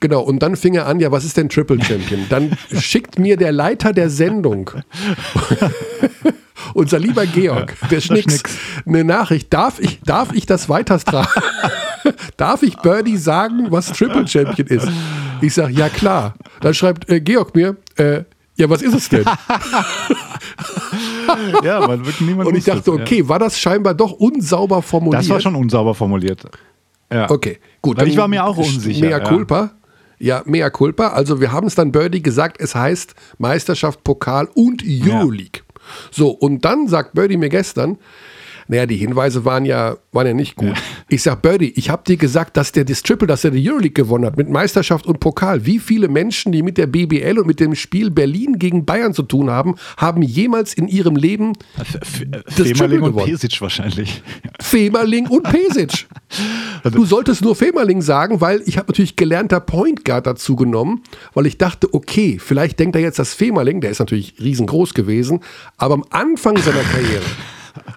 [0.00, 2.26] Genau, und dann fing er an, ja, was ist denn Triple Champion?
[2.28, 4.70] Dann schickt mir der Leiter der Sendung,
[6.74, 8.42] unser lieber Georg, der Schnicks,
[8.84, 9.52] eine Nachricht.
[9.52, 11.42] Darf ich, darf ich das weitertragen?
[12.36, 14.88] darf ich Birdie sagen, was Triple Champion ist?
[15.40, 16.34] Ich sage, ja klar.
[16.60, 18.22] Dann schreibt äh, Georg mir, äh,
[18.56, 19.24] ja, was ist es denn?
[21.62, 23.02] Ja, weil wirklich niemand Und ich dachte, es, ja.
[23.02, 25.22] okay, war das scheinbar doch unsauber formuliert?
[25.22, 26.42] Das war schon unsauber formuliert.
[27.12, 27.30] Ja.
[27.30, 27.98] Okay, gut.
[27.98, 29.20] Weil ich war mir auch unsicher, Mea ja.
[29.20, 29.60] culpa.
[29.60, 29.70] Ja,
[30.44, 31.08] mea culpa.
[31.08, 35.62] Also wir haben es dann Birdie gesagt, es heißt Meisterschaft, Pokal und Euroleague.
[36.10, 37.98] So, und dann sagt Birdie mir gestern,
[38.68, 40.74] naja, die Hinweise waren ja, waren ja nicht gut.
[41.08, 43.92] Ich sag, Birdie, ich habe dir gesagt, dass der das Triple, dass er die Euroleague
[43.92, 45.64] gewonnen hat mit Meisterschaft und Pokal.
[45.66, 49.22] Wie viele Menschen, die mit der BBL und mit dem Spiel Berlin gegen Bayern zu
[49.22, 51.52] tun haben, haben jemals in ihrem Leben
[52.56, 54.22] das Femerling und Pesic wahrscheinlich.
[54.60, 56.06] Femerling und Pesic.
[56.82, 61.02] du solltest nur Femerling sagen, weil ich habe natürlich gelernter Point Guard dazu genommen,
[61.34, 65.40] weil ich dachte, okay, vielleicht denkt er jetzt, dass Femerling, der ist natürlich riesengroß gewesen,
[65.76, 67.22] aber am Anfang seiner Karriere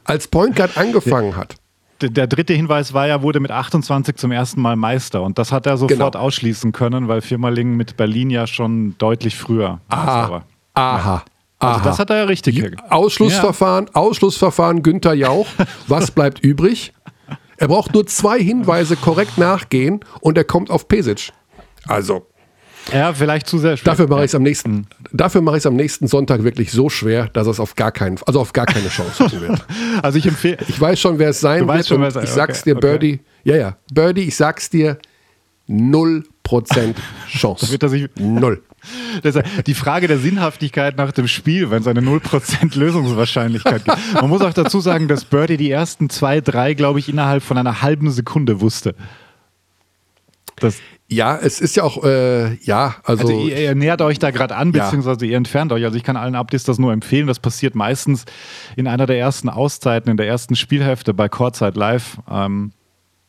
[0.04, 1.56] als Point Guard angefangen hat.
[2.02, 5.22] Der dritte Hinweis war ja, wurde mit 28 zum ersten Mal Meister.
[5.22, 6.24] Und das hat er sofort genau.
[6.24, 10.30] ausschließen können, weil Firmaling mit Berlin ja schon deutlich früher Aha.
[10.30, 10.44] war.
[10.76, 11.24] Aha.
[11.60, 12.64] Also das hat er ja richtig.
[12.90, 13.96] Ausschlussverfahren, ja.
[13.96, 15.48] Ausschlussverfahren Günther Jauch.
[15.88, 16.94] Was bleibt übrig?
[17.58, 21.34] Er braucht nur zwei Hinweise korrekt nachgehen und er kommt auf Pesic.
[21.86, 22.28] Also,
[22.94, 23.92] ja, vielleicht zu sehr schwer.
[23.92, 26.90] Dafür mache ich es am nächsten, dafür mache ich es am nächsten Sonntag wirklich so
[26.90, 29.66] schwer, dass es auf gar keinen, also auf gar keine Chance haben wird.
[30.02, 30.58] also ich empfehle.
[30.68, 31.88] Ich weiß schon, wer es sein wird.
[31.88, 33.14] Schon, ich okay, sag's dir, Birdie.
[33.14, 33.24] Okay.
[33.44, 34.98] Ja, ja, Birdie, ich sag's dir,
[35.68, 36.98] null Prozent
[37.28, 37.72] Chance.
[37.72, 38.64] wird er sich null.
[39.68, 43.98] die Frage der Sinnhaftigkeit nach dem Spiel, wenn es eine 0% Lösungswahrscheinlichkeit gibt.
[44.14, 47.58] Man muss auch dazu sagen, dass Birdie die ersten zwei, drei, glaube ich, innerhalb von
[47.58, 48.96] einer halben Sekunde wusste.
[50.56, 50.78] Das
[51.12, 53.28] ja, es ist ja auch, äh, ja, also.
[53.28, 55.32] Also ihr, ihr nähert euch da gerade an, beziehungsweise ja.
[55.32, 55.84] ihr entfernt euch.
[55.84, 57.26] Also ich kann allen Updates das nur empfehlen.
[57.26, 58.26] Das passiert meistens
[58.76, 62.20] in einer der ersten Auszeiten, in der ersten Spielhälfte bei Courtside Live.
[62.30, 62.74] Ähm,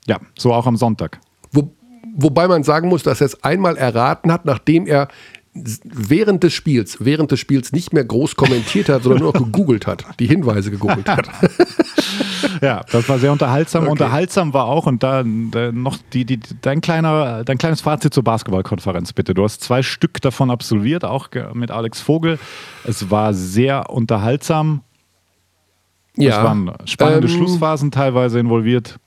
[0.06, 1.20] ja, so auch am Sonntag.
[1.52, 1.74] Wo,
[2.14, 5.08] wobei man sagen muss, dass er es einmal erraten hat, nachdem er
[5.52, 9.86] während des Spiels, während des Spiels nicht mehr groß kommentiert hat, sondern nur noch gegoogelt
[9.86, 11.28] hat, die Hinweise gegoogelt hat.
[12.62, 13.82] ja, das war sehr unterhaltsam.
[13.82, 13.90] Okay.
[13.90, 18.22] Unterhaltsam war auch, und da, da noch die, die, dein, kleiner, dein kleines Fazit zur
[18.22, 19.34] Basketballkonferenz, bitte.
[19.34, 22.38] Du hast zwei Stück davon absolviert, auch mit Alex Vogel.
[22.84, 24.82] Es war sehr unterhaltsam.
[26.16, 26.38] Ja.
[26.38, 29.00] Es waren spannende ähm, Schlussphasen teilweise involviert.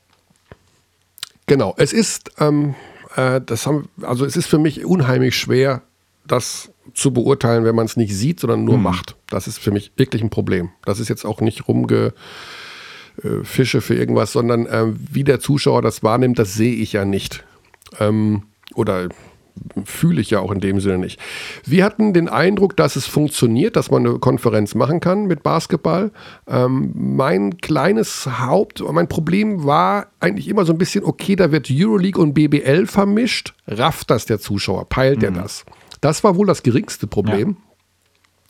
[1.45, 2.75] Genau, es ist, ähm,
[3.15, 5.81] äh, das haben, also es ist für mich unheimlich schwer,
[6.25, 8.83] das zu beurteilen, wenn man es nicht sieht, sondern nur mhm.
[8.83, 9.15] macht.
[9.29, 10.69] Das ist für mich wirklich ein Problem.
[10.85, 12.13] Das ist jetzt auch nicht rumge
[13.23, 17.05] äh, Fische für irgendwas, sondern äh, wie der Zuschauer das wahrnimmt, das sehe ich ja
[17.05, 17.43] nicht.
[17.99, 18.43] Ähm,
[18.75, 19.09] oder
[19.85, 21.19] fühle ich ja auch in dem Sinne nicht.
[21.63, 26.11] Wir hatten den Eindruck, dass es funktioniert, dass man eine Konferenz machen kann mit Basketball.
[26.47, 31.67] Ähm, mein kleines Haupt, mein Problem war eigentlich immer so ein bisschen, okay, da wird
[31.69, 33.53] Euroleague und BBL vermischt.
[33.67, 34.89] Rafft das der Zuschauer?
[34.89, 35.25] Peilt mhm.
[35.25, 35.65] er das?
[36.03, 37.55] Das war wohl das geringste Problem.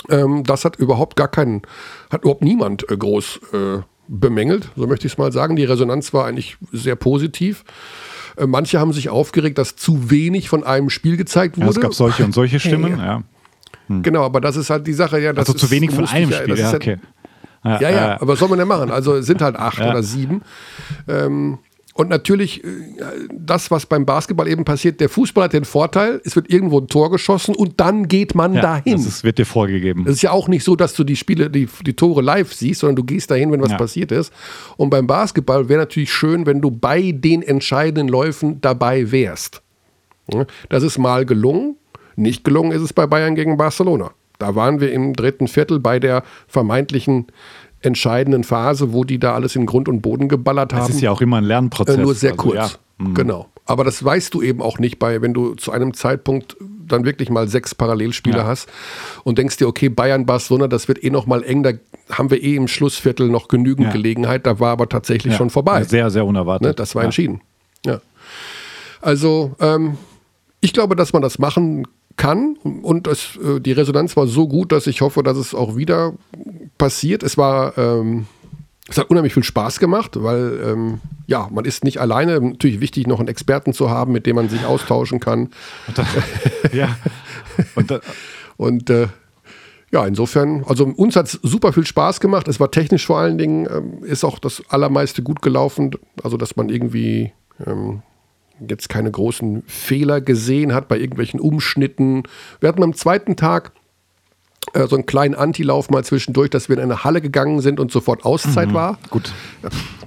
[0.09, 0.23] Ja.
[0.23, 1.61] Ähm, das hat überhaupt gar keinen,
[2.09, 5.55] hat überhaupt niemand äh, groß äh, bemängelt, so möchte ich es mal sagen.
[5.55, 7.63] Die Resonanz war eigentlich sehr positiv.
[8.38, 11.67] Äh, manche haben sich aufgeregt, dass zu wenig von einem Spiel gezeigt wurde.
[11.67, 13.05] Ja, es gab solche und solche Stimmen, ja.
[13.05, 13.23] ja.
[13.88, 14.01] Hm.
[14.01, 15.31] Genau, aber das ist halt die Sache, ja.
[15.31, 16.97] Das also zu wenig von einem Spiel, ja, okay.
[17.63, 18.89] Ja, ja, ja, aber was soll man denn machen?
[18.89, 20.41] Also es sind halt acht oder sieben.
[21.07, 21.59] Ähm,
[21.95, 22.67] und natürlich, äh,
[23.31, 26.87] das, was beim Basketball eben passiert, der Fußball hat den Vorteil, es wird irgendwo ein
[26.87, 28.93] Tor geschossen und dann geht man ja, dahin.
[28.93, 30.03] Das ist, wird dir vorgegeben.
[30.07, 32.79] Es ist ja auch nicht so, dass du die Spiele, die, die Tore live siehst,
[32.79, 33.77] sondern du gehst dahin, wenn was ja.
[33.77, 34.33] passiert ist.
[34.75, 39.61] Und beim Basketball wäre natürlich schön, wenn du bei den entscheidenden Läufen dabei wärst.
[40.69, 41.75] Das ist mal gelungen.
[42.15, 44.11] Nicht gelungen ist es bei Bayern gegen Barcelona.
[44.39, 47.27] Da waren wir im dritten Viertel bei der vermeintlichen
[47.84, 50.88] entscheidenden Phase, wo die da alles in Grund und Boden geballert haben.
[50.88, 51.97] Das ist ja auch immer ein Lernprozess.
[51.97, 52.55] Äh, nur sehr also, kurz.
[52.55, 52.69] Ja.
[53.05, 53.14] Mhm.
[53.14, 53.47] Genau.
[53.65, 57.30] Aber das weißt du eben auch nicht bei, wenn du zu einem Zeitpunkt dann wirklich
[57.30, 58.45] mal sechs Parallelspiele ja.
[58.45, 58.68] hast
[59.23, 61.72] und denkst dir, okay, Bayern, Barcelona, das wird eh noch mal eng, da
[62.10, 63.93] haben wir eh im Schlussviertel noch genügend ja.
[63.93, 65.84] Gelegenheit, da war aber tatsächlich schon vorbei.
[65.84, 66.68] Sehr, sehr unerwartet.
[66.68, 66.73] Ne?
[66.73, 67.41] Das war entschieden.
[67.85, 68.01] Ja.
[69.01, 69.97] Also, ähm,
[70.60, 74.72] ich glaube, dass man das machen kann und es, äh, die Resonanz war so gut,
[74.72, 76.14] dass ich hoffe, dass es auch wieder
[76.77, 77.23] passiert.
[77.23, 78.27] Es war, ähm,
[78.89, 82.39] es hat unheimlich viel Spaß gemacht, weil ähm, ja, man ist nicht alleine.
[82.39, 85.51] Natürlich wichtig, noch einen Experten zu haben, mit dem man sich austauschen kann.
[85.87, 86.05] Und da,
[86.73, 86.97] ja.
[87.75, 87.99] Und, da,
[88.57, 89.07] und äh,
[89.91, 92.47] ja, insofern, also uns hat es super viel Spaß gemacht.
[92.47, 95.91] Es war technisch vor allen Dingen, ähm, ist auch das Allermeiste gut gelaufen.
[96.23, 97.31] Also, dass man irgendwie
[97.65, 98.01] ähm,
[98.59, 102.23] jetzt keine großen Fehler gesehen hat bei irgendwelchen Umschnitten.
[102.59, 103.71] Wir hatten am zweiten Tag
[104.73, 107.91] äh, so einen kleinen Antilauf mal zwischendurch, dass wir in eine Halle gegangen sind und
[107.91, 108.73] sofort Auszeit mhm.
[108.73, 108.98] war.
[109.10, 109.31] Gut,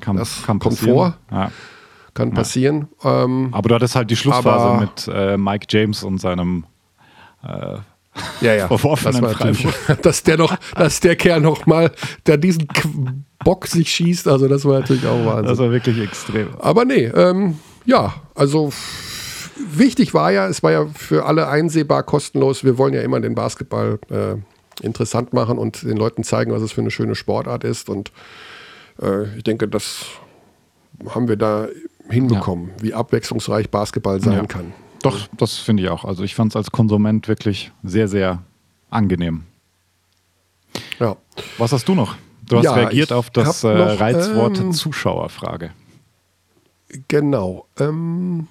[0.00, 1.16] kann, das kann kommt vor.
[1.30, 1.50] Ja.
[2.14, 2.88] Kann passieren.
[3.04, 6.64] Ähm, aber du hattest halt die Schlussphase mit äh, Mike James und seinem
[7.44, 7.76] äh,
[8.40, 8.66] ja, ja.
[8.68, 11.92] verworfenen das dass der noch, dass der Kerl noch mal,
[12.26, 12.66] der diesen
[13.44, 15.46] Bock sich schießt, also das war natürlich auch Wahnsinn.
[15.46, 16.48] Das war wirklich extrem.
[16.58, 18.72] Aber nee, ähm, ja, also
[19.70, 22.64] wichtig war ja, es war ja für alle einsehbar kostenlos.
[22.64, 24.36] Wir wollen ja immer den Basketball äh,
[24.84, 27.88] interessant machen und den Leuten zeigen, was es für eine schöne Sportart ist.
[27.88, 28.12] Und
[29.00, 30.06] äh, ich denke, das
[31.08, 31.68] haben wir da
[32.08, 32.82] hinbekommen, ja.
[32.82, 34.46] wie abwechslungsreich Basketball sein ja.
[34.46, 34.72] kann.
[35.02, 36.04] Doch, das finde ich auch.
[36.04, 38.42] Also ich fand es als Konsument wirklich sehr, sehr
[38.90, 39.44] angenehm.
[40.98, 41.16] Ja.
[41.58, 42.16] Was hast du noch?
[42.48, 45.70] Du hast ja, reagiert auf das äh, noch, Reizwort ähm, Zuschauerfrage.
[47.08, 47.66] Genau.
[47.78, 48.46] Ähm,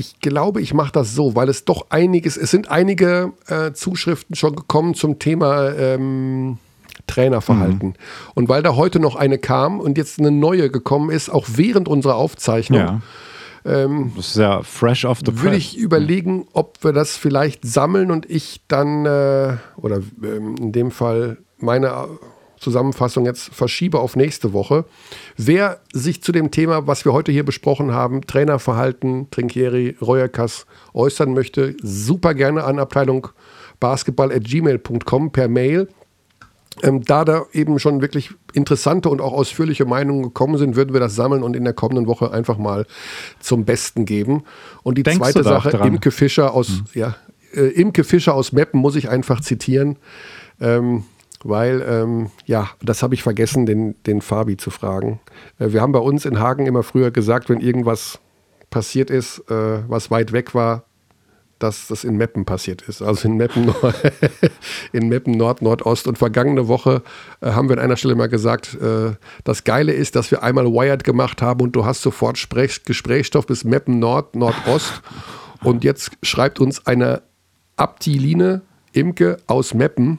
[0.00, 4.34] ich glaube, ich mache das so, weil es doch einiges, es sind einige äh, Zuschriften
[4.34, 6.58] schon gekommen zum Thema ähm,
[7.06, 7.88] Trainerverhalten.
[7.88, 7.94] Mhm.
[8.34, 11.86] Und weil da heute noch eine kam und jetzt eine neue gekommen ist, auch während
[11.86, 13.00] unserer Aufzeichnung, ja.
[13.64, 18.10] ähm, das ist ja fresh off the Würde ich überlegen, ob wir das vielleicht sammeln
[18.10, 22.08] und ich dann, äh, oder ähm, in dem Fall meine
[22.60, 24.84] Zusammenfassung jetzt verschiebe auf nächste Woche.
[25.36, 31.32] Wer sich zu dem Thema, was wir heute hier besprochen haben, Trainerverhalten, Trinkieri, Reuerkass äußern
[31.32, 33.28] möchte, super gerne an Abteilung
[33.80, 35.88] basketball.gmail.com per Mail.
[36.82, 41.00] Ähm, da da eben schon wirklich interessante und auch ausführliche Meinungen gekommen sind, würden wir
[41.00, 42.86] das sammeln und in der kommenden Woche einfach mal
[43.40, 44.44] zum Besten geben.
[44.82, 46.84] Und die Denkst zweite Sache, Imke Fischer aus, mhm.
[46.94, 47.16] ja,
[47.54, 49.96] äh, Imke Fischer aus Meppen muss ich einfach zitieren.
[50.60, 51.04] Ähm,
[51.44, 55.20] weil, ähm, ja, das habe ich vergessen, den, den Fabi zu fragen.
[55.58, 58.20] Äh, wir haben bei uns in Hagen immer früher gesagt, wenn irgendwas
[58.70, 60.84] passiert ist, äh, was weit weg war,
[61.58, 63.02] dass das in Meppen passiert ist.
[63.02, 63.72] Also in Meppen,
[64.92, 66.06] in Meppen Nord, Nordost.
[66.06, 67.02] Und vergangene Woche
[67.40, 69.12] äh, haben wir an einer Stelle mal gesagt, äh,
[69.44, 73.46] das Geile ist, dass wir einmal Wired gemacht haben und du hast sofort Sprech Gesprächsstoff
[73.46, 75.02] bis Meppen Nord, Nordost.
[75.62, 77.22] Und jetzt schreibt uns eine
[77.76, 78.62] Abtiline
[78.92, 80.18] Imke aus Meppen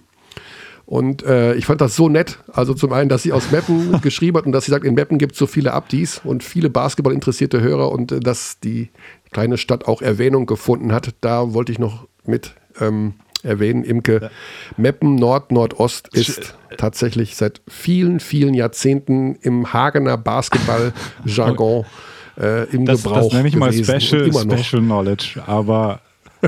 [0.91, 2.39] und äh, ich fand das so nett.
[2.51, 5.19] Also zum einen, dass sie aus Meppen geschrieben hat und dass sie sagt, in Meppen
[5.19, 8.89] gibt es so viele Abdis und viele Basketball interessierte Hörer und äh, dass die
[9.31, 11.15] kleine Stadt auch Erwähnung gefunden hat.
[11.21, 13.85] Da wollte ich noch mit ähm, erwähnen.
[13.85, 14.29] Imke, ja.
[14.75, 21.85] Meppen Nord, Nordost ist tatsächlich seit vielen, vielen Jahrzehnten im Hagener Basketball-Jargon
[22.37, 23.29] äh, im das, Gebrauch.
[23.29, 26.01] Das nenne ich mal Special, Special Knowledge, aber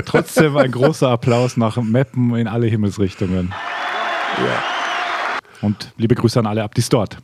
[0.04, 3.54] trotzdem ein großer Applaus nach Meppen in alle Himmelsrichtungen.
[4.38, 4.62] Ja.
[5.62, 7.18] Und liebe Grüße an alle Abdis dort.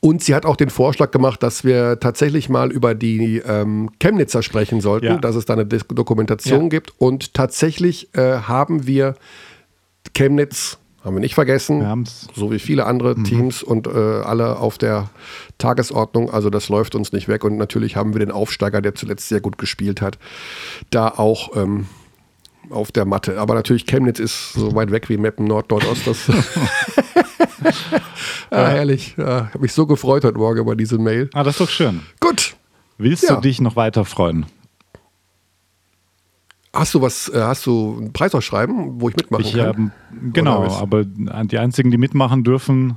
[0.00, 4.42] Und sie hat auch den Vorschlag gemacht, dass wir tatsächlich mal über die ähm, Chemnitzer
[4.42, 5.16] sprechen sollten, ja.
[5.16, 6.68] dass es da eine Dokumentation ja.
[6.68, 6.92] gibt.
[6.98, 9.16] Und tatsächlich äh, haben wir
[10.14, 12.04] Chemnitz, haben wir nicht vergessen, wir
[12.34, 13.24] so wie viele andere mhm.
[13.24, 15.10] Teams und äh, alle auf der
[15.58, 16.30] Tagesordnung.
[16.30, 17.42] Also das läuft uns nicht weg.
[17.42, 20.18] Und natürlich haben wir den Aufsteiger, der zuletzt sehr gut gespielt hat,
[20.90, 21.86] da auch ähm,
[22.70, 23.40] auf der Matte.
[23.40, 26.06] Aber natürlich Chemnitz ist so weit weg wie Meppen Nord, Nordost.
[26.06, 26.28] Das
[28.50, 29.14] ah, herrlich.
[29.16, 31.30] Ja, habe mich so gefreut heute Morgen über diese Mail.
[31.34, 32.02] Ah, das ist doch schön.
[32.20, 32.56] Gut.
[32.98, 33.36] Willst ja.
[33.36, 34.46] du dich noch weiter freuen?
[36.72, 39.92] Hast du was, äh, hast du ein Preisausschreiben, wo ich mitmachen ich, kann?
[40.12, 42.96] Ähm, genau, aber die einzigen, die mitmachen dürfen,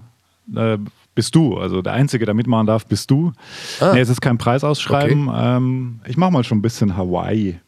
[0.55, 0.77] äh,
[1.15, 1.57] bist du.
[1.57, 3.31] Also der Einzige, der mitmachen darf, bist du.
[3.79, 3.93] Ah.
[3.93, 5.29] Nee, es ist kein Preisausschreiben.
[5.29, 5.57] Okay.
[5.57, 7.59] Ähm, ich mache mal schon ein bisschen Hawaii.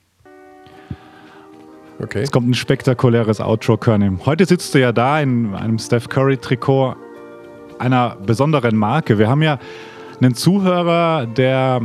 [2.04, 2.22] Okay.
[2.22, 4.12] Es kommt ein spektakuläres Outro, Körny.
[4.26, 6.96] Heute sitzt du ja da in einem Steph Curry-Trikot
[7.80, 9.18] einer besonderen Marke.
[9.18, 9.58] Wir haben ja
[10.22, 11.82] einen Zuhörer, der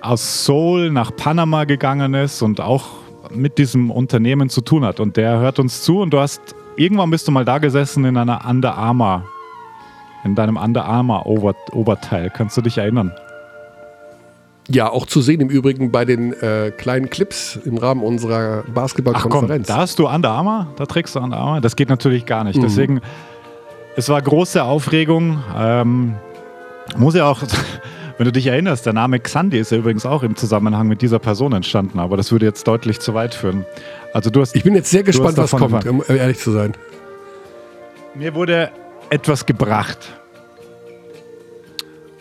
[0.00, 2.86] aus Seoul nach Panama gegangen ist und auch
[3.32, 4.98] mit diesem Unternehmen zu tun hat.
[4.98, 8.16] Und der hört uns zu und du hast irgendwann bist du mal da gesessen in
[8.16, 9.24] einer Under Armour,
[10.24, 12.28] in deinem Under Armour Oberteil.
[12.30, 13.12] Kannst du dich erinnern?
[14.68, 19.66] Ja, auch zu sehen im Übrigen bei den äh, kleinen Clips im Rahmen unserer Basketballkonferenz.
[19.66, 21.60] Da hast du Under Armour, da trägst du Under Armour.
[21.60, 22.56] Das geht natürlich gar nicht.
[22.56, 22.62] Mhm.
[22.62, 23.00] Deswegen,
[23.96, 25.42] es war große Aufregung.
[25.58, 26.14] Ähm,
[26.96, 27.42] muss ja auch,
[28.18, 31.18] wenn du dich erinnerst, der Name Xandi ist ja übrigens auch im Zusammenhang mit dieser
[31.18, 33.64] Person entstanden, aber das würde jetzt deutlich zu weit führen.
[34.12, 36.74] Also du hast, ich bin jetzt sehr gespannt, was kommt, um ehrlich zu sein.
[38.14, 38.70] Mir wurde
[39.08, 40.19] etwas gebracht.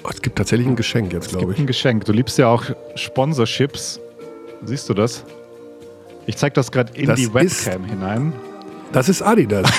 [0.09, 1.49] Oh, es gibt tatsächlich ein Geschenk jetzt, glaube ich.
[1.51, 2.05] Es gibt ein Geschenk.
[2.05, 2.63] Du liebst ja auch
[2.95, 3.99] Sponsorships.
[4.63, 5.23] Siehst du das?
[6.25, 8.33] Ich zeige das gerade in das die Webcam ist, hinein.
[8.91, 9.71] Das ist Adidas.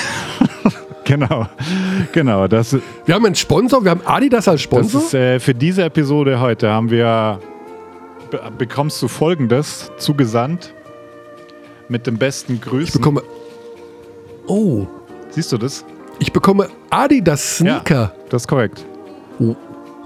[1.04, 1.48] genau,
[2.12, 2.46] genau.
[2.46, 5.00] Das, wir haben einen Sponsor, wir haben Adidas als Sponsor.
[5.00, 7.40] Ist, äh, für diese Episode heute haben wir
[8.56, 10.72] bekommst du folgendes zugesandt
[11.88, 12.86] mit den besten Grüßen.
[12.86, 13.22] Ich bekomme.
[14.46, 14.86] Oh.
[15.30, 15.84] Siehst du das?
[16.20, 17.94] Ich bekomme Adidas Sneaker.
[17.94, 18.84] Ja, das ist korrekt.
[19.40, 19.56] Oh.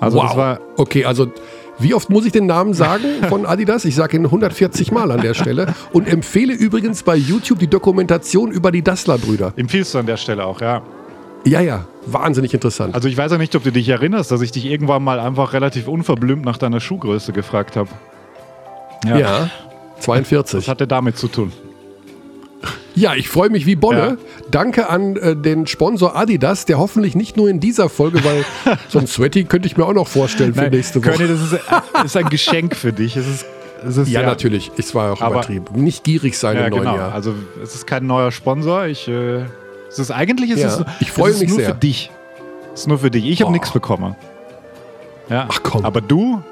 [0.05, 0.27] Also wow.
[0.29, 1.33] das war okay, also
[1.79, 3.85] wie oft muss ich den Namen sagen von Adidas?
[3.85, 8.51] Ich sage ihn 140 Mal an der Stelle und empfehle übrigens bei YouTube die Dokumentation
[8.51, 9.53] über die Dassler-Brüder.
[9.57, 10.83] Empfiehlst du an der Stelle auch, ja?
[11.47, 12.95] Ja, ja, wahnsinnig interessant.
[12.95, 15.53] Also ich weiß ja nicht, ob du dich erinnerst, dass ich dich irgendwann mal einfach
[15.53, 17.91] relativ unverblümt nach deiner Schuhgröße gefragt habe.
[19.05, 19.19] Ja.
[19.19, 19.51] ja,
[20.01, 20.61] 42.
[20.61, 21.53] Das hatte damit zu tun.
[22.95, 23.99] Ja, ich freue mich wie Bonne.
[23.99, 24.17] Ja.
[24.51, 28.45] Danke an äh, den Sponsor Adidas, der hoffentlich nicht nur in dieser Folge, weil
[28.89, 31.17] so ein Sweaty könnte ich mir auch noch vorstellen für Nein, nächste Woche.
[31.17, 33.17] Körny, das ist, äh, ist ein Geschenk für dich.
[33.17, 33.47] Es ist,
[33.87, 34.71] es ist ja, natürlich.
[34.77, 35.65] Es war auch Aber- übertrieben.
[35.75, 36.97] Nicht gierig sein Ja, im neuen genau.
[36.97, 37.13] Jahr.
[37.13, 38.87] Also es ist kein neuer Sponsor.
[38.87, 39.43] Ich, äh,
[39.89, 41.69] es ist eigentlich ist Ja, es, ich freue es ist mich nur sehr.
[41.71, 42.11] für dich.
[42.75, 43.29] Es ist nur für dich.
[43.29, 44.15] Ich habe nichts bekommen.
[45.29, 45.47] Ja.
[45.51, 45.85] Ach komm.
[45.85, 46.43] Aber du,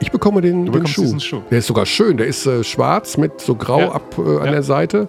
[0.00, 1.18] Ich bekomme den, den Schuh.
[1.18, 1.40] Schuh.
[1.50, 2.16] Der ist sogar schön.
[2.16, 3.92] Der ist äh, schwarz mit so grau Ja.
[3.92, 4.50] ab äh, an Ja.
[4.52, 5.08] der Seite.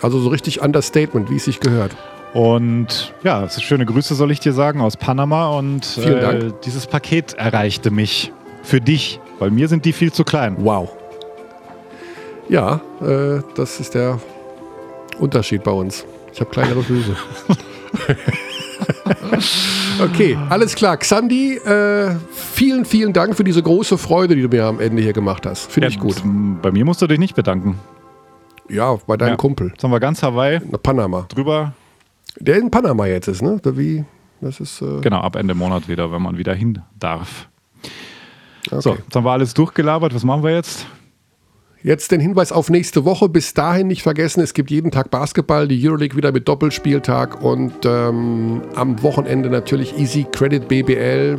[0.00, 1.94] Also so richtig Understatement, wie es sich gehört.
[2.34, 6.62] Und ja, schöne Grüße soll ich dir sagen aus Panama und Vielen äh, Dank.
[6.62, 8.32] dieses Paket erreichte mich
[8.62, 10.56] für dich, weil mir sind die viel zu klein.
[10.60, 10.90] Wow.
[12.48, 14.18] Ja, äh, das ist der
[15.18, 16.06] Unterschied bei uns.
[16.32, 17.14] Ich habe kleinere Füße.
[20.02, 20.96] okay, alles klar.
[20.96, 25.12] Xandi, äh, vielen, vielen Dank für diese große Freude, die du mir am Ende hier
[25.12, 25.70] gemacht hast.
[25.70, 26.22] Finde ich gut.
[26.62, 27.78] Bei mir musst du dich nicht bedanken.
[28.68, 29.36] Ja, bei deinem Ja.
[29.36, 29.68] Kumpel.
[29.68, 31.26] Jetzt haben wir ganz Hawaii Nach Panama.
[31.28, 31.72] drüber.
[32.38, 33.60] Der in Panama jetzt ist, ne?
[33.64, 34.04] Wie?
[34.40, 34.80] Das ist.
[34.82, 37.48] Äh, Genau, ab Ende Monat wieder, wenn man wieder hin darf.
[38.70, 38.80] okay.
[38.80, 40.14] So, jetzt haben wir alles durchgelabert.
[40.14, 40.86] Was machen wir jetzt?
[41.84, 43.28] Jetzt den Hinweis auf nächste Woche.
[43.28, 47.74] Bis dahin nicht vergessen, es gibt jeden Tag Basketball, die Euroleague wieder mit Doppelspieltag und
[47.84, 51.38] ähm, am Wochenende natürlich Easy Credit BBL.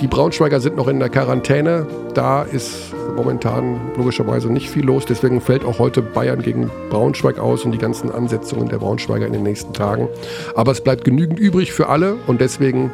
[0.00, 1.88] Die Braunschweiger sind noch in der Quarantäne.
[2.14, 5.04] Da ist momentan logischerweise nicht viel los.
[5.04, 9.32] Deswegen fällt auch heute Bayern gegen Braunschweig aus und die ganzen Ansetzungen der Braunschweiger in
[9.32, 10.08] den nächsten Tagen.
[10.54, 12.92] Aber es bleibt genügend übrig für alle und deswegen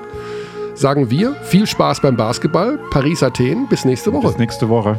[0.75, 2.79] sagen wir viel Spaß beim Basketball.
[2.91, 3.69] Paris, Athen.
[3.69, 4.29] Bis nächste Woche.
[4.29, 4.99] Bis nächste Woche.